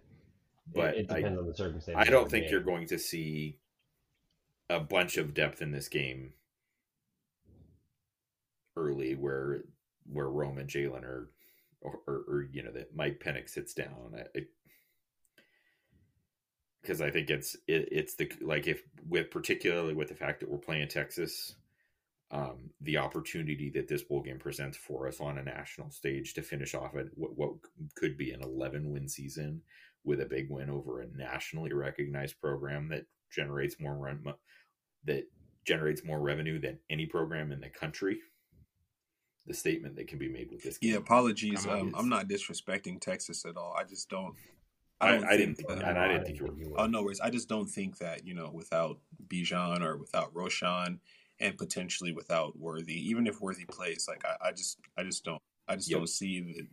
But 0.73 0.95
it, 0.95 0.97
it 0.97 1.11
I- 1.11 1.15
depends 1.17 1.39
on 1.39 1.47
the 1.47 1.53
circumstances. 1.53 2.07
I 2.07 2.09
don't 2.09 2.31
think 2.31 2.45
game. 2.45 2.51
you're 2.53 2.61
going 2.63 2.87
to 2.87 2.97
see 2.97 3.57
a 4.69 4.79
bunch 4.79 5.17
of 5.17 5.33
depth 5.33 5.61
in 5.61 5.71
this 5.71 5.89
game 5.89 6.31
early, 8.75 9.15
where 9.15 9.63
where 10.11 10.29
Rome 10.29 10.57
and 10.57 10.69
Jalen 10.69 11.03
are, 11.03 11.29
or, 11.81 11.99
or, 12.07 12.15
or 12.27 12.47
you 12.51 12.63
know 12.63 12.71
that 12.71 12.95
Mike 12.95 13.21
Penix 13.23 13.49
sits 13.49 13.73
down. 13.73 14.15
Because 16.81 17.01
I 17.01 17.09
think 17.09 17.29
it's 17.29 17.55
it, 17.67 17.89
it's 17.91 18.15
the 18.15 18.31
like 18.41 18.67
if 18.67 18.83
with 19.07 19.31
particularly 19.31 19.93
with 19.93 20.09
the 20.09 20.15
fact 20.15 20.39
that 20.39 20.49
we're 20.49 20.57
playing 20.57 20.87
Texas, 20.87 21.55
um, 22.31 22.71
the 22.81 22.97
opportunity 22.97 23.69
that 23.71 23.87
this 23.87 24.03
bowl 24.03 24.21
game 24.21 24.39
presents 24.39 24.77
for 24.77 25.07
us 25.07 25.19
on 25.19 25.37
a 25.37 25.43
national 25.43 25.91
stage 25.91 26.33
to 26.33 26.41
finish 26.41 26.73
off 26.73 26.95
at 26.95 27.05
what, 27.13 27.37
what 27.37 27.51
could 27.95 28.17
be 28.17 28.31
an 28.31 28.41
11 28.41 28.91
win 28.91 29.07
season 29.07 29.61
with 30.03 30.21
a 30.21 30.25
big 30.25 30.49
win 30.49 30.69
over 30.69 31.01
a 31.01 31.07
nationally 31.15 31.71
recognized 31.73 32.39
program 32.39 32.89
that 32.89 33.05
generates 33.31 33.79
more 33.79 33.95
run 33.95 34.23
that 35.03 35.23
generates 35.65 36.03
more 36.03 36.19
revenue 36.19 36.59
than 36.59 36.79
any 36.89 37.05
program 37.05 37.51
in 37.51 37.59
the 37.59 37.69
country. 37.69 38.19
The 39.47 39.53
statement 39.53 39.95
that 39.97 40.07
can 40.07 40.17
be 40.17 40.27
made 40.27 40.49
with 40.51 40.63
this 40.63 40.77
game. 40.79 40.91
yeah. 40.91 40.97
Apologies, 40.97 41.67
um, 41.67 41.93
I'm 41.95 42.09
not 42.09 42.27
disrespecting 42.27 42.99
Texas 42.99 43.45
at 43.45 43.57
all. 43.57 43.75
I 43.77 43.83
just 43.83 44.09
don't. 44.09 44.33
I, 45.01 45.11
don't 45.11 45.25
I 45.25 45.37
didn't 45.37 45.55
think 45.55 45.67
think, 45.67 45.79
that- 45.81 45.89
and 45.89 45.99
I 45.99 46.07
didn't 46.07 46.25
think 46.25 46.39
you 46.39 46.69
were. 46.69 46.79
Oh 46.79 46.87
no 46.87 47.03
worries. 47.03 47.19
I 47.19 47.29
just 47.29 47.47
don't 47.49 47.67
think 47.67 47.97
that 47.99 48.25
you 48.25 48.33
know 48.33 48.49
without 48.51 48.97
Bijan 49.27 49.81
or 49.81 49.97
without 49.97 50.33
Roschon 50.33 50.99
and 51.39 51.57
potentially 51.57 52.11
without 52.13 52.57
Worthy, 52.57 52.97
even 53.09 53.27
if 53.27 53.39
Worthy 53.41 53.65
plays, 53.65 54.05
like 54.07 54.23
I, 54.25 54.47
I 54.47 54.51
just 54.51 54.79
I 54.97 55.03
just 55.03 55.23
don't 55.23 55.41
I 55.67 55.75
just 55.75 55.89
Yep. 55.91 55.99
don't 55.99 56.07
see 56.07 56.39
the 56.41 56.67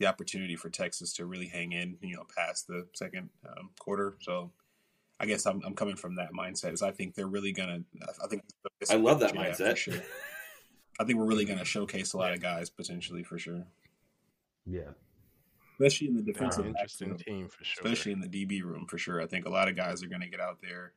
the 0.00 0.06
opportunity 0.06 0.56
for 0.56 0.70
Texas 0.70 1.12
to 1.12 1.26
really 1.26 1.46
hang 1.46 1.70
in, 1.72 1.96
you 2.00 2.16
know, 2.16 2.24
past 2.36 2.66
the 2.66 2.88
second 2.94 3.28
um, 3.46 3.70
quarter. 3.78 4.16
So 4.22 4.50
I 5.20 5.26
guess 5.26 5.46
I'm 5.46 5.62
I'm 5.64 5.74
coming 5.74 5.94
from 5.94 6.16
that 6.16 6.32
mindset. 6.32 6.72
Is 6.72 6.82
I 6.82 6.90
think 6.90 7.14
they're 7.14 7.26
really 7.28 7.52
gonna. 7.52 7.80
I 8.24 8.26
think 8.26 8.42
I 8.90 8.96
love 8.96 9.20
that 9.20 9.34
mindset. 9.34 9.76
sure. 9.76 9.94
I 11.00 11.04
think 11.04 11.18
we're 11.18 11.26
really 11.26 11.44
gonna 11.44 11.64
showcase 11.64 12.12
a 12.12 12.18
lot 12.18 12.32
of 12.32 12.40
guys 12.40 12.70
potentially 12.70 13.22
for 13.22 13.38
sure, 13.38 13.64
Yeah, 14.66 14.90
especially 15.74 16.08
in 16.08 16.16
the 16.16 16.22
defensive 16.22 16.66
interesting 16.66 17.16
team 17.16 17.48
for 17.48 17.64
sure. 17.64 17.82
especially 17.84 18.12
in 18.12 18.20
the 18.20 18.28
DB 18.28 18.62
room 18.62 18.86
for 18.86 18.98
sure. 18.98 19.20
I 19.20 19.26
think 19.26 19.46
a 19.46 19.50
lot 19.50 19.68
of 19.68 19.76
guys 19.76 20.02
are 20.02 20.08
going 20.08 20.20
to 20.20 20.28
get 20.28 20.40
out 20.40 20.60
there 20.62 20.92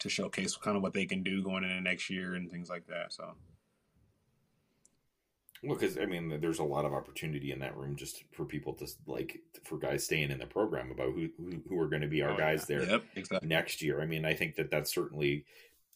to 0.00 0.08
showcase 0.08 0.56
kind 0.56 0.76
of 0.76 0.82
what 0.82 0.94
they 0.94 1.06
can 1.06 1.22
do 1.22 1.42
going 1.42 1.64
into 1.64 1.80
next 1.80 2.08
year 2.08 2.34
and 2.34 2.50
things 2.50 2.68
like 2.70 2.86
that. 2.86 3.12
So 3.12 3.34
Well, 5.62 5.76
because 5.76 5.98
I 5.98 6.06
mean, 6.06 6.40
there's 6.40 6.60
a 6.60 6.64
lot 6.64 6.84
of 6.84 6.94
opportunity 6.94 7.50
in 7.50 7.58
that 7.58 7.76
room 7.76 7.96
just 7.96 8.22
for 8.32 8.44
people 8.44 8.74
to 8.74 8.86
like 9.06 9.40
for 9.64 9.76
guys 9.76 10.04
staying 10.04 10.30
in 10.30 10.38
the 10.38 10.46
program 10.46 10.90
about 10.92 11.12
who 11.14 11.28
who, 11.36 11.60
who 11.68 11.78
are 11.80 11.88
going 11.88 12.02
to 12.02 12.08
be 12.08 12.22
our 12.22 12.30
Oh, 12.30 12.36
guys 12.36 12.66
there 12.66 12.84
yep, 12.84 13.02
exactly. 13.16 13.48
next 13.48 13.82
year. 13.82 14.00
I 14.00 14.06
mean, 14.06 14.24
I 14.24 14.34
think 14.34 14.54
that 14.54 14.70
that's 14.70 14.94
certainly 14.94 15.44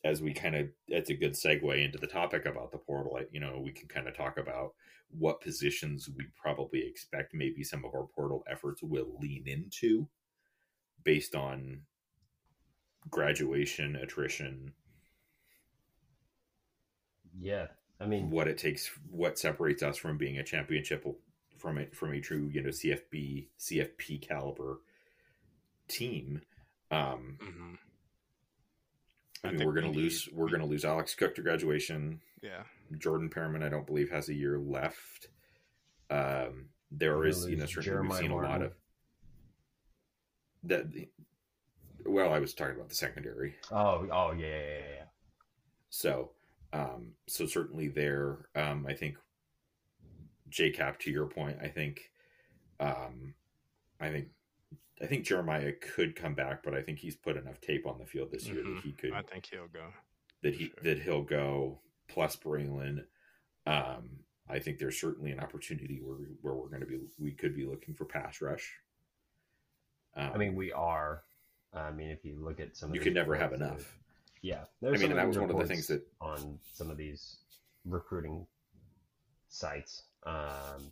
as 0.05 0.21
we 0.21 0.33
kind 0.33 0.57
of 0.57 0.69
that's 0.89 1.11
a 1.11 1.15
good 1.15 1.33
segue 1.33 1.85
into 1.85 1.99
the 1.99 2.07
topic 2.07 2.47
about 2.47 2.73
the 2.73 2.79
portal. 2.79 3.19
You 3.31 3.41
know, 3.41 3.61
we 3.63 3.73
can 3.73 3.89
kind 3.89 4.09
of 4.09 4.17
talk 4.17 4.39
about 4.39 4.75
what 5.11 5.41
positions 5.41 6.09
we 6.17 6.25
probably 6.41 6.87
expect 6.87 7.35
maybe 7.35 7.63
some 7.63 7.85
of 7.85 7.95
our 7.95 8.07
portal 8.15 8.45
efforts 8.51 8.83
will 8.83 9.19
lean 9.21 9.45
into 9.47 10.09
based 11.05 11.35
on 11.35 11.83
graduation, 13.11 13.97
attrition, 13.97 14.73
yeah. 17.41 17.67
I 18.01 18.07
mean, 18.07 18.31
what 18.31 18.49
it 18.49 18.59
takes, 18.59 18.91
what 19.11 19.39
separates 19.39 19.83
us 19.83 19.97
from 19.97 20.19
being 20.19 20.39
a 20.39 20.45
championship 20.45 21.07
from 21.59 21.79
it 21.79 21.95
from 21.95 22.13
a 22.13 22.21
true 22.21 22.51
you 22.53 22.63
know 22.63 22.71
CFB 22.71 23.47
CFP 23.59 24.27
caliber 24.27 24.81
team. 25.89 26.41
Um, 26.91 27.39
hmm 27.41 27.75
I, 29.45 29.49
I 29.49 29.51
mean, 29.51 29.59
think 29.59 29.69
we're 29.69 29.75
gonna 29.81 29.91
we 29.91 29.97
lose. 30.03 30.27
need- 30.29 30.37
We're 30.37 30.49
gonna 30.51 30.67
lose 30.67 30.85
Alex 30.85 31.15
Cook 31.15 31.35
to 31.37 31.43
graduation. 31.43 32.21
Yeah. 32.43 32.63
Jordan 32.99 33.29
Perryman, 33.31 33.63
I 33.63 33.69
don't 33.69 33.87
believe 33.87 34.11
has 34.11 34.29
a 34.29 34.35
year 34.35 34.59
left. 34.59 35.29
Um, 36.11 36.69
there 36.91 37.17
We're 37.17 37.27
is, 37.27 37.39
gonna 37.41 37.51
you 37.51 37.57
know, 37.57 37.63
lose 37.63 37.71
certainly 37.75 37.91
we've 38.01 38.11
Jeremiah 38.11 38.21
seen 38.21 38.31
a 38.31 38.37
lot 38.37 38.63
of 38.63 38.73
that. 40.65 40.87
Well, 42.05 42.33
I 42.33 42.39
was 42.41 42.53
talking 42.55 42.75
about 42.77 42.89
the 42.89 42.95
secondary. 42.95 43.55
oh, 43.71 44.07
oh 44.11 44.33
yeah, 44.33 44.47
yeah, 44.47 44.59
yeah, 44.59 44.79
yeah. 44.99 45.05
So, 45.91 46.31
um, 46.73 47.13
so 47.29 47.47
certainly 47.47 47.89
there, 47.89 48.49
um, 48.55 48.87
I 48.89 48.95
think 48.95 49.17
JCap 50.51 50.99
to 51.01 51.11
your 51.11 51.27
point, 51.27 51.59
I 51.63 51.69
think, 51.69 52.11
um, 52.81 53.35
I 54.01 54.09
think, 54.11 54.29
I 55.01 55.07
think 55.07 55.25
Jeremiah 55.25 55.73
could 55.73 56.15
come 56.15 56.35
back, 56.35 56.63
but 56.63 56.75
I 56.75 56.83
think 56.83 56.99
he's 56.99 57.17
put 57.17 57.37
enough 57.37 57.61
tape 57.61 57.87
on 57.87 57.99
the 57.99 58.07
field 58.07 58.31
this 58.31 58.47
year 58.47 58.63
Mhm. 58.63 58.75
that 58.77 58.83
he 58.85 58.93
could, 58.93 59.13
I 59.13 59.23
think 59.23 59.47
he'll 59.47 59.69
go. 59.69 59.93
that 60.43 60.55
he, 60.55 60.67
sure. 60.67 60.75
that 60.83 60.99
he'll 61.03 61.23
go 61.23 61.81
plus 62.09 62.37
Bralen. 62.37 63.07
Um, 63.67 64.25
I 64.49 64.59
think 64.59 64.79
there's 64.79 65.01
certainly 65.01 65.31
an 65.31 65.41
opportunity 65.41 66.01
where, 66.03 66.17
we, 66.17 66.27
where 66.43 66.55
we're 66.55 66.69
going 66.69 66.81
to 66.81 66.87
be, 66.87 67.01
we 67.19 67.33
could 67.33 67.55
be 67.55 67.65
looking 67.65 67.95
for 67.95 68.05
pass 68.05 68.41
rush. 68.41 68.79
Um, 70.15 70.33
I 70.35 70.37
mean, 70.39 70.55
we 70.55 70.73
are. 70.73 71.25
I 71.73 71.91
mean, 71.91 72.11
if 72.11 72.25
you 72.25 72.37
look 72.37 72.61
at 72.61 72.77
some, 72.77 72.91
of 72.91 72.95
you 72.95 73.01
these 73.01 73.07
can 73.07 73.15
never 73.15 73.35
have 73.35 73.53
reports 73.53 73.61
that- 73.61 73.75
enough. 73.75 73.99
Yeah, 74.43 74.65
I 74.83 74.91
mean, 74.91 75.11
and 75.11 75.19
that 75.19 75.29
was 75.29 75.39
one 75.39 75.51
of 75.51 75.57
the 75.57 75.67
things 75.67 75.87
that 75.87 76.05
on 76.21 76.59
some 76.73 76.91
of 76.91 76.97
these 76.97 77.37
recruiting 77.85 78.45
sites, 79.49 80.03
um, 80.25 80.91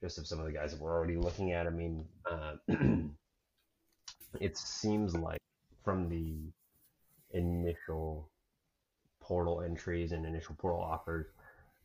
just 0.00 0.18
of 0.18 0.26
some 0.26 0.40
of 0.40 0.46
the 0.46 0.52
guys 0.52 0.72
that 0.72 0.80
we're 0.80 0.90
already 0.92 1.16
looking 1.16 1.52
at. 1.52 1.68
I 1.68 1.70
mean, 1.70 2.08
uh, 2.28 2.56
it 4.40 4.56
seems 4.56 5.14
like 5.14 5.40
from 5.84 6.08
the 6.08 6.36
initial 7.32 8.28
portal 9.20 9.62
entries 9.62 10.12
and 10.12 10.26
initial 10.26 10.54
portal 10.56 10.80
offers, 10.80 11.26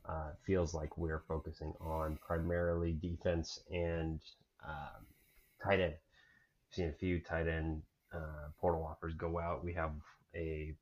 uh, 0.08 0.30
it 0.32 0.38
feels 0.46 0.74
like 0.74 0.98
we're 0.98 1.24
focusing 1.28 1.74
on 1.80 2.18
primarily 2.26 2.94
defense 2.94 3.60
and 3.72 4.22
um, 4.68 5.06
tight 5.64 5.80
end. 5.80 5.94
We've 6.70 6.76
seen 6.76 6.90
a 6.90 6.94
few 6.94 7.20
tight 7.20 7.48
end 7.48 7.84
uh, 8.14 8.50
portal 8.60 8.86
offers 8.86 9.14
go 9.14 9.40
out. 9.40 9.64
We 9.64 9.74
have 9.74 9.92
a 10.36 10.74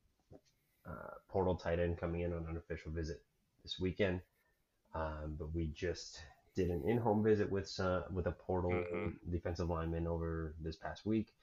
uh, 0.88 1.16
portal 1.30 1.56
tight 1.56 1.80
end 1.80 1.98
coming 1.98 2.22
in 2.22 2.34
on 2.34 2.46
an 2.50 2.58
official 2.58 2.92
visit 2.92 3.24
this 3.64 3.80
weekend. 3.80 4.22
Um, 4.94 5.36
but 5.38 5.54
we 5.54 5.68
just 5.76 6.22
did 6.56 6.70
an 6.70 6.84
in-home 6.88 7.24
visit 7.24 7.52
with 7.52 7.68
some 7.68 8.04
with 8.14 8.28
a 8.28 8.32
portal 8.32 8.72
Mhm. 8.72 9.20
defensive 9.30 9.70
lineman 9.70 10.08
over 10.08 10.56
this 10.62 10.78
past 10.78 11.06
week. 11.06 11.34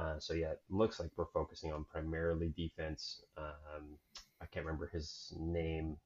Uh, 0.00 0.18
so 0.18 0.32
yeah, 0.32 0.52
it 0.52 0.60
looks 0.70 0.98
like 0.98 1.10
we're 1.16 1.26
focusing 1.26 1.72
on 1.72 1.84
primarily 1.84 2.52
defense. 2.56 3.20
Um, 3.36 3.98
I 4.40 4.46
can't 4.46 4.64
remember 4.64 4.88
his 4.92 5.34
name. 5.38 5.96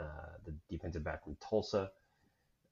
Uh, 0.00 0.02
the 0.44 0.52
defensive 0.68 1.04
back 1.04 1.22
from 1.24 1.36
Tulsa, 1.40 1.90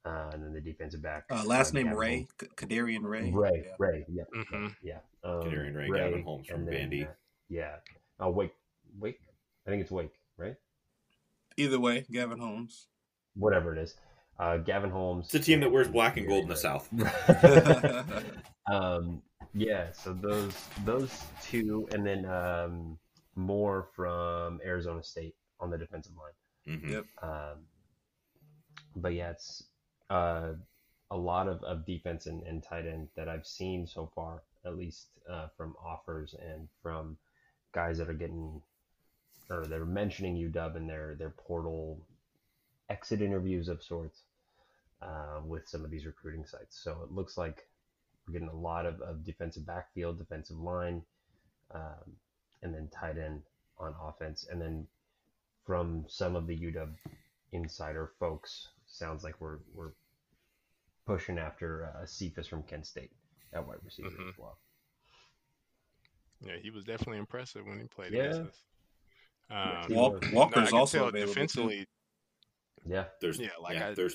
uh, 0.05 0.31
and 0.33 0.43
then 0.45 0.53
the 0.53 0.61
defensive 0.61 1.01
back. 1.01 1.25
Uh, 1.31 1.45
last 1.47 1.71
uh, 1.71 1.75
name 1.79 1.85
Gavin 1.87 1.99
Ray, 1.99 2.15
Holmes. 2.17 2.29
K- 2.39 2.47
Kadarian 2.67 3.03
Ray. 3.03 3.31
Ray, 3.31 3.65
Yeah. 3.65 3.73
Ray, 3.79 4.05
yeah, 4.09 4.25
Mhm. 4.35 4.77
yeah. 4.83 4.99
Um, 5.23 5.43
Kadarian 5.45 5.75
Ray, 5.77 5.91
Gavin 5.91 6.23
Holmes 6.23 6.49
from 6.49 6.61
and 6.61 6.69
then, 6.69 6.91
Vandy. 6.91 7.09
uh, 7.09 7.13
yeah. 7.49 7.77
Oh, 8.21 8.31
Wake, 8.31 8.55
Wake. 8.99 9.21
I 9.67 9.71
think 9.71 9.81
it's 9.83 9.91
Wake, 9.93 10.13
right? 10.37 10.57
Either 11.57 11.79
way, 11.81 12.05
Gavin 12.11 12.39
Holmes. 12.41 12.89
Whatever 13.37 13.73
it 13.75 13.79
is. 13.79 13.95
Uh, 14.39 14.57
Gavin 14.59 14.91
Holmes. 14.91 15.27
It's 15.27 15.35
a 15.37 15.39
team 15.41 15.61
that 15.61 15.71
wears 15.71 15.89
black 15.89 16.17
and 16.17 16.27
gold 16.27 16.43
in 16.43 16.49
the 16.49 16.55
Ray. 16.55 16.61
South. 16.61 16.89
um, 18.71 19.23
yeah, 19.55 19.93
so 19.93 20.13
those 20.13 20.55
those 20.85 21.13
two, 21.43 21.89
and 21.93 22.05
then 22.07 22.25
um, 22.27 22.99
more 23.37 23.89
from 23.95 24.61
Arizona 24.65 25.03
State 25.03 25.35
on 25.61 25.71
the 25.71 25.79
defensive 25.79 26.13
line. 26.17 26.79
Mhm. 26.79 26.91
Yep. 26.91 27.05
Um, 27.23 27.59
but 28.97 29.15
yeah, 29.15 29.31
it's 29.31 29.65
uh, 30.11 30.53
a 31.11 31.17
lot 31.17 31.49
of, 31.49 31.63
of 31.63 31.87
defense 31.87 32.27
and, 32.27 32.43
and 32.45 32.63
tight 32.63 32.87
end 32.87 33.09
that 33.17 33.29
I've 33.29 33.47
seen 33.47 33.87
so 33.87 34.11
far, 34.15 34.43
at 34.65 34.77
least 34.77 35.09
uh, 35.29 35.49
from 35.57 35.75
offers 35.85 36.35
and 36.35 36.69
from 36.83 37.17
guys 37.73 37.99
that 37.99 38.09
are 38.09 38.15
getting 38.15 38.63
or 39.51 39.67
they're 39.67 39.85
mentioning 39.85 40.37
UW 40.37 40.77
in 40.77 40.87
their 40.87 41.15
their 41.17 41.31
portal 41.31 42.01
exit 42.89 43.21
interviews 43.21 43.69
of 43.69 43.83
sorts 43.83 44.23
uh, 45.03 45.41
with 45.47 45.69
some 45.69 45.85
of 45.85 45.91
these 45.91 46.07
recruiting 46.07 46.47
sites. 46.47 46.79
So 46.83 46.99
it 47.05 47.13
looks 47.13 47.37
like 47.37 47.67
we're 48.27 48.33
getting 48.33 48.49
a 48.49 48.57
lot 48.57 48.87
of, 48.87 49.01
of 49.01 49.25
defensive 49.25 49.67
backfield, 49.67 50.19
defensive 50.19 50.59
line, 50.59 51.03
um, 51.75 52.17
and 52.63 52.75
then 52.75 52.89
tight 52.89 53.19
end 53.19 53.43
on 53.79 53.95
offense, 54.03 54.47
and 54.51 54.61
then 54.61 54.87
from 55.67 56.05
some 56.09 56.37
of 56.37 56.47
the 56.47 56.57
UW 56.57 56.95
insider 57.53 58.13
folks, 58.19 58.69
sounds 58.87 59.25
like 59.25 59.41
we're 59.41 59.59
we're 59.75 59.93
pushing 61.07 61.39
after 61.39 61.87
uh, 62.01 62.07
Cephas 62.07 62.47
from 62.49 62.63
Kent 62.63 62.87
State 62.87 63.11
at 63.53 63.67
wide 63.67 63.79
receiver 63.85 64.09
Mhm. 64.09 64.29
as 64.31 64.39
well. 64.39 64.59
Yeah, 66.41 66.57
he 66.63 66.71
was 66.71 66.85
definitely 66.85 67.19
impressive 67.19 67.67
when 67.67 67.79
he 67.79 67.87
played 67.87 68.13
Yeah. 68.13 68.25
against 68.25 68.41
us. 68.51 68.65
Um, 69.51 69.89
He 69.89 69.95
Walk, 69.95 70.13
was. 70.23 70.33
Walker's 70.33 70.73
no, 70.73 70.79
also 70.79 70.99
tell 70.99 71.09
available. 71.09 71.33
too. 71.33 71.35
defensively. 71.35 71.87
Yeah, 72.87 73.05
There's 73.21 73.39
Yeah, 73.39 73.49
like 73.61 73.77
yeah, 73.77 73.89
I, 73.89 73.95
there's 73.95 74.15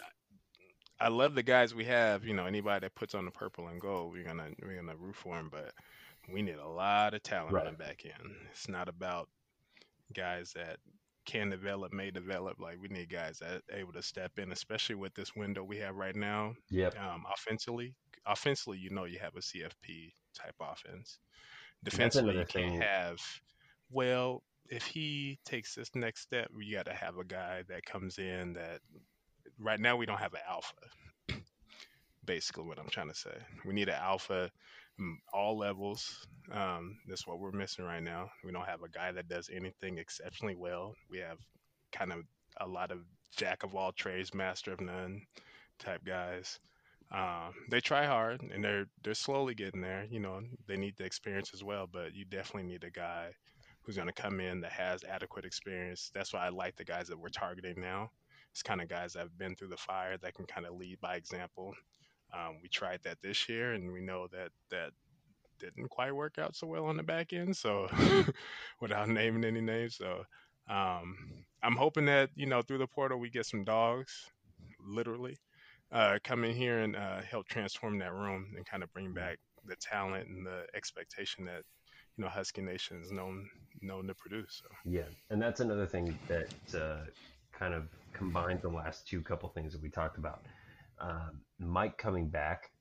I 1.02 1.08
love 1.08 1.36
the 1.36 1.44
guys 1.44 1.74
we 1.74 1.86
have. 1.86 2.26
You 2.26 2.34
know, 2.34 2.46
anybody 2.46 2.86
that 2.86 2.96
puts 2.96 3.16
on 3.16 3.26
the 3.26 3.32
purple 3.32 3.68
and 3.68 3.80
gold, 3.80 4.12
we're 4.12 4.24
gonna 4.26 4.50
we're 4.62 4.76
gonna 4.76 4.96
root 4.98 5.16
for 5.16 5.38
him. 5.38 5.50
But 5.52 5.74
we 6.32 6.42
need 6.42 6.56
a 6.58 6.68
lot 6.68 7.14
of 7.14 7.24
talent 7.24 7.54
Right. 7.54 7.66
on 7.68 7.74
the 7.74 7.78
back 7.78 8.04
end. 8.06 8.36
It's 8.52 8.68
not 8.70 8.90
about 8.90 9.30
guys 10.14 10.52
that 10.56 10.78
can 11.26 11.50
develop, 11.50 11.94
may 11.94 12.12
develop. 12.12 12.60
Like 12.60 12.78
we 12.82 12.88
need 12.88 13.10
guys 13.10 13.40
that 13.40 13.62
are 13.72 13.78
able 13.78 13.94
to 13.94 14.04
step 14.04 14.38
in, 14.40 14.52
especially 14.52 14.96
with 14.96 15.14
this 15.14 15.36
window 15.36 15.64
we 15.64 15.78
have 15.78 15.96
right 15.96 16.16
now. 16.16 16.56
yep, 16.70 16.98
Um, 17.00 17.26
offensively, 17.32 17.94
offensively, 18.26 18.80
you 18.80 18.90
know, 18.90 19.06
you 19.06 19.20
have 19.20 19.36
a 19.36 19.42
CFP 19.42 20.12
type 20.34 20.56
offense. 20.60 21.20
Defensively, 21.84 22.38
you 22.38 22.46
can't 22.46 22.82
have. 22.84 23.20
Well, 23.90 24.44
if 24.70 24.84
he 24.86 25.40
takes 25.46 25.74
this 25.76 25.90
next 25.96 26.22
step, 26.22 26.50
you 26.60 26.76
got 26.76 26.86
to 26.88 26.94
have 26.94 27.18
a 27.18 27.24
guy 27.24 27.64
that 27.70 27.86
comes 27.86 28.18
in 28.18 28.54
that. 28.54 28.82
Right 29.60 29.80
now, 29.80 29.96
we 29.98 30.06
don't 30.06 30.20
have 30.20 30.34
an 30.34 30.42
alpha. 30.50 30.74
Basically, 32.26 32.64
what 32.64 32.80
I'm 32.80 32.90
trying 32.90 33.10
to 33.10 33.16
say, 33.16 33.36
we 33.66 33.74
need 33.74 33.90
an 33.90 33.96
alpha, 33.96 34.52
all 35.34 35.58
levels. 35.58 36.28
Um, 36.52 36.98
that's 37.08 37.28
what 37.28 37.40
we're 37.40 37.52
missing 37.52 37.86
right 37.86 38.04
now. 38.04 38.30
We 38.44 38.52
don't 38.52 38.68
have 38.68 38.84
a 38.84 38.90
guy 38.90 39.12
that 39.12 39.28
does 39.28 39.50
anything 39.54 39.98
exceptionally 39.98 40.56
well. 40.56 40.96
We 41.10 41.20
have 41.20 41.38
kind 41.92 42.12
of 42.12 42.20
a 42.60 42.68
lot 42.68 42.92
of 42.92 43.00
jack 43.36 43.64
of 43.64 43.76
all 43.76 43.92
trades, 43.92 44.34
master 44.34 44.74
of 44.74 44.82
none 44.82 45.22
type 45.80 46.04
guys. 46.06 46.60
Um, 47.12 47.54
they 47.70 47.82
try 47.82 48.06
hard 48.06 48.42
and 48.44 48.64
they're 48.64 48.86
they're 49.04 49.14
slowly 49.16 49.56
getting 49.56 49.82
there. 49.82 50.06
You 50.10 50.20
know, 50.20 50.42
they 50.68 50.78
need 50.78 50.96
the 50.98 51.06
experience 51.06 51.52
as 51.54 51.64
well, 51.64 51.88
but 51.92 52.14
you 52.14 52.26
definitely 52.26 52.72
need 52.72 52.84
a 52.84 52.92
guy 52.92 53.32
who's 53.84 53.96
going 53.96 54.08
to 54.08 54.14
come 54.22 54.40
in 54.40 54.62
that 54.62 54.72
has 54.74 55.04
adequate 55.04 55.46
experience. 55.46 56.12
That's 56.14 56.34
why 56.34 56.46
I 56.46 56.50
like 56.50 56.76
the 56.76 56.86
guys 56.86 57.08
that 57.08 57.20
we're 57.20 57.30
targeting 57.30 57.82
now. 57.82 58.12
It's 58.52 58.64
kind 58.64 58.82
of 58.82 58.88
guys 58.88 59.14
that 59.14 59.20
have 59.20 59.38
been 59.38 59.56
through 59.56 59.70
the 59.70 59.78
fire 59.78 60.18
that 60.18 60.34
can 60.34 60.46
kind 60.46 60.66
of 60.66 60.76
lead 60.76 61.00
by 61.02 61.16
example. 61.16 61.74
Um, 62.34 62.58
we 62.62 62.70
tried 62.70 63.00
that 63.04 63.18
this 63.22 63.50
year, 63.50 63.74
and 63.74 63.92
we 63.92 64.02
know 64.02 64.28
that 64.32 64.50
that 64.72 64.92
didn't 65.60 65.90
quite 65.90 66.16
work 66.16 66.38
out 66.38 66.56
so 66.56 66.68
well 66.68 66.86
on 66.86 66.98
the 66.98 67.04
back 67.04 67.34
end. 67.34 67.56
So, 67.56 67.88
without 68.82 69.10
naming 69.10 69.44
any 69.44 69.62
names, 69.62 69.98
so 69.98 70.24
um, 70.70 71.18
I'm 71.64 71.76
hoping 71.76 72.06
that 72.06 72.30
you 72.36 72.46
know 72.46 72.62
through 72.62 72.78
the 72.80 72.88
portal 72.88 73.20
we 73.20 73.30
get 73.30 73.46
some 73.46 73.64
dogs, 73.64 74.14
literally, 74.86 75.38
uh, 75.92 76.20
come 76.24 76.44
in 76.44 76.56
here 76.56 76.80
and 76.80 76.96
uh, 76.96 77.22
help 77.22 77.48
transform 77.48 78.00
that 78.00 78.14
room 78.14 78.54
and 78.56 78.66
kind 78.66 78.84
of 78.84 78.94
bring 78.94 79.14
back 79.14 79.38
the 79.66 79.76
talent 79.76 80.28
and 80.28 80.46
the 80.46 80.66
expectation 80.76 81.46
that 81.46 81.64
you 82.18 82.24
know 82.24 82.30
Husky 82.30 82.62
Nation 82.62 83.02
is 83.02 83.12
known 83.12 83.50
known 83.82 84.08
to 84.08 84.14
produce. 84.14 84.62
So. 84.62 84.70
yeah, 84.86 85.10
and 85.30 85.42
that's 85.42 85.60
another 85.60 85.86
thing 85.86 86.18
that 86.28 86.54
uh, 86.80 87.06
kind 87.52 87.74
of 87.74 87.88
combines 88.14 88.62
the 88.62 88.70
last 88.70 89.08
two 89.08 89.22
couple 89.22 89.50
things 89.50 89.74
that 89.74 89.82
we 89.82 89.90
talked 89.90 90.18
about. 90.18 90.46
Um, 91.00 91.42
Mike 91.60 91.98
coming 91.98 92.30
back 92.30 92.72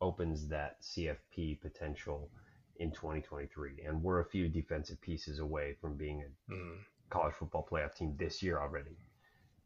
opens 0.00 0.48
that 0.48 0.82
CFP 0.82 1.60
potential 1.60 2.30
in 2.76 2.92
2023, 2.92 3.82
and 3.86 4.02
we're 4.02 4.20
a 4.20 4.24
few 4.30 4.48
defensive 4.48 5.00
pieces 5.00 5.38
away 5.38 5.74
from 5.80 5.96
being 5.96 6.22
a 6.22 6.26
Mm, 6.50 6.84
college 7.10 7.34
football 7.34 7.66
playoff 7.70 7.94
team 7.94 8.16
this 8.18 8.42
year 8.42 8.60
already. 8.60 8.96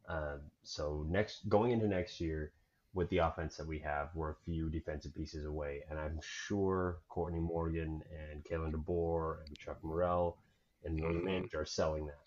Um, 0.07 0.41
so 0.63 1.05
next, 1.09 1.47
going 1.49 1.71
into 1.71 1.87
next 1.87 2.19
year 2.21 2.53
with 2.93 3.09
the 3.09 3.17
offense 3.19 3.57
that 3.57 3.67
we 3.67 3.79
have, 3.79 4.09
we're 4.15 4.31
a 4.31 4.35
few 4.45 4.69
defensive 4.69 5.13
pieces 5.15 5.45
away, 5.45 5.83
and 5.89 5.99
I'm 5.99 6.19
sure 6.21 6.99
Courtney 7.09 7.39
Morgan 7.39 8.01
and 8.11 8.43
Kalen 8.43 8.73
DeBoer 8.73 9.45
and 9.45 9.57
Chuck 9.57 9.83
Morrell 9.83 10.37
and 10.83 10.97
Mhm. 11.01 11.23
Manager 11.23 11.61
are 11.61 11.65
selling 11.65 12.05
that. 12.07 12.26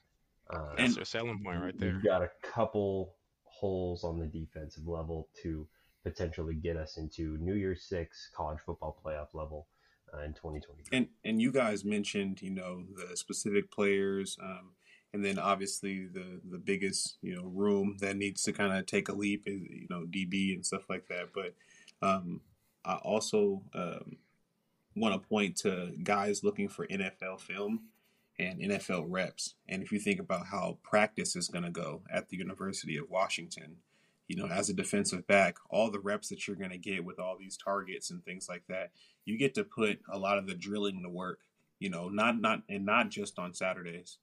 Uh, 0.53 0.75
that's 0.77 0.97
their 0.97 1.05
selling 1.05 1.43
point 1.43 1.63
right 1.63 1.79
there. 1.79 1.93
We've 1.95 2.05
got 2.05 2.23
a 2.23 2.31
couple 2.43 3.15
holes 3.45 4.05
on 4.05 4.19
the 4.19 4.27
defensive 4.27 4.87
level 4.87 5.29
to 5.43 5.67
potentially 6.03 6.55
get 6.55 6.77
us 6.77 6.97
into 6.97 7.37
New 7.39 7.55
Year's 7.55 7.85
Six 7.85 8.31
college 8.35 8.59
football 8.65 8.99
playoff 9.05 9.35
level 9.35 9.67
uh, 10.15 10.23
in 10.23 10.33
2023. 10.33 10.97
And 10.97 11.09
and 11.25 11.41
you 11.41 11.53
guys 11.53 11.85
mentioned, 11.85 12.43
you 12.43 12.51
know, 12.51 12.85
the 12.97 13.17
specific 13.17 13.71
players, 13.71 14.37
um, 14.43 14.71
and 15.13 15.25
then 15.25 15.39
obviously 15.39 16.07
the 16.07 16.41
the 16.51 16.59
biggest, 16.59 17.19
you 17.23 17.37
know, 17.37 17.45
room 17.45 17.97
that 18.01 18.17
needs 18.17 18.43
to 18.45 18.53
kind 18.53 18.73
of 18.73 18.87
take 18.87 19.09
a 19.09 19.15
leap 19.15 19.45
is, 19.47 19.61
you 19.63 19.87
know, 19.91 20.07
DB 20.07 20.55
and 20.55 20.65
stuff 20.65 20.89
like 20.89 21.07
that. 21.09 21.29
But 21.35 21.55
um, 22.03 22.41
I 22.85 22.95
also 22.95 23.63
um, 23.75 24.17
want 24.97 25.15
to 25.21 25.29
point 25.29 25.57
to 25.59 25.93
guys 26.03 26.43
looking 26.43 26.69
for 26.69 26.87
NFL 26.87 27.41
film 27.41 27.83
and 28.41 28.59
NFL 28.61 29.05
reps. 29.09 29.55
And 29.69 29.83
if 29.83 29.93
you 29.93 29.99
think 29.99 30.19
about 30.19 30.47
how 30.47 30.79
practice 30.83 31.37
is 31.37 31.49
going 31.49 31.65
to 31.65 31.71
go 31.71 32.03
at 32.11 32.29
the 32.29 32.39
University 32.39 32.97
of 32.97 33.11
Washington, 33.11 33.77
you 34.29 34.37
know, 34.37 34.47
as 34.47 34.71
a 34.71 34.75
defensive 34.75 35.27
back, 35.27 35.57
all 35.69 35.91
the 35.91 36.01
reps 36.01 36.29
that 36.29 36.47
you're 36.47 36.57
going 36.57 36.71
to 36.71 36.79
get 36.79 37.05
with 37.05 37.19
all 37.19 37.37
these 37.39 37.59
targets 37.59 38.11
and 38.11 38.25
things 38.25 38.49
like 38.49 38.63
that, 38.69 38.93
you 39.27 39.37
get 39.37 39.55
to 39.55 39.65
put 39.65 40.01
a 40.11 40.19
lot 40.19 40.39
of 40.39 40.47
the 40.47 40.55
drilling 40.55 41.03
to 41.03 41.11
work. 41.11 41.41
You 41.81 41.91
know, 41.91 42.09
not 42.09 42.41
not 42.41 42.63
and 42.69 42.87
not 42.87 43.11
just 43.11 43.39
on 43.39 43.53
Saturdays. 43.53 44.19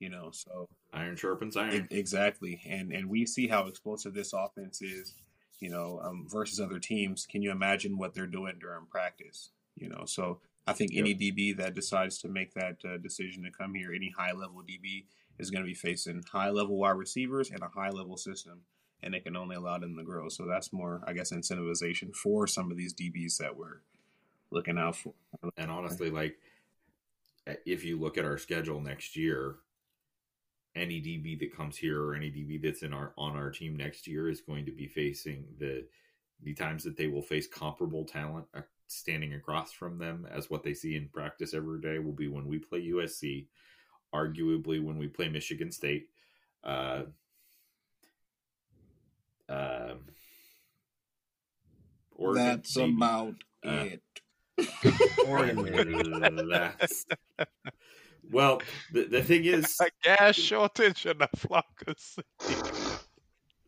You 0.00 0.10
know, 0.10 0.30
so 0.32 0.68
iron 0.92 1.16
sharpens 1.16 1.56
iron. 1.56 1.88
Exactly, 1.90 2.60
and 2.66 2.92
and 2.92 3.08
we 3.08 3.24
see 3.24 3.48
how 3.48 3.66
explosive 3.66 4.14
this 4.14 4.32
offense 4.32 4.82
is. 4.82 5.14
You 5.60 5.70
know, 5.70 6.00
um, 6.02 6.26
versus 6.28 6.60
other 6.60 6.78
teams. 6.78 7.26
Can 7.26 7.40
you 7.40 7.50
imagine 7.50 7.96
what 7.96 8.14
they're 8.14 8.26
doing 8.26 8.56
during 8.60 8.86
practice? 8.86 9.50
You 9.76 9.88
know, 9.88 10.04
so 10.06 10.40
I 10.66 10.72
think 10.72 10.92
any 10.94 11.14
DB 11.14 11.56
that 11.58 11.74
decides 11.74 12.18
to 12.18 12.28
make 12.28 12.52
that 12.54 12.76
uh, 12.84 12.96
decision 12.98 13.44
to 13.44 13.50
come 13.50 13.74
here, 13.74 13.92
any 13.94 14.12
high 14.16 14.32
level 14.32 14.62
DB 14.62 15.04
is 15.38 15.50
going 15.50 15.62
to 15.62 15.68
be 15.68 15.74
facing 15.74 16.24
high 16.30 16.50
level 16.50 16.76
wide 16.76 16.90
receivers 16.90 17.50
and 17.50 17.62
a 17.62 17.68
high 17.68 17.90
level 17.90 18.16
system, 18.16 18.62
and 19.02 19.14
it 19.14 19.24
can 19.24 19.36
only 19.36 19.54
allow 19.54 19.78
them 19.78 19.96
to 19.96 20.02
grow. 20.02 20.28
So 20.28 20.44
that's 20.44 20.72
more, 20.72 21.02
I 21.06 21.12
guess, 21.12 21.32
incentivization 21.32 22.14
for 22.16 22.46
some 22.46 22.70
of 22.70 22.76
these 22.76 22.94
DBs 22.94 23.38
that 23.38 23.56
we're 23.56 23.82
looking 24.50 24.78
out 24.78 24.96
for. 24.96 25.12
And 25.56 25.70
honestly, 25.70 26.10
like 26.10 26.36
if 27.64 27.84
you 27.84 27.98
look 27.98 28.18
at 28.18 28.24
our 28.24 28.38
schedule 28.38 28.80
next 28.80 29.16
year, 29.16 29.56
any 30.74 31.00
DB 31.00 31.38
that 31.38 31.56
comes 31.56 31.76
here 31.76 32.02
or 32.02 32.14
any 32.14 32.30
DB 32.30 32.60
that's 32.60 32.82
in 32.82 32.92
our 32.92 33.12
on 33.16 33.36
our 33.36 33.50
team 33.50 33.76
next 33.76 34.06
year 34.06 34.28
is 34.28 34.40
going 34.40 34.66
to 34.66 34.72
be 34.72 34.86
facing 34.86 35.44
the 35.58 35.84
the 36.42 36.52
times 36.52 36.84
that 36.84 36.96
they 36.96 37.06
will 37.06 37.22
face 37.22 37.46
comparable 37.46 38.04
talent 38.04 38.46
standing 38.88 39.34
across 39.34 39.72
from 39.72 39.98
them 39.98 40.26
as 40.30 40.50
what 40.50 40.62
they 40.62 40.74
see 40.74 40.96
in 40.96 41.08
practice 41.08 41.54
every 41.54 41.80
day 41.80 41.98
will 41.98 42.12
be 42.12 42.28
when 42.28 42.46
we 42.46 42.58
play 42.58 42.82
USC, 42.88 43.46
arguably 44.14 44.82
when 44.82 44.98
we 44.98 45.08
play 45.08 45.28
Michigan 45.28 45.70
State. 45.72 46.08
Uh, 46.64 47.02
uh, 49.48 49.94
Oregon, 52.12 52.44
That's 52.44 52.76
maybe. 52.76 52.94
about 52.96 53.34
Uh, 53.64 53.84
it. 53.90 54.02
Oregon. 55.26 56.48
That's- 56.48 57.04
well, 58.30 58.60
the, 58.92 59.04
the 59.04 59.22
thing 59.22 59.44
is, 59.44 59.76
A 59.80 59.90
gas 60.02 60.34
shortage 60.36 61.06
in 61.06 61.18
the 61.18 61.28
flock 61.36 61.82
of 61.86 61.96
city. 61.98 62.26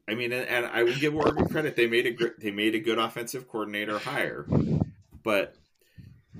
I 0.08 0.14
mean, 0.14 0.32
and, 0.32 0.48
and 0.48 0.66
I 0.66 0.82
will 0.84 0.94
give 0.96 1.14
Oregon 1.14 1.46
credit; 1.48 1.76
they 1.76 1.86
made 1.86 2.06
a 2.06 2.12
gr- 2.12 2.28
they 2.40 2.50
made 2.50 2.74
a 2.74 2.80
good 2.80 2.98
offensive 2.98 3.46
coordinator 3.46 3.98
hire, 3.98 4.46
but 5.28 5.54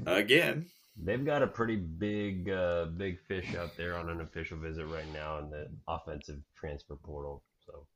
again, 0.07 0.67
They've 1.01 1.25
got 1.25 1.43
a 1.45 1.47
pretty 1.47 1.77
big, 1.77 2.51
uh, 2.51 2.87
big 2.87 3.21
fish 3.21 3.55
out 3.55 3.77
there 3.77 3.97
on 3.97 4.09
an 4.11 4.21
official 4.21 4.59
visit 4.59 4.85
right 4.87 5.07
now 5.13 5.39
in 5.39 5.49
the 5.49 5.69
offensive 5.87 6.41
transfer 6.57 6.97
portal. 6.97 7.45
So 7.65 7.87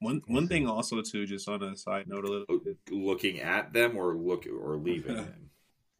One 0.00 0.20
one 0.26 0.48
thing 0.48 0.66
also 0.66 1.00
too, 1.02 1.26
just 1.26 1.48
on 1.48 1.62
a 1.62 1.76
side 1.76 2.08
note, 2.08 2.24
a 2.24 2.28
little 2.28 2.58
bit. 2.58 2.76
looking 2.90 3.38
at 3.38 3.72
them 3.72 3.96
or 3.96 4.16
look 4.16 4.46
or 4.48 4.74
leaving 4.78 5.14
them. 5.28 5.50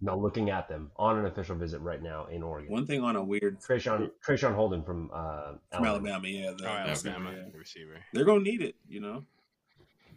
now 0.01 0.17
looking 0.17 0.51
at 0.51 0.69
them 0.69 0.91
on 0.97 1.21
an 1.21 1.27
official 1.27 1.55
visit 1.55 1.79
right 1.83 2.03
now 2.03 2.27
in 2.27 2.43
Oregon. 2.43 2.73
One 2.73 2.85
thing 2.87 3.05
on 3.05 3.15
a 3.15 3.23
weird 3.23 3.61
Traeshon, 3.61 4.11
Traeshon 4.27 4.57
Holden 4.57 4.83
from 4.83 5.09
uh, 5.15 5.53
from 5.71 5.85
Alabama. 5.85 6.15
Alabama, 6.17 6.29
yeah, 6.29 6.51
the, 6.59 6.69
Oh, 6.69 6.89
receiver, 6.91 7.15
Alabama 7.15 7.31
yeah. 7.37 7.57
receiver. 7.57 7.97
they're 8.13 8.25
gonna 8.25 8.41
need 8.43 8.61
it, 8.63 8.75
you 8.89 8.99
know. 8.99 9.25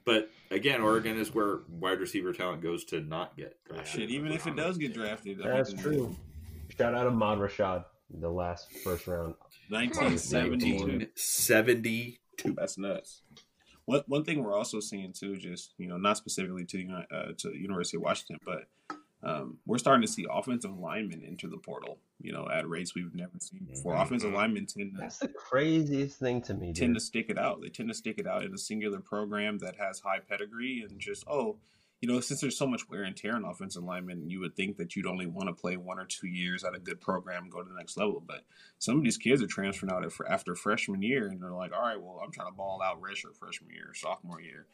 But 0.06 0.30
again, 0.52 0.82
Oregon 0.82 1.18
is 1.20 1.34
where 1.34 1.60
wide 1.68 2.00
receiver 2.00 2.32
talent 2.32 2.62
goes 2.62 2.86
to 2.86 3.02
not 3.02 3.36
get 3.36 3.58
Yeah. 3.68 3.74
drafted. 3.78 4.02
Shit, 4.02 4.10
even 4.12 4.32
if 4.32 4.46
it 4.48 4.56
does 4.56 4.78
get 4.78 4.94
drafted, 4.94 5.40
That's 5.40 5.74
mean, 5.74 5.82
true. 5.82 6.16
Shout 6.78 6.94
out 6.94 7.04
to 7.04 7.10
Ahmad 7.10 7.40
Rashad, 7.40 7.86
the 8.10 8.30
last 8.30 8.72
first 8.84 9.08
round. 9.08 9.36
1972. 9.70 10.76
1972. 10.78 12.54
That's 12.56 12.78
nuts. 12.78 13.22
One 13.86 14.04
one 14.08 14.24
thing 14.24 14.44
we're 14.44 14.56
also 14.56 14.80
seeing 14.80 15.14
too, 15.14 15.38
just 15.38 15.74
you 15.78 15.88
know, 15.88 15.98
not 15.98 16.18
specifically 16.18 16.66
to 16.66 16.78
the 16.78 17.16
uh, 17.16 17.34
to 17.38 17.50
the 17.50 17.58
University 17.58 17.98
of 17.98 18.04
Washington, 18.04 18.40
but 18.46 18.68
um, 19.26 19.58
we're 19.66 19.80
starting 19.80 20.04
to 20.04 20.08
see 20.08 20.26
offensive 20.32 20.78
linemen 20.78 21.24
enter 21.26 21.48
the 21.48 21.58
portal. 21.58 21.98
You 22.22 22.32
know, 22.32 22.48
at 22.52 22.70
rates 22.70 22.96
we've 22.96 23.14
never 23.14 23.40
seen 23.40 23.66
before. 23.66 23.96
Offensive 23.96 24.32
linemen 24.34 24.68
tend 24.68 24.94
to 24.94 25.02
That's 25.02 25.18
the 25.18 25.28
craziest 25.28 26.18
thing 26.20 26.42
to 26.44 26.54
me, 26.54 26.68
tend 26.74 26.94
dude. 26.94 27.02
to 27.02 27.06
stick 27.06 27.26
it 27.30 27.38
out. 27.38 27.62
They 27.62 27.70
tend 27.70 27.90
to 27.90 27.96
stick 27.96 28.20
it 28.20 28.28
out 28.28 28.44
in 28.44 28.54
a 28.54 28.58
singular 28.58 29.00
program 29.00 29.58
that 29.60 29.76
has 29.78 30.00
high 30.00 30.20
pedigree 30.20 30.86
and 30.88 31.00
just 31.00 31.24
oh, 31.28 31.58
you 32.02 32.12
know, 32.12 32.20
since 32.20 32.42
there's 32.42 32.58
so 32.58 32.68
much 32.68 32.88
wear 32.90 33.04
and 33.04 33.16
tear 33.16 33.36
on 33.36 33.46
offensive 33.46 33.84
linemen, 33.84 34.30
you 34.30 34.40
would 34.42 34.56
think 34.56 34.78
that 34.78 34.96
you'd 34.96 35.08
only 35.08 35.26
want 35.26 35.48
to 35.48 35.54
play 35.54 35.76
one 35.78 35.98
or 35.98 36.06
two 36.06 36.28
years 36.28 36.64
at 36.64 36.76
a 36.76 36.80
good 36.80 37.02
program 37.02 37.50
go 37.50 37.64
to 37.64 37.70
the 37.70 37.76
next 37.76 37.98
level. 37.98 38.22
But 38.26 38.44
some 38.78 38.98
of 38.98 39.04
these 39.04 39.18
kids 39.18 39.42
are 39.42 39.48
transferring 39.48 39.92
out 39.92 40.06
after, 40.06 40.28
after 40.28 40.56
freshman 40.56 41.02
year, 41.02 41.28
and 41.28 41.42
they're 41.42 41.52
like, 41.52 41.74
all 41.74 41.82
right, 41.82 42.00
well, 42.00 42.22
I'm 42.24 42.32
trying 42.32 42.50
to 42.50 42.56
ball 42.56 42.82
out 42.84 43.02
redshirt 43.02 43.38
freshman 43.40 43.72
year, 43.72 43.94
sophomore 43.96 44.42
year, 44.42 44.68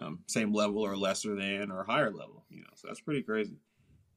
um, 0.00 0.20
same 0.26 0.52
level 0.52 0.82
or 0.82 0.96
lesser 0.96 1.34
than 1.34 1.70
or 1.70 1.82
higher 1.82 2.12
level. 2.12 2.44
You 2.50 2.60
know, 2.60 2.70
so 2.74 2.88
that's 2.88 3.00
pretty 3.00 3.22
crazy. 3.22 3.56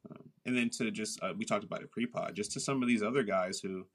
Um, 0.10 0.24
and 0.45 0.56
then 0.58 0.70
to 0.72 0.91
just 0.91 1.22
uh, 1.24 1.34
we 1.38 1.45
talked 1.45 1.64
about 1.64 1.82
it 1.82 1.91
pre-pod, 1.91 2.36
just 2.36 2.52
to 2.54 2.60
some 2.60 2.82
of 2.82 2.88
these 2.88 3.04
other 3.04 3.24
guys 3.24 3.60
who 3.60 3.86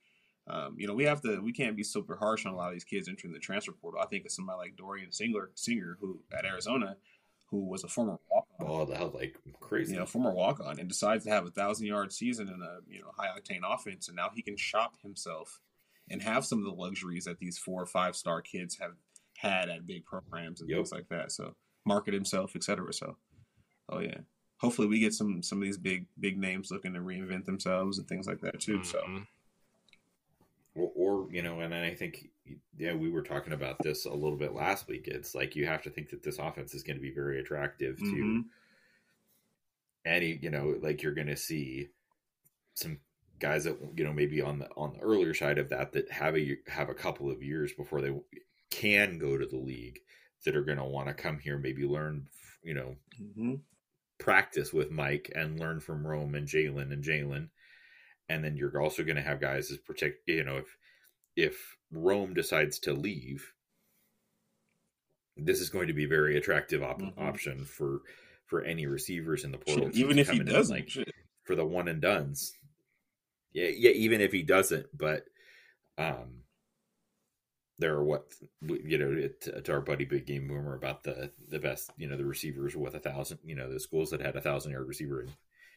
um, 0.46 0.74
you 0.78 0.86
know, 0.86 0.92
we 0.94 1.05
have 1.05 1.22
to 1.22 1.40
we 1.40 1.52
can't 1.52 1.74
be 1.76 1.82
super 1.82 2.16
harsh 2.16 2.44
on 2.44 2.52
a 2.52 2.57
lot 2.57 2.68
of 2.68 2.74
these 2.74 2.84
kids 2.84 3.09
entering 3.09 3.32
the 3.32 3.38
transfer 3.38 3.72
portal. 3.72 4.00
I 4.02 4.07
think 4.07 4.26
of 4.26 4.32
somebody 4.32 4.59
like 4.59 4.76
Dorian 4.76 5.11
Singer, 5.11 5.50
Singer, 5.55 5.96
who 6.00 6.20
at 6.36 6.44
Arizona, 6.44 6.96
who 7.50 7.64
was 7.66 7.82
a 7.82 7.88
former 7.88 8.18
walk 8.30 8.46
on, 8.61 8.66
Oh, 8.68 8.84
that 8.84 9.00
was 9.00 9.14
like 9.14 9.38
crazy. 9.61 9.94
you 9.94 9.98
know, 9.98 10.05
former 10.05 10.32
walk 10.34 10.61
on, 10.61 10.78
and 10.78 10.86
decides 10.88 11.24
to 11.24 11.30
have 11.30 11.46
a 11.46 11.50
thousand 11.50 11.86
yard 11.86 12.12
season 12.12 12.48
in 12.48 12.61
a 12.61 12.80
you 12.86 13.00
know 13.00 13.11
high 13.16 13.28
octane 13.28 13.61
offense, 13.66 14.09
and 14.09 14.16
now 14.16 14.30
he 14.34 14.42
can 14.42 14.57
shop 14.59 14.96
himself 15.02 15.61
and 16.11 16.20
have 16.20 16.44
some 16.44 16.59
of 16.59 16.64
the 16.66 16.70
luxuries 16.82 17.24
that 17.24 17.38
these 17.38 17.57
four 17.57 17.80
or 17.82 17.86
five 17.86 18.14
star 18.14 18.42
kids 18.42 18.76
have 18.78 18.92
had 19.38 19.70
at 19.70 19.86
big 19.86 20.05
programs 20.05 20.61
and 20.61 20.68
Yep. 20.68 20.76
things 20.76 20.92
like 20.92 21.09
that. 21.09 21.32
So 21.32 21.55
market 21.86 22.12
himself, 22.12 22.55
etc. 22.55 22.92
So, 22.92 23.16
oh 23.88 24.00
yeah. 24.00 24.18
Hopefully, 24.59 24.88
we 24.88 25.00
get 25.00 25.12
some 25.14 25.42
some 25.42 25.59
of 25.59 25.64
these 25.64 25.76
big 25.76 26.07
big 26.20 26.38
names 26.38 26.70
looking 26.70 26.94
to 26.94 27.00
reinvent 27.00 27.44
themselves 27.44 27.98
and 27.98 28.09
things 28.09 28.26
like 28.26 28.40
that 28.40 28.61
too. 28.61 28.82
So, 28.84 28.98
Mhm. 29.00 29.26
or, 30.74 30.92
or 30.94 31.32
you 31.32 31.42
know, 31.42 31.61
and 31.61 31.72
then 31.72 31.84
I 31.84 31.94
think 31.94 32.30
yeah, 32.76 32.94
we 32.94 33.11
were 33.11 33.22
talking 33.22 33.52
about 33.52 33.78
this 33.82 34.05
a 34.05 34.12
little 34.12 34.36
bit 34.36 34.52
last 34.55 34.86
week. 34.88 35.09
It's 35.09 35.34
like 35.34 35.57
you 35.57 35.66
have 35.66 35.82
to 35.82 35.90
think 35.90 36.11
that 36.11 36.22
this 36.22 36.38
offense 36.38 36.74
is 36.74 36.82
going 36.82 36.96
to 36.96 37.02
be 37.02 37.11
very 37.11 37.40
attractive 37.40 37.98
to 37.98 38.05
Mhm. 38.05 38.44
any. 40.05 40.38
You 40.40 40.50
know, 40.50 40.78
like 40.80 41.02
you're 41.02 41.14
going 41.14 41.26
to 41.28 41.36
see 41.36 41.88
some 42.74 42.98
guys 43.40 43.64
that 43.64 43.76
you 43.96 44.05
know 44.05 44.12
maybe 44.12 44.40
on 44.40 44.59
the 44.61 44.68
on 44.76 44.92
the 44.94 45.00
earlier 45.00 45.34
side 45.34 45.59
of 45.59 45.68
that 45.70 45.92
that 45.92 46.11
have 46.11 46.36
a 46.36 46.57
have 46.68 46.88
a 46.88 46.94
couple 46.94 47.30
of 47.30 47.42
years 47.42 47.72
before 47.72 48.00
they 48.00 48.14
can 48.70 49.18
go 49.18 49.36
to 49.36 49.46
the 49.46 49.57
league 49.57 50.00
that 50.44 50.57
are 50.57 50.64
going 50.64 50.78
to 50.78 50.84
want 50.84 51.09
to 51.09 51.14
come 51.14 51.38
here, 51.38 51.57
maybe 51.59 51.86
learn, 51.86 52.28
you 52.62 52.74
know, 52.74 52.96
Mhm. 53.20 53.61
Practice 54.18 54.72
with 54.72 54.90
Mike 54.90 55.30
and 55.34 55.58
learn 55.60 55.80
from 55.80 56.06
Rome 56.06 56.34
and 56.34 56.46
Jalen 56.48 56.92
and 56.92 57.02
Jalen. 57.04 57.48
And 58.28 58.42
then 58.44 58.56
you're 58.56 58.80
also 58.80 59.02
going 59.04 59.16
to 59.16 59.22
have 59.22 59.40
guys 59.40 59.70
as 59.70 59.78
protect, 59.78 60.28
you 60.28 60.44
know, 60.44 60.58
if, 60.58 60.76
if 61.36 61.76
Rome 61.92 62.32
decides 62.34 62.78
to 62.80 62.92
leave, 62.94 63.52
this 65.36 65.60
is 65.60 65.68
going 65.68 65.88
to 65.88 65.92
be 65.92 66.04
a 66.04 66.08
very 66.08 66.36
attractive 66.36 66.82
op- 66.82 67.02
Mhm. 67.02 67.18
option 67.18 67.64
for, 67.64 68.00
for 68.46 68.62
any 68.62 68.86
receivers 68.86 69.44
in 69.44 69.50
the 69.52 69.58
portal. 69.58 69.86
Shit, 69.86 69.96
even 69.96 70.18
if 70.18 70.28
he 70.30 70.38
come 70.38 70.42
in 70.42 70.48
and, 70.48 70.56
doesn't, 70.56 70.74
like, 70.76 70.88
shit. 70.88 71.12
for 71.42 71.54
the 71.56 71.64
one 71.66 71.88
and 71.88 72.00
duns. 72.00 72.56
Yeah. 73.52 73.68
Yeah. 73.68 73.90
Even 73.90 74.20
if 74.20 74.32
he 74.32 74.42
doesn't, 74.42 74.86
but, 74.96 75.24
um, 75.98 76.43
there 77.79 77.95
are 77.95 78.05
what 78.05 78.33
you 78.62 78.99
know 78.99 79.11
it, 79.12 79.64
to 79.64 79.72
our 79.72 79.81
buddy 79.81 80.05
Big 80.05 80.27
Game 80.27 80.49
Boomer 80.49 80.75
about 80.75 81.03
the 81.03 81.31
the 81.49 81.59
best 81.59 81.91
you 81.97 82.09
know 82.09 82.16
the 82.16 82.25
receivers 82.25 82.77
with 82.77 82.95
a 82.95 83.01
thousand 83.01 83.39
you 83.45 83.55
know 83.55 83.72
the 83.72 83.81
schools 83.81 84.11
that 84.11 84.20
had 84.20 84.37
a 84.37 84.41
thousand 84.41 84.72
yard 84.72 84.87
receiver 84.87 85.20
and 85.20 85.31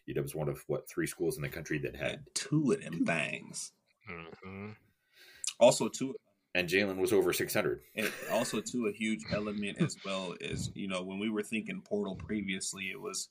UW 0.08 0.24
was 0.24 0.36
one 0.36 0.48
of 0.48 0.64
what 0.68 0.88
three 0.90 1.08
schools 1.08 1.36
in 1.36 1.42
the 1.42 1.50
country 1.50 1.80
that 1.80 1.96
had 1.96 2.12
had 2.12 2.26
two 2.34 2.72
of 2.72 2.82
them 2.82 3.06
things. 3.06 3.72
Mhm. 4.10 4.76
Also, 5.60 5.90
two 5.90 6.16
and 6.56 6.70
Jalen 6.70 6.98
was 6.98 7.12
over 7.14 7.34
six 7.34 7.54
hundred. 7.54 7.82
and 7.96 8.12
also 8.32 8.62
too 8.62 8.88
a 8.88 8.92
huge 8.92 9.24
element 9.32 9.82
as 9.82 9.98
well 10.06 10.36
is 10.40 10.72
you 10.76 10.88
know 10.88 11.04
when 11.04 11.20
we 11.20 11.30
were 11.30 11.44
thinking 11.44 11.82
portal 11.82 12.16
previously, 12.16 12.86
it 12.86 13.02
was 13.02 13.30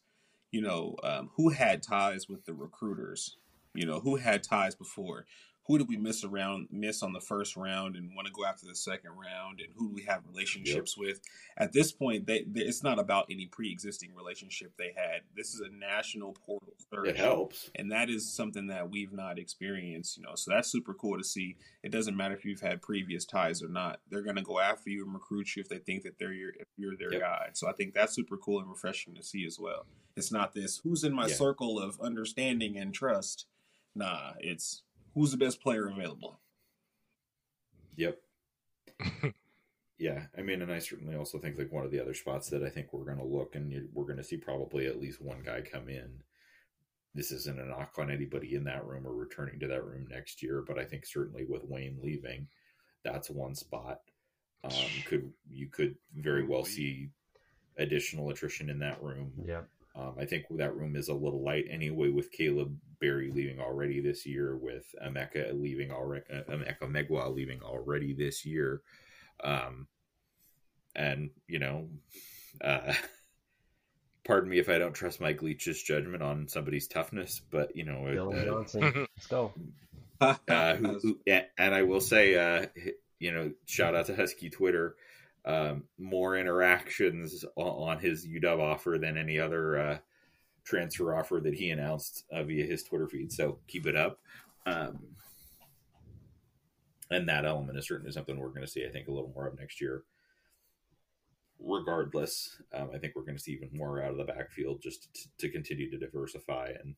you 0.51 0.61
know 0.61 0.97
um, 1.03 1.31
who 1.37 1.51
had 1.51 1.83
ties 1.83 2.29
with 2.29 2.45
the 2.45 2.55
recruiters. 2.55 3.37
You 3.75 3.87
know 3.87 4.01
who 4.01 4.17
had 4.17 4.43
ties 4.43 4.75
before. 4.75 5.27
Who 5.67 5.79
did 5.79 5.89
we 5.89 5.97
miss 5.97 6.23
around 6.25 6.69
miss 6.71 7.03
on 7.03 7.13
the 7.13 7.21
first 7.21 7.57
round 7.57 7.97
and 7.97 8.15
want 8.15 8.27
to 8.29 8.33
go 8.33 8.45
after 8.45 8.67
the 8.67 8.75
second 8.75 9.11
round, 9.11 9.61
and 9.61 9.69
who 9.77 9.89
do 9.89 9.95
we 9.95 10.03
have 10.03 10.23
relationships 10.29 10.97
with? 10.97 11.21
At 11.59 11.73
this 11.73 11.91
point, 11.93 12.27
they, 12.27 12.45
they, 12.47 12.61
it's 12.61 12.83
not 12.85 12.99
about 12.99 13.27
any 13.31 13.47
pre-existing 13.47 14.15
relationship 14.15 14.73
they 14.79 14.93
had. 14.97 15.23
This 15.35 15.55
is 15.55 15.61
a 15.61 15.69
national 15.75 16.35
portal 16.35 16.75
search. 16.93 17.09
It 17.09 17.17
helps. 17.17 17.71
and 17.75 17.91
that 17.91 18.09
is 18.11 18.33
something 18.33 18.69
that 18.69 18.91
we've 18.91 19.13
not 19.13 19.39
experienced 19.39 20.17
you 20.17 20.23
know 20.23 20.35
so 20.37 20.51
that's 20.53 20.71
super 20.71 20.95
cool 20.95 21.19
to 21.19 21.25
see 21.25 21.57
it 21.83 21.91
doesn't 21.91 22.17
matter 22.17 22.35
if 22.35 22.45
you've 22.45 22.61
had 22.61 22.81
previous 22.81 23.25
ties 23.25 23.63
or 23.63 23.69
not 23.69 23.99
they're 24.09 24.23
going 24.23 24.37
to 24.37 24.43
go 24.43 24.61
after 24.61 24.89
you 24.91 25.05
and 25.05 25.13
recruit 25.13 25.57
you 25.57 25.61
if 25.63 25.69
they 25.69 25.79
think 25.79 26.03
that 26.05 26.17
they're 26.19 26.33
your 26.33 26.51
if 26.61 26.67
you're 26.77 26.97
their 26.97 27.13
Yep. 27.13 27.21
guy 27.21 27.49
so 27.55 27.69
i 27.69 27.73
think 27.73 27.93
that's 27.95 28.15
super 28.15 28.37
cool 28.37 28.61
and 28.61 28.69
refreshing 28.69 29.15
to 29.17 29.23
see 29.23 29.45
as 29.47 29.59
well 29.59 29.85
it's 30.17 30.31
not 30.31 30.55
this 30.55 30.81
who's 30.85 31.03
in 31.05 31.13
my 31.13 31.27
Yeah. 31.27 31.35
circle 31.35 31.79
of 31.81 31.99
understanding 32.01 32.77
and 32.79 32.95
trust 32.95 33.47
nah 33.95 34.33
it's 34.39 34.83
who's 35.17 35.33
the 35.33 35.37
best 35.37 35.61
player 35.61 35.89
available 35.89 36.39
Yep. 37.97 38.21
yeah, 39.99 40.27
I 40.37 40.43
mean, 40.43 40.63
and 40.63 40.73
I 40.73 40.79
certainly 40.79 41.17
also 41.17 41.39
think 41.39 41.59
like 41.59 41.73
one 41.73 41.85
of 41.85 41.91
the 41.91 42.01
other 42.01 42.15
spots 42.15 42.49
that 42.51 42.63
I 42.63 42.69
think 42.69 42.93
we're 42.93 43.05
going 43.05 43.19
to 43.19 43.25
look 43.25 43.55
and 43.55 43.89
we're 43.93 44.05
going 44.05 44.19
to 44.19 44.25
see 44.25 44.37
probably 44.37 44.87
at 44.87 45.01
least 45.01 45.21
one 45.21 45.43
guy 45.45 45.63
come 45.63 45.89
in. 45.89 46.11
This 47.15 47.33
isn't 47.33 47.59
a 47.59 47.65
knock 47.65 47.95
on 47.99 48.11
anybody 48.11 48.55
in 48.55 48.65
that 48.65 48.87
room 48.87 49.07
or 49.07 49.15
returning 49.15 49.59
to 49.61 49.67
that 49.69 49.85
room 49.85 50.07
next 50.11 50.43
year, 50.43 50.63
but 50.67 50.79
I 50.79 50.85
think 50.85 51.07
certainly 51.07 51.47
with 51.47 51.65
Wayne 51.65 51.99
leaving, 52.03 52.47
that's 53.03 53.31
one 53.31 53.55
spot. 53.55 54.01
Um, 54.65 54.73
could 55.07 55.33
you 55.49 55.69
could 55.69 55.97
very 56.15 56.45
well 56.45 56.65
see 56.65 57.11
additional 57.79 58.31
attrition 58.31 58.69
in 58.69 58.79
that 58.81 59.03
room. 59.03 59.33
Yep. 59.47 59.69
Um, 59.99 60.15
I 60.19 60.27
think 60.27 60.45
that 60.51 60.77
room 60.77 60.95
is 60.95 61.09
a 61.09 61.15
little 61.15 61.43
light 61.43 61.67
anyway, 61.71 62.11
with 62.11 62.31
Caleb 62.31 62.77
Berry 63.01 63.31
leaving 63.33 63.61
already 63.61 64.01
this 64.01 64.27
year, 64.27 64.57
with 64.57 64.85
Emeka 65.03 65.59
leaving 65.59 65.91
already, 65.91 66.25
uh, 66.31 66.43
Emeka 66.51 66.83
Megwa 66.83 67.35
leaving 67.35 67.63
already 67.63 68.13
this 68.13 68.45
year, 68.45 68.83
um, 69.43 69.87
and 70.95 71.31
you 71.47 71.59
know, 71.59 71.89
uh, 72.63 72.93
pardon 74.25 74.51
me 74.51 74.59
if 74.59 74.69
I 74.69 74.79
don't 74.79 74.93
trust 74.93 75.21
Mike 75.21 75.41
Leach's 75.41 75.83
judgment 75.83 76.23
on 76.23 76.49
somebody's 76.49 76.89
toughness, 76.89 77.41
but 77.51 77.75
you 77.75 77.85
know, 77.85 78.11
Dillon 78.11 78.39
uh, 78.39 78.45
Johnson. 78.45 79.07
Let's 79.17 79.27
go. 79.29 79.53
uh, 80.21 80.77
who, 80.77 80.99
who, 80.99 81.19
and 81.27 81.75
I 81.75 81.83
will 81.83 82.01
say, 82.01 82.35
uh, 82.35 82.67
you 83.19 83.33
know, 83.33 83.53
shout 83.67 83.95
out 83.95 84.07
to 84.07 84.17
Husky 84.17 84.51
Twitter. 84.51 84.97
Um, 85.47 85.85
more 85.97 86.37
interactions 86.37 87.45
on, 87.55 87.91
on 87.91 87.99
his 88.01 88.27
UW 88.27 88.61
offer 88.61 88.99
than 89.01 89.17
any 89.17 89.39
other 89.39 89.79
uh, 89.79 89.99
transfer 90.65 91.15
offer 91.15 91.41
that 91.41 91.55
he 91.55 91.71
announced 91.71 92.25
uh, 92.33 92.43
via 92.43 92.67
his 92.67 92.83
Twitter 92.83 93.07
feed. 93.07 93.33
So 93.33 93.59
keep 93.69 93.87
it 93.87 93.95
up. 93.95 94.19
Um, 94.67 94.99
and 97.11 97.29
that 97.29 97.45
element 97.45 97.79
is 97.79 97.87
certainly 97.87 98.11
something 98.11 98.37
we're 98.37 98.49
going 98.49 98.63
to 98.63 98.67
see, 98.67 98.85
I 98.85 98.91
think, 98.91 99.07
a 99.07 99.13
little 99.13 99.31
more 99.33 99.47
of 99.47 99.57
next 99.57 99.81
year. 99.81 100.03
regardless, 101.61 102.61
um, 102.75 102.91
I 102.95 102.99
think 102.99 103.15
we're 103.15 103.23
going 103.23 103.37
to 103.37 103.43
see 103.43 103.53
even 103.53 103.71
more 103.73 104.03
out 104.03 104.11
of 104.11 104.17
the 104.17 104.25
backfield 104.25 104.83
just 104.83 105.15
to, 105.15 105.29
to 105.39 105.49
continue 105.49 105.91
to 105.91 105.99
diversify 105.99 106.73
and 106.83 106.95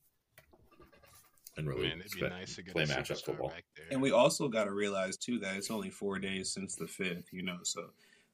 and 1.57 1.67
really 1.67 1.89
Man, 1.89 1.99
it'd 1.99 2.13
be 2.13 2.19
spend- 2.19 2.33
nice 2.35 2.55
to 2.55 2.63
get 2.63 2.73
play 2.73 2.85
matchup 2.85 3.25
football. 3.25 3.49
back 3.49 3.65
there. 3.77 3.87
And 3.91 4.01
we 4.01 4.13
also 4.13 4.47
got 4.49 4.65
to 4.65 4.73
realize 4.73 5.17
too 5.17 5.41
that 5.41 5.57
it's 5.57 5.71
only 5.73 5.91
four 5.91 6.19
days 6.21 6.53
since 6.53 6.77
the 6.77 6.87
fifth, 6.87 7.33
you 7.33 7.43
know. 7.43 7.59
So 7.65 7.87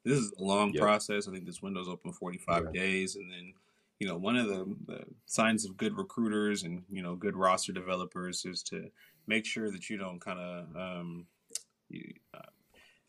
this 0.04 0.18
is 0.18 0.32
a 0.38 0.42
long 0.42 0.74
Yep. 0.74 0.74
process. 0.74 1.28
I 1.28 1.32
think 1.32 1.46
this 1.46 1.62
window's 1.62 1.88
open 1.88 2.12
forty 2.12 2.38
five 2.38 2.64
Yeah. 2.64 2.72
days, 2.72 3.16
and 3.16 3.30
then 3.32 3.54
you 4.00 4.06
know 4.08 4.16
one 4.16 4.36
of 4.36 4.48
the, 4.48 4.76
the 4.86 5.04
signs 5.26 5.64
of 5.64 5.76
good 5.76 5.96
recruiters 5.96 6.62
and 6.62 6.84
you 6.90 7.02
know 7.02 7.16
good 7.16 7.36
roster 7.36 7.72
developers 7.72 8.44
is 8.44 8.62
to 8.64 8.90
make 9.26 9.46
sure 9.46 9.70
that 9.70 9.88
you 9.90 9.96
don't 9.96 10.20
kind 10.20 10.38
of 10.38 10.76
um, 10.76 11.26
you, 11.88 12.14
uh, 12.34 12.40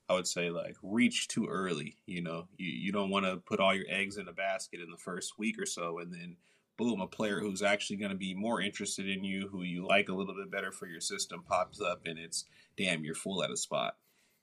I 0.10 0.14
would 0.14 0.28
say 0.28 0.50
like 0.52 0.78
reach 0.84 1.28
too 1.28 1.48
early. 1.48 1.98
You 2.06 2.22
know, 2.22 2.48
you 2.58 2.68
you 2.70 2.91
don't 2.91 3.10
want 3.10 3.26
to 3.26 3.38
put 3.38 3.60
all 3.60 3.74
your 3.76 3.86
eggs 3.89 4.18
in 4.18 4.28
a 4.28 4.34
basket 4.34 4.80
in 4.82 4.89
the 4.91 4.98
first 4.98 5.38
week 5.39 5.60
or 5.60 5.66
so, 5.66 6.00
and 6.00 6.14
then 6.14 6.38
boom, 6.78 7.02
a 7.02 7.08
player 7.08 7.39
who's 7.39 7.64
actually 7.64 7.96
going 7.98 8.12
to 8.12 8.18
be 8.18 8.34
more 8.36 8.62
interested 8.62 9.08
in 9.10 9.24
you, 9.24 9.48
who 9.48 9.64
you 9.64 9.88
like 9.88 10.10
a 10.10 10.14
little 10.14 10.36
bit 10.36 10.52
better 10.52 10.72
for 10.72 10.88
your 10.88 11.00
system, 11.02 11.43
pops 11.43 11.82
up, 11.82 12.02
and 12.06 12.20
it's 12.20 12.46
damn, 12.78 13.04
you're 13.04 13.16
full 13.16 13.43
at 13.43 13.52
a 13.52 13.58
spot. 13.58 13.98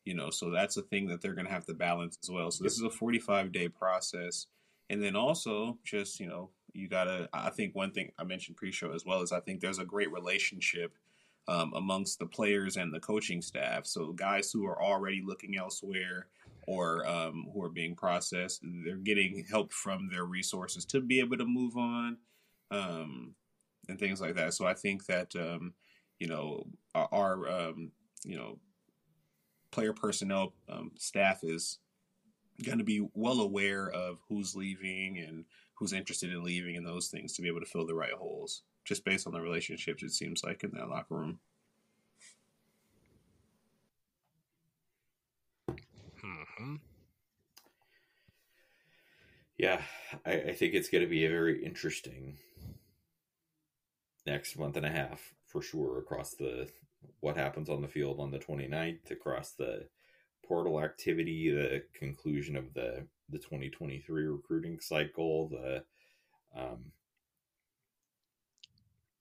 You 0.05 0.15
know, 0.15 0.31
so 0.31 0.51
that's 0.51 0.77
a 0.77 0.83
thing 0.83 1.07
that 1.09 1.21
they're 1.21 1.35
going 1.35 1.47
to 1.47 1.53
have 1.53 1.67
to 1.67 1.75
balance 1.75 2.19
as 2.23 2.31
well. 2.31 2.51
So 2.51 2.65
this 2.65 2.75
is 2.75 2.83
a 2.83 2.91
45 2.91 3.53
day 3.53 3.69
process, 3.69 4.47
and 4.91 5.03
then 5.03 5.15
also 5.15 5.79
just 5.85 6.19
you 6.19 6.29
know 6.29 6.51
you 6.73 6.89
gotta. 6.89 7.29
I 7.33 7.51
think 7.51 7.75
one 7.75 7.93
thing 7.93 8.11
I 8.19 8.25
mentioned 8.25 8.57
pre-show 8.57 8.93
as 8.93 9.05
well 9.05 9.23
is 9.23 9.33
I 9.33 9.41
think 9.41 9.61
there's 9.61 9.79
a 9.79 9.85
great 9.85 10.13
relationship 10.13 10.97
um, 11.49 11.73
amongst 11.75 12.19
the 12.19 12.27
players 12.27 12.77
and 12.77 12.93
the 12.93 13.01
coaching 13.01 13.43
staff. 13.43 13.87
So 13.87 14.13
guys 14.13 14.51
who 14.51 14.67
are 14.67 14.83
already 14.83 15.23
looking 15.25 15.57
elsewhere 15.57 16.27
or 16.67 17.07
um, 17.07 17.49
who 17.53 17.63
are 17.63 17.71
being 17.71 17.95
processed, 17.95 18.63
they're 18.85 18.97
getting 18.97 19.45
help 19.51 19.73
from 19.73 20.09
their 20.11 20.25
resources 20.25 20.85
to 20.87 21.01
be 21.01 21.19
able 21.21 21.37
to 21.37 21.45
move 21.45 21.77
on 21.77 22.17
um, 22.71 23.35
and 23.89 23.99
things 23.99 24.21
like 24.21 24.37
that. 24.37 24.55
So 24.55 24.67
I 24.67 24.75
think 24.75 25.07
that 25.07 25.35
um, 25.37 25.75
you 26.19 26.29
know 26.29 26.67
our, 26.95 27.09
our 27.13 27.49
um, 27.51 27.91
you 28.25 28.37
know 28.37 28.59
player 29.73 29.93
personnel 29.93 30.53
um, 30.69 30.93
staff 30.97 31.41
is 31.43 31.79
going 32.65 32.79
to 32.79 32.85
be 32.85 33.09
well 33.15 33.41
aware 33.41 33.91
of 33.91 34.19
who's 34.29 34.55
leaving 34.55 35.19
and 35.19 35.45
who's 35.75 35.93
interested 35.93 36.31
in 36.31 36.45
leaving 36.45 36.77
and 36.77 36.87
those 36.87 37.09
things 37.09 37.33
to 37.33 37.43
be 37.43 37.49
able 37.49 37.61
to 37.61 37.67
fill 37.67 37.87
the 37.87 37.95
right 37.95 38.13
holes 38.13 38.63
just 38.85 39.05
based 39.05 39.27
on 39.27 39.33
the 39.33 39.41
relationships 39.41 40.03
it 40.03 40.13
seems 40.13 40.45
like 40.45 40.63
in 40.63 40.71
that 40.73 40.89
locker 40.89 41.17
room. 41.17 41.39
Hmm 46.21 46.77
Yeah, 49.57 49.81
I, 50.27 50.33
I 50.33 50.53
think 50.55 50.75
it's 50.75 50.89
going 50.89 51.05
to 51.05 51.11
be 51.11 51.25
a 51.25 51.31
very 51.31 51.65
interesting 51.65 52.39
next 54.27 54.59
month 54.59 54.77
and 54.77 54.87
a 54.87 54.91
half 54.91 55.35
for 55.47 55.63
sure 55.63 55.99
across 55.99 56.35
the 56.35 56.69
what 57.21 57.37
happens 57.37 57.69
on 57.69 57.83
the 57.83 57.89
field 57.89 58.21
on 58.21 58.31
the 58.31 58.39
29th, 58.39 59.11
across 59.11 59.53
the 59.53 59.87
portal 60.45 60.83
activity, 60.83 61.51
the 61.51 61.83
conclusion 61.95 62.57
of 62.57 62.73
the 62.75 63.07
the 63.29 63.39
2023 63.39 64.25
recruiting 64.27 64.79
cycle, 64.81 65.49
the 65.49 65.85
um 66.55 66.93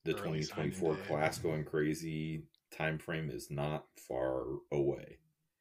the 0.04 0.12
Early 0.12 0.40
2024 0.40 0.96
class 0.96 1.38
going 1.38 1.64
crazy 1.64 2.42
time 2.76 2.98
frame 2.98 3.30
is 3.30 3.50
not 3.50 3.84
far 4.08 4.44
away. 4.72 5.18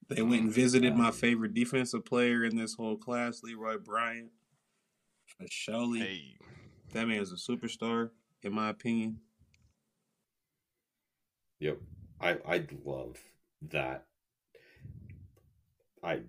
they 0.09 0.21
went 0.21 0.41
and 0.43 0.51
visited 0.53 0.95
my 0.95 1.07
Um, 1.07 1.13
favorite 1.13 1.53
defensive 1.53 2.03
player 2.03 2.43
in 2.43 2.57
this 2.57 2.73
whole 2.73 2.97
class 2.97 3.43
leroy 3.43 3.77
bryant. 3.77 4.31
For 5.25 5.45
surely 5.49 5.99
Hey, 5.99 6.37
that 6.91 7.07
man 7.07 7.21
is 7.21 7.31
a 7.31 7.35
superstar 7.35 8.09
in 8.41 8.53
my 8.53 8.69
opinion. 8.69 9.21
Yep. 11.59 11.79
I 12.21 12.37
I 12.47 12.67
love 12.85 13.17
that. 13.63 14.05
I 16.03 16.21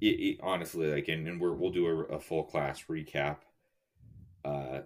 it, 0.00 0.06
it, 0.06 0.40
honestly 0.42 0.92
like 0.92 1.08
and, 1.08 1.26
and 1.28 1.40
we're, 1.40 1.52
we'll 1.52 1.70
do 1.70 1.86
a, 1.86 2.16
a 2.16 2.20
full 2.20 2.44
class 2.44 2.84
recap 2.90 3.38
uh 4.44 4.80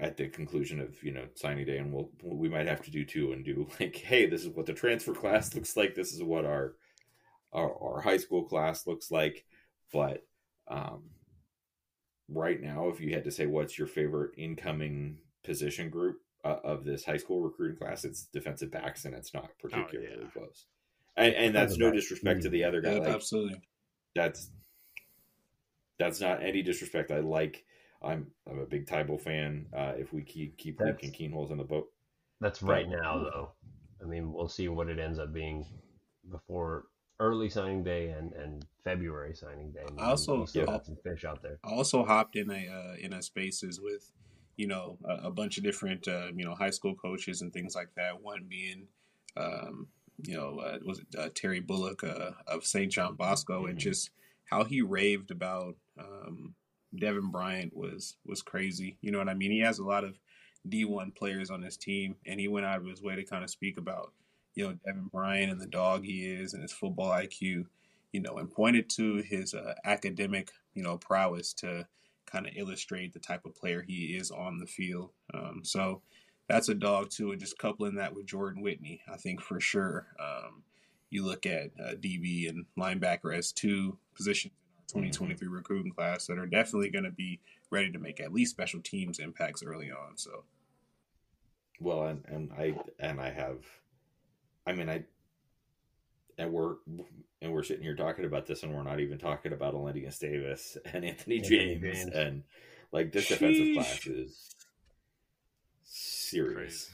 at 0.00 0.16
the 0.16 0.28
conclusion 0.28 0.80
of 0.80 1.02
you 1.02 1.12
know 1.12 1.24
signing 1.34 1.66
day 1.66 1.78
and 1.78 1.92
we'll 1.92 2.10
we 2.22 2.48
might 2.48 2.66
have 2.66 2.82
to 2.82 2.90
do 2.90 3.04
two 3.04 3.32
and 3.32 3.44
do 3.44 3.68
like 3.80 3.96
hey 3.96 4.26
this 4.26 4.42
is 4.42 4.48
what 4.48 4.66
the 4.66 4.72
transfer 4.72 5.12
class 5.12 5.54
looks 5.54 5.76
like 5.76 5.94
this 5.94 6.12
is 6.12 6.22
what 6.22 6.44
our 6.44 6.74
our, 7.52 7.72
our 7.82 8.00
high 8.00 8.16
school 8.16 8.44
class 8.44 8.86
looks 8.86 9.10
like 9.10 9.44
but 9.92 10.24
um 10.68 11.02
right 12.28 12.60
now 12.60 12.88
if 12.88 13.00
you 13.00 13.14
had 13.14 13.24
to 13.24 13.30
say 13.30 13.46
what's 13.46 13.78
your 13.78 13.86
favorite 13.86 14.32
incoming 14.36 15.18
position 15.44 15.88
group 15.88 16.18
uh, 16.48 16.60
of 16.64 16.84
this 16.84 17.04
high 17.04 17.16
school 17.16 17.40
recruiting 17.40 17.76
class 17.76 18.04
it's 18.04 18.24
defensive 18.24 18.70
backs 18.70 19.04
and 19.04 19.14
it's 19.14 19.34
not 19.34 19.50
particularly 19.60 20.08
yeah. 20.10 20.30
close 20.32 20.66
and, 21.16 21.34
and 21.34 21.54
that's 21.54 21.76
no 21.76 21.90
disrespect 21.90 22.42
to 22.42 22.48
the 22.48 22.64
other 22.64 22.80
guy 22.80 22.94
yeah, 22.94 23.00
like, 23.00 23.14
absolutely 23.14 23.60
that's 24.14 24.50
that's 25.98 26.20
not 26.20 26.42
any 26.42 26.62
disrespect. 26.62 27.10
I 27.10 27.20
like. 27.20 27.64
I'm 28.00 28.28
I'm 28.48 28.60
a 28.60 28.66
big 28.66 28.86
Tybo 28.86 29.20
fan. 29.20 29.66
Uh, 29.76 29.92
if 29.96 30.12
we 30.12 30.22
keep 30.22 30.56
keep 30.56 30.78
That's- 30.78 30.96
leaking 30.96 31.12
keyholes 31.12 31.50
in 31.50 31.58
the 31.58 31.64
boat, 31.64 31.88
That's 32.40 32.62
right 32.62 32.88
now, 32.88 33.18
though. 33.18 33.52
I 34.00 34.04
mean, 34.04 34.32
we'll 34.32 34.48
see 34.48 34.68
what 34.68 34.88
it 34.88 35.00
ends 35.00 35.18
up 35.18 35.32
being 35.32 35.66
before 36.30 36.84
early 37.18 37.48
signing 37.48 37.82
day 37.82 38.10
and, 38.10 38.32
and 38.34 38.64
February 38.84 39.34
signing 39.34 39.72
day. 39.72 39.84
I 39.98 40.10
also- 40.10 40.40
we 40.40 40.46
still 40.46 40.60
yeah. 40.62 40.66
got 40.66 40.86
some 40.86 40.96
fish 41.02 41.24
out 41.24 41.42
there. 41.42 41.58
I 41.64 41.70
also 41.70 42.04
hopped 42.04 42.36
in 42.36 42.48
a 42.50 42.68
uh, 42.68 42.94
in 43.00 43.12
a 43.12 43.20
spaces 43.20 43.80
with, 43.80 44.12
you 44.58 44.66
know, 44.66 44.98
a, 45.06 45.28
a 45.28 45.30
bunch 45.30 45.56
of 45.58 45.64
different 45.64 46.06
uh, 46.08 46.28
you 46.36 46.44
know 46.44 46.54
high 46.54 46.70
school 46.70 46.94
coaches 46.94 47.42
and 47.42 47.52
things 47.52 47.74
like 47.74 47.94
that. 47.96 48.22
One 48.22 48.44
being, 48.48 48.88
um, 49.38 49.88
you 50.22 50.36
know, 50.36 50.58
uh, 50.60 50.78
was 50.84 50.98
it 51.00 51.06
uh, 51.18 51.30
Terry 51.34 51.60
Bullock 51.60 52.04
uh, 52.04 52.32
of 52.46 52.66
St. 52.66 52.92
John 52.92 53.14
Bosco, 53.16 53.66
and 53.66 53.76
Mhm. 53.78 53.82
just 53.82 54.10
how 54.44 54.64
he 54.64 54.82
raved 54.82 55.30
about 55.30 55.76
um, 55.98 56.54
Devin 56.94 57.30
Bryant 57.30 57.74
was 57.74 58.16
was 58.26 58.42
crazy. 58.42 58.98
You 59.00 59.12
know 59.12 59.18
what 59.18 59.30
I 59.30 59.34
mean? 59.34 59.52
He 59.52 59.60
has 59.60 59.78
a 59.78 59.84
lot 59.84 60.04
of 60.04 60.18
D 60.68 60.84
one 60.84 61.12
players 61.12 61.50
on 61.50 61.62
his 61.62 61.78
team, 61.78 62.16
and 62.26 62.38
he 62.40 62.48
went 62.48 62.66
out 62.66 62.80
of 62.80 62.86
his 62.86 63.00
way 63.02 63.16
to 63.16 63.24
kind 63.24 63.44
of 63.44 63.50
speak 63.50 63.78
about, 63.78 64.12
you 64.54 64.66
know, 64.66 64.76
Devin 64.84 65.08
Bryant 65.08 65.52
and 65.52 65.60
the 65.60 65.66
dog 65.66 66.04
he 66.04 66.26
is 66.26 66.52
and 66.52 66.62
his 66.62 66.72
football 66.72 67.10
IQ 67.10 67.66
you 68.12 68.20
know, 68.20 68.38
and 68.38 68.50
pointed 68.50 68.88
to 68.88 69.16
his 69.16 69.54
uh, 69.54 69.74
academic, 69.84 70.50
you 70.74 70.82
know, 70.82 70.96
prowess 70.96 71.52
to 71.52 71.86
kind 72.30 72.46
of 72.46 72.52
illustrate 72.56 73.12
the 73.12 73.18
type 73.18 73.44
of 73.44 73.54
player 73.54 73.82
he 73.82 74.16
is 74.16 74.30
on 74.30 74.58
the 74.58 74.66
field. 74.66 75.10
Um, 75.34 75.60
so 75.64 76.02
that's 76.48 76.68
a 76.68 76.74
dog 76.74 77.10
too, 77.10 77.32
and 77.32 77.40
just 77.40 77.58
coupling 77.58 77.96
that 77.96 78.14
with 78.14 78.26
Jordan 78.26 78.62
Whitney, 78.62 79.00
I 79.10 79.16
think 79.16 79.40
for 79.40 79.60
sure. 79.60 80.06
Um, 80.20 80.62
you 81.10 81.24
look 81.24 81.46
at 81.46 81.70
uh, 81.80 81.92
DB 81.94 82.48
and 82.48 82.66
linebacker 82.78 83.36
as 83.36 83.52
two 83.52 83.98
positions 84.14 84.52
in 84.94 85.00
our 85.00 85.04
2023 85.04 85.48
recruiting 85.48 85.92
class 85.92 86.26
that 86.26 86.38
are 86.38 86.46
definitely 86.46 86.90
going 86.90 87.04
to 87.04 87.10
be 87.10 87.40
ready 87.70 87.90
to 87.90 87.98
make 87.98 88.20
at 88.20 88.32
least 88.32 88.50
special 88.50 88.80
teams 88.80 89.18
impacts 89.18 89.62
early 89.62 89.90
on. 89.90 90.16
So 90.16 90.44
well, 91.80 92.04
and 92.04 92.24
and 92.26 92.52
I 92.58 92.74
and 92.98 93.20
I 93.20 93.30
have, 93.30 93.58
I 94.66 94.72
mean, 94.72 94.88
I 94.88 95.04
and 96.38 96.52
we're 96.52 96.76
and 97.42 97.52
we're 97.52 97.62
sitting 97.62 97.82
here 97.82 97.96
talking 97.96 98.24
about 98.24 98.46
this, 98.46 98.62
and 98.62 98.72
we're 98.74 98.82
not 98.82 99.00
even 99.00 99.18
talking 99.18 99.52
about 99.52 99.74
Elinneus 99.74 100.18
Davis 100.18 100.76
and 100.86 101.04
Anthony 101.04 101.38
Anthony 101.38 101.40
James, 101.40 101.82
James. 101.82 102.14
and 102.14 102.42
like 102.92 103.12
this 103.12 103.28
defensive 103.28 103.62
Sheesh. 103.62 103.74
class 103.74 104.06
is 104.06 104.54
serious. 105.84 106.54
Crazy. 106.54 106.90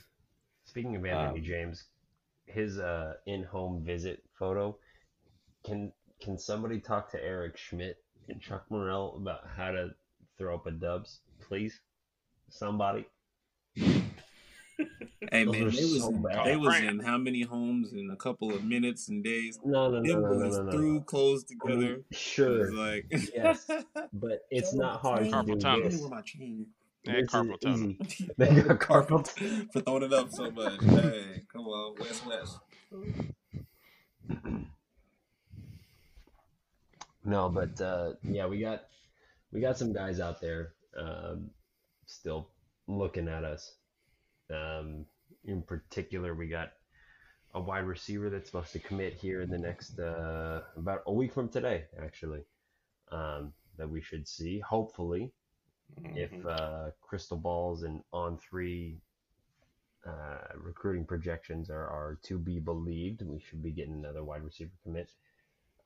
Speaking 0.65 0.97
of 0.97 1.05
Anthony 1.07 1.39
Um, 1.41 1.45
James, 1.45 1.85
his 2.47 2.79
uh, 2.79 3.15
in-home 3.27 3.85
visit 3.85 4.23
photo. 4.39 4.77
Can 5.65 5.93
can 6.21 6.39
somebody 6.39 6.81
talk 6.81 7.11
to 7.13 7.23
Eric 7.23 7.57
Schmidt 7.57 7.97
and 8.29 8.41
Chuck 8.41 8.65
Morrell 8.71 9.15
about 9.17 9.47
how 9.57 9.71
to 9.71 9.91
throw 10.39 10.55
up 10.57 10.67
a 10.67 10.71
dubs, 10.71 11.21
please? 11.41 11.81
Somebody. 12.51 13.07
Hey 15.31 15.45
Those 15.45 15.53
man, 15.55 15.63
are 15.67 15.71
they 15.71 15.85
was 15.85 16.01
so 16.01 16.09
in, 16.09 16.23
they 16.45 16.57
was 16.57 16.77
in 16.81 16.99
how 17.01 17.19
many 17.19 17.43
homes 17.43 17.93
in 17.93 18.11
a 18.11 18.17
couple 18.17 18.55
of 18.55 18.65
minutes 18.65 19.09
and 19.09 19.23
days? 19.25 19.59
No, 19.65 19.91
no, 19.91 20.01
no, 20.01 20.21
no, 20.21 20.33
no, 20.35 20.49
no, 20.49 20.63
no. 20.63 20.71
threw 20.73 21.01
clothes 21.03 21.45
I 21.65 21.69
mean, 21.69 21.81
together. 21.81 22.03
Sure, 22.13 22.73
like 22.73 23.07
yes, 23.35 23.69
but 24.13 24.41
it's 24.51 24.73
Show 24.73 24.79
not 24.79 25.01
hard 25.01 25.23
chain. 25.23 25.31
to 25.31 25.37
Carpal 25.37 25.47
do 25.47 25.59
tunnel. 25.59 25.89
this. 25.89 26.01
Where 26.01 26.11
my 26.11 26.21
chain? 26.23 26.67
Yeah, 27.05 27.21
This 27.21 27.31
carpal 27.31 27.61
tunnel. 27.61 27.95
They 28.39 28.63
got 28.63 28.79
carpal 28.81 29.27
for 29.73 29.81
throwing 29.81 30.03
it 30.05 30.13
up 30.13 30.31
so 30.31 30.51
much. 30.51 30.83
Hey, 30.83 31.43
come 31.53 31.67
on, 31.67 31.95
West 31.99 32.27
West. 32.27 32.59
No, 37.25 37.49
but 37.49 37.81
uh, 37.81 38.15
yeah, 38.23 38.47
we 38.47 38.61
got 38.61 38.85
we 39.53 39.61
got 39.61 39.79
some 39.79 39.93
guys 39.93 40.21
out 40.21 40.41
there 40.41 40.73
um, 40.99 41.51
still 42.07 42.49
looking 42.87 43.29
at 43.29 43.45
us. 43.45 43.75
Um, 44.51 45.07
in 45.45 45.63
particular, 45.63 46.35
we 46.35 46.49
got 46.49 46.73
a 47.55 47.61
wide 47.61 47.85
receiver 47.85 48.31
that's 48.31 48.47
supposed 48.51 48.73
to 48.73 48.79
commit 48.81 49.15
here 49.15 49.43
in 49.43 49.51
the 49.51 49.59
next 49.59 49.99
uh, 49.99 50.63
about 50.77 51.03
a 51.07 51.13
week 51.13 51.33
from 51.33 51.49
today, 51.49 51.85
actually. 52.03 52.43
um, 53.13 53.53
that 53.77 53.89
we 53.89 54.01
should 54.01 54.27
see. 54.27 54.61
Hopefully, 54.61 55.33
if 56.17 56.31
Mhm. 56.33 56.47
uh, 56.47 56.91
crystal 57.01 57.37
balls 57.37 57.83
and 57.83 58.03
on 58.13 58.39
three 58.39 59.01
uh, 60.07 60.39
recruiting 60.57 61.05
projections 61.05 61.71
are, 61.71 61.89
are 61.89 62.19
to 62.23 62.39
be 62.39 62.61
believed, 62.61 63.23
we 63.23 63.41
should 63.41 63.63
be 63.63 63.71
getting 63.71 63.95
another 63.95 64.23
wide 64.25 64.43
receiver 64.43 64.73
commit. 64.83 65.11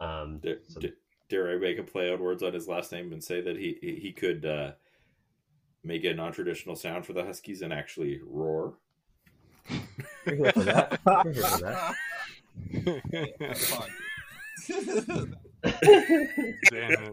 Um, 0.00 0.38
Dare, 0.38 0.60
so 0.68 0.80
d- 0.80 0.92
dare 1.28 1.50
I 1.50 1.56
make 1.56 1.78
a 1.78 1.82
play 1.82 2.12
on 2.12 2.20
words 2.20 2.42
on 2.42 2.52
his 2.52 2.68
last 2.68 2.92
name 2.92 3.12
and 3.12 3.22
say 3.22 3.40
that 3.40 3.56
he 3.56 3.78
he 3.80 3.96
he 3.96 4.12
could 4.12 4.44
uh, 4.44 4.72
make 5.82 6.04
a 6.04 6.14
non 6.14 6.32
traditional 6.32 6.76
sound 6.76 7.06
for 7.06 7.12
the 7.12 7.24
Huskies 7.24 7.62
and 7.62 7.72
actually 7.72 8.20
roar? 8.22 8.78
We're 10.26 10.34
here 10.34 10.52
for 10.52 10.64
that. 10.64 11.00
We're 11.04 11.32
here 11.32 11.44
for 11.44 11.60
that. 11.60 11.94
Damn. 16.70 17.12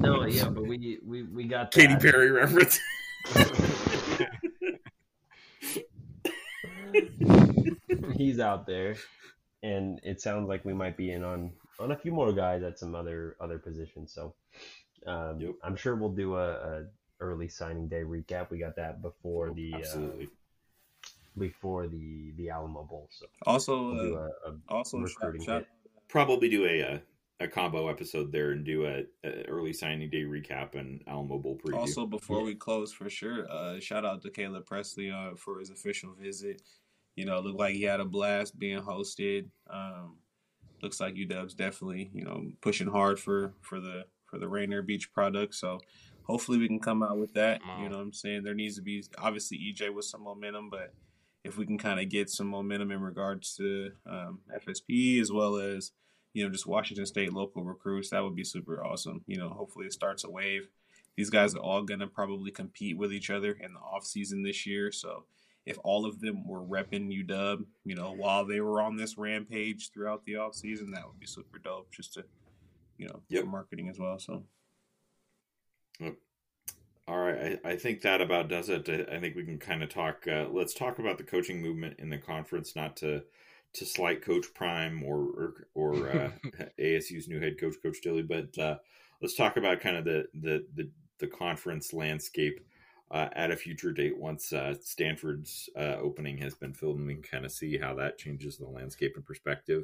no, 0.00 0.24
yeah, 0.26 0.48
but 0.48 0.66
we 0.66 0.98
we, 1.06 1.22
we 1.24 1.44
got 1.44 1.70
Katy 1.72 1.94
that. 1.94 2.02
Perry 2.02 2.30
reference. 2.30 2.78
He's 8.16 8.38
out 8.40 8.66
there, 8.66 8.96
and 9.62 10.00
it 10.02 10.20
sounds 10.20 10.48
like 10.48 10.64
we 10.64 10.74
might 10.74 10.96
be 10.96 11.12
in 11.12 11.22
on 11.24 11.52
on 11.78 11.92
a 11.92 11.96
few 11.96 12.12
more 12.12 12.32
guys 12.32 12.62
at 12.62 12.78
some 12.78 12.94
other 12.94 13.36
other 13.40 13.58
positions. 13.58 14.12
So 14.12 14.34
um, 15.06 15.40
Yep. 15.40 15.54
I'm 15.62 15.76
sure 15.76 15.94
we'll 15.96 16.10
do 16.10 16.36
a, 16.36 16.50
a 16.52 16.84
early 17.20 17.48
signing 17.48 17.88
day 17.88 18.02
recap. 18.02 18.50
We 18.50 18.58
got 18.58 18.76
that 18.76 19.00
before 19.02 19.50
the 19.52 19.72
uh, 19.74 19.78
Absolutely. 19.78 20.28
Before 21.40 21.88
the 21.88 22.32
the 22.36 22.50
Alamo 22.50 22.84
Bowl. 22.84 23.08
So 23.10 23.26
Also, 23.46 23.92
we'll 23.92 24.02
do 24.04 24.16
uh, 24.16 24.28
a, 24.46 24.50
a 24.50 24.56
also 24.68 24.98
recruiting 24.98 25.42
shout, 25.42 25.62
shout, 25.62 25.66
Probably 26.08 26.48
do 26.48 26.66
a, 26.66 26.82
uh 26.82 26.98
a 27.42 27.48
combo 27.48 27.88
episode 27.88 28.30
there 28.30 28.50
and 28.50 28.64
do 28.66 28.84
a, 28.84 29.02
a 29.24 29.44
early 29.48 29.72
signing 29.72 30.10
day 30.10 30.24
recap 30.24 30.74
and 30.78 31.02
Alamo 31.06 31.38
Bowl 31.38 31.56
preview. 31.56 31.78
Also, 31.78 32.04
before 32.06 32.40
Yeah. 32.40 32.44
we 32.44 32.54
close, 32.54 32.92
for 32.92 33.08
sure, 33.08 33.50
uh, 33.50 33.80
shout 33.80 34.04
out 34.04 34.20
to 34.22 34.30
Caleb 34.30 34.66
Presley 34.66 35.10
uh, 35.10 35.34
for 35.36 35.58
his 35.58 35.70
official 35.70 36.12
visit. 36.12 36.60
You 37.16 37.24
know, 37.24 37.40
looked 37.40 37.58
like 37.58 37.74
he 37.74 37.82
had 37.84 38.00
a 38.00 38.04
blast 38.04 38.58
being 38.58 38.80
hosted. 38.82 39.48
Um, 39.68 40.18
looks 40.82 41.00
like 41.00 41.14
UW's 41.14 41.54
definitely 41.54 42.10
you 42.12 42.24
know 42.24 42.46
pushing 42.60 42.88
hard 42.88 43.18
for 43.18 43.54
for 43.62 43.80
the 43.80 44.04
for 44.26 44.38
the 44.38 44.48
Rainier 44.48 44.82
Beach 44.82 45.10
product. 45.12 45.54
So 45.54 45.80
hopefully 46.24 46.58
we 46.58 46.68
can 46.68 46.78
come 46.78 47.02
out 47.02 47.18
with 47.18 47.32
that. 47.34 47.60
Wow. 47.66 47.82
You 47.82 47.88
know, 47.88 47.96
what 47.96 48.02
I'm 48.02 48.12
saying 48.12 48.42
there 48.44 48.54
needs 48.54 48.76
to 48.76 48.82
be 48.82 49.02
obviously 49.18 49.58
EJ 49.58 49.92
with 49.94 50.04
some 50.04 50.22
momentum, 50.22 50.68
but 50.70 50.92
if 51.44 51.56
we 51.56 51.66
can 51.66 51.78
kind 51.78 52.00
of 52.00 52.08
get 52.08 52.30
some 52.30 52.46
momentum 52.46 52.90
in 52.90 53.00
regards 53.00 53.54
to 53.56 53.92
um, 54.06 54.40
FSP 54.54 55.20
as 55.20 55.32
well 55.32 55.56
as 55.56 55.92
you 56.32 56.44
know 56.44 56.50
just 56.50 56.66
Washington 56.66 57.06
State 57.06 57.32
local 57.32 57.64
recruits, 57.64 58.10
that 58.10 58.22
would 58.22 58.36
be 58.36 58.44
super 58.44 58.84
awesome. 58.84 59.22
You 59.26 59.38
know, 59.38 59.48
hopefully 59.48 59.86
it 59.86 59.92
starts 59.92 60.24
a 60.24 60.30
wave 60.30 60.68
these 61.16 61.28
guys 61.28 61.54
are 61.54 61.58
all 61.58 61.82
going 61.82 62.00
to 62.00 62.06
probably 62.06 62.50
compete 62.50 62.96
with 62.96 63.12
each 63.12 63.28
other 63.28 63.52
in 63.52 63.74
the 63.74 63.80
off 63.80 64.06
season 64.06 64.42
this 64.42 64.66
year. 64.66 64.90
So 64.90 65.24
if 65.66 65.76
all 65.84 66.06
of 66.06 66.20
them 66.20 66.46
were 66.46 66.62
repping 66.62 67.12
UW, 67.12 67.66
you 67.84 67.94
know, 67.94 68.12
while 68.12 68.46
they 68.46 68.60
were 68.60 68.80
on 68.80 68.96
this 68.96 69.18
rampage 69.18 69.90
throughout 69.90 70.24
the 70.24 70.36
off 70.36 70.54
season, 70.54 70.92
that 70.92 71.06
would 71.06 71.20
be 71.20 71.26
super 71.26 71.58
dope 71.58 71.92
just 71.92 72.14
to, 72.14 72.24
you 72.96 73.06
know, 73.06 73.20
Yep. 73.28 73.44
marketing 73.44 73.88
as 73.90 73.98
well. 73.98 74.18
So 74.18 74.44
All 77.10 77.18
right, 77.18 77.58
I, 77.64 77.70
I 77.70 77.76
think 77.76 78.02
that 78.02 78.20
about 78.20 78.48
does 78.48 78.68
it. 78.68 78.88
I, 78.88 79.16
I 79.16 79.18
think 79.18 79.34
we 79.34 79.42
can 79.44 79.58
kind 79.58 79.82
of 79.82 79.88
talk. 79.88 80.28
Uh, 80.28 80.46
let's 80.48 80.72
talk 80.74 81.00
about 81.00 81.18
the 81.18 81.24
coaching 81.24 81.60
movement 81.60 81.98
in 81.98 82.08
the 82.08 82.18
conference, 82.18 82.76
not 82.76 82.96
to 82.98 83.24
to 83.72 83.84
slight 83.84 84.22
Coach 84.22 84.46
Prime 84.54 85.02
or 85.02 85.18
or, 85.18 85.66
or 85.74 86.08
uh, 86.08 86.30
ASU's 86.78 87.26
new 87.26 87.40
head 87.40 87.58
coach, 87.58 87.74
Coach 87.82 87.96
Dilly, 88.00 88.22
but 88.22 88.56
uh, 88.58 88.76
let's 89.20 89.34
talk 89.34 89.56
about 89.56 89.80
kind 89.80 89.96
of 89.96 90.04
the 90.04 90.28
the 90.34 90.64
the, 90.76 90.88
the 91.18 91.26
conference 91.26 91.92
landscape 91.92 92.60
uh, 93.10 93.28
at 93.32 93.50
a 93.50 93.56
future 93.56 93.90
date 93.90 94.16
once 94.16 94.52
uh, 94.52 94.76
Stanford's 94.80 95.68
uh, 95.76 95.96
opening 96.00 96.38
has 96.38 96.54
been 96.54 96.72
filled, 96.72 96.98
and 96.98 97.08
we 97.08 97.14
can 97.14 97.24
kind 97.24 97.44
of 97.44 97.50
see 97.50 97.76
how 97.76 97.92
that 97.94 98.18
changes 98.18 98.56
the 98.56 98.68
landscape 98.68 99.14
and 99.16 99.26
perspective. 99.26 99.82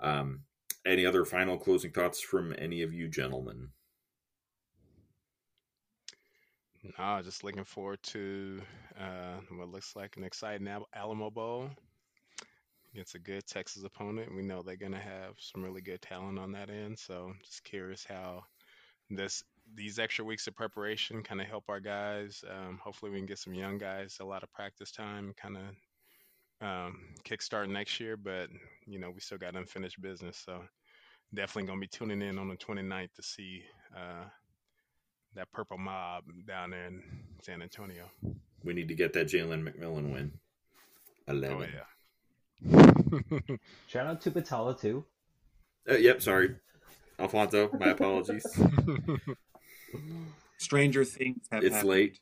Um, 0.00 0.40
any 0.84 1.06
other 1.06 1.24
final 1.24 1.58
closing 1.58 1.92
thoughts 1.92 2.20
from 2.20 2.52
any 2.58 2.82
of 2.82 2.92
you 2.92 3.06
gentlemen? 3.06 3.68
Nah, 6.98 7.22
just 7.22 7.42
looking 7.42 7.64
forward 7.64 8.02
to 8.04 8.60
uh, 8.98 9.38
what 9.56 9.68
looks 9.68 9.96
like 9.96 10.16
an 10.16 10.24
exciting 10.24 10.68
Al- 10.68 10.88
Alamo 10.94 11.30
Bowl 11.30 11.70
against 12.92 13.14
a 13.14 13.18
good 13.18 13.46
Texas 13.46 13.82
opponent. 13.84 14.34
We 14.34 14.42
know 14.42 14.62
they're 14.62 14.76
going 14.76 14.92
to 14.92 14.98
have 14.98 15.34
some 15.38 15.64
really 15.64 15.80
good 15.80 16.00
talent 16.00 16.38
on 16.38 16.52
that 16.52 16.70
end. 16.70 16.98
So 16.98 17.32
just 17.44 17.64
curious 17.64 18.04
how 18.08 18.44
this 19.10 19.42
these 19.74 19.98
extra 19.98 20.24
weeks 20.24 20.46
of 20.46 20.54
preparation 20.54 21.22
kind 21.24 21.40
of 21.40 21.48
help 21.48 21.64
our 21.68 21.80
guys. 21.80 22.44
Um, 22.48 22.78
hopefully, 22.82 23.10
we 23.10 23.18
can 23.18 23.26
get 23.26 23.38
some 23.38 23.54
young 23.54 23.78
guys 23.78 24.18
a 24.20 24.24
lot 24.24 24.42
of 24.42 24.52
practice 24.52 24.92
time, 24.92 25.34
kind 25.36 25.56
of 25.56 26.66
um, 26.66 26.98
kickstart 27.24 27.68
next 27.68 27.98
year. 27.98 28.16
But 28.16 28.48
you 28.86 28.98
know, 28.98 29.10
we 29.10 29.20
still 29.20 29.38
got 29.38 29.56
unfinished 29.56 30.00
business. 30.00 30.40
So 30.44 30.62
definitely 31.34 31.66
going 31.66 31.80
to 31.80 31.88
be 31.88 31.88
tuning 31.88 32.22
in 32.22 32.38
on 32.38 32.48
the 32.48 32.56
29th 32.56 33.14
to 33.14 33.22
see. 33.22 33.64
Uh, 33.96 34.26
that 35.36 35.50
purple 35.52 35.78
mob 35.78 36.24
down 36.46 36.70
there 36.70 36.86
in 36.86 37.02
San 37.42 37.62
Antonio. 37.62 38.04
We 38.64 38.72
need 38.74 38.88
to 38.88 38.94
get 38.94 39.12
that 39.14 39.28
Jalen 39.28 39.62
McMillan 39.62 40.12
win. 40.12 40.32
Eleven. 41.28 41.62
Oh 41.62 41.62
yeah. 41.62 41.84
shout 43.86 44.06
out 44.06 44.20
to 44.22 44.30
Patala 44.30 44.78
too. 44.80 45.04
Uh, 45.88 45.94
yep, 45.96 46.22
sorry. 46.22 46.56
Alfonso, 47.18 47.70
my 47.78 47.90
apologies. 47.90 48.44
stranger 50.58 51.04
things 51.04 51.46
have 51.50 51.64
it's 51.64 51.74
happened. 51.74 51.90
late. 51.90 52.20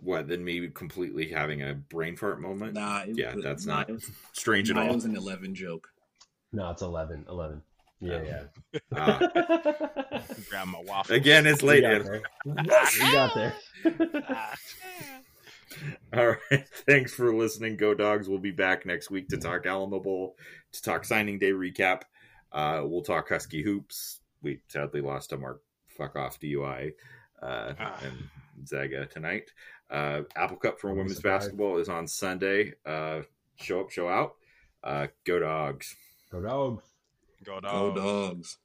What, 0.00 0.28
then 0.28 0.44
me 0.44 0.66
completely 0.68 1.28
having 1.28 1.62
a 1.62 1.74
brain 1.74 2.16
fart 2.16 2.40
moment? 2.40 2.74
Nah, 2.74 3.02
it 3.06 3.16
Yeah, 3.16 3.34
was, 3.34 3.44
that's 3.44 3.66
nah, 3.66 3.66
not 3.66 3.88
it 3.88 3.92
was, 3.92 4.10
Strange 4.32 4.70
at 4.70 4.76
all. 4.76 4.90
it 4.90 4.94
was 4.94 5.04
an 5.04 5.16
11 5.16 5.54
joke. 5.54 5.88
No, 6.52 6.70
it's 6.70 6.82
11. 6.82 7.26
11. 7.28 7.62
Yeah, 8.02 8.22
yeah. 8.22 8.80
Ah. 8.96 9.18
Grab 10.50 10.66
my 10.68 10.80
waffle. 10.86 11.14
again, 11.14 11.46
it's 11.46 11.62
We 11.62 11.68
late. 11.68 11.82
got 11.82 12.04
there. 12.04 12.22
We 12.44 13.12
got 13.12 13.34
there. 13.34 13.54
All 16.14 16.26
right. 16.50 16.66
Thanks 16.86 17.14
for 17.14 17.34
listening, 17.34 17.76
Go 17.76 17.94
Dogs. 17.94 18.28
We'll 18.28 18.38
be 18.38 18.50
back 18.50 18.84
next 18.84 19.10
week 19.10 19.28
to 19.28 19.36
talk 19.38 19.64
Alamo 19.66 20.00
Bowl, 20.00 20.36
to 20.72 20.82
talk 20.82 21.04
signing 21.04 21.38
day 21.38 21.52
recap. 21.52 22.02
Uh, 22.52 22.82
we'll 22.84 23.02
talk 23.02 23.28
Husky 23.30 23.62
hoops. 23.62 24.20
We 24.42 24.60
sadly 24.68 25.00
lost 25.00 25.32
a 25.32 25.38
mark 25.38 25.62
fuck 25.96 26.16
off 26.16 26.38
DUI 26.40 26.92
uh, 27.42 27.72
Ah. 27.78 28.00
and 28.04 28.66
Zaga 28.68 29.06
tonight. 29.06 29.50
Uh, 29.90 30.22
Apple 30.36 30.56
Cup 30.56 30.78
for 30.80 30.92
women's 30.92 31.16
surprised. 31.16 31.42
basketball 31.44 31.78
is 31.78 31.88
on 31.88 32.06
Sunday. 32.06 32.72
Uh, 32.84 33.22
show 33.56 33.80
up, 33.80 33.90
show 33.90 34.08
out. 34.08 34.34
Uh, 34.84 35.06
go 35.24 35.38
Dogs. 35.38 35.96
Go 36.30 36.42
dogs. 36.42 36.82
Go 37.44 37.60
Go 37.70 37.90
dogs. 37.92 38.00
dogs. 38.00 38.58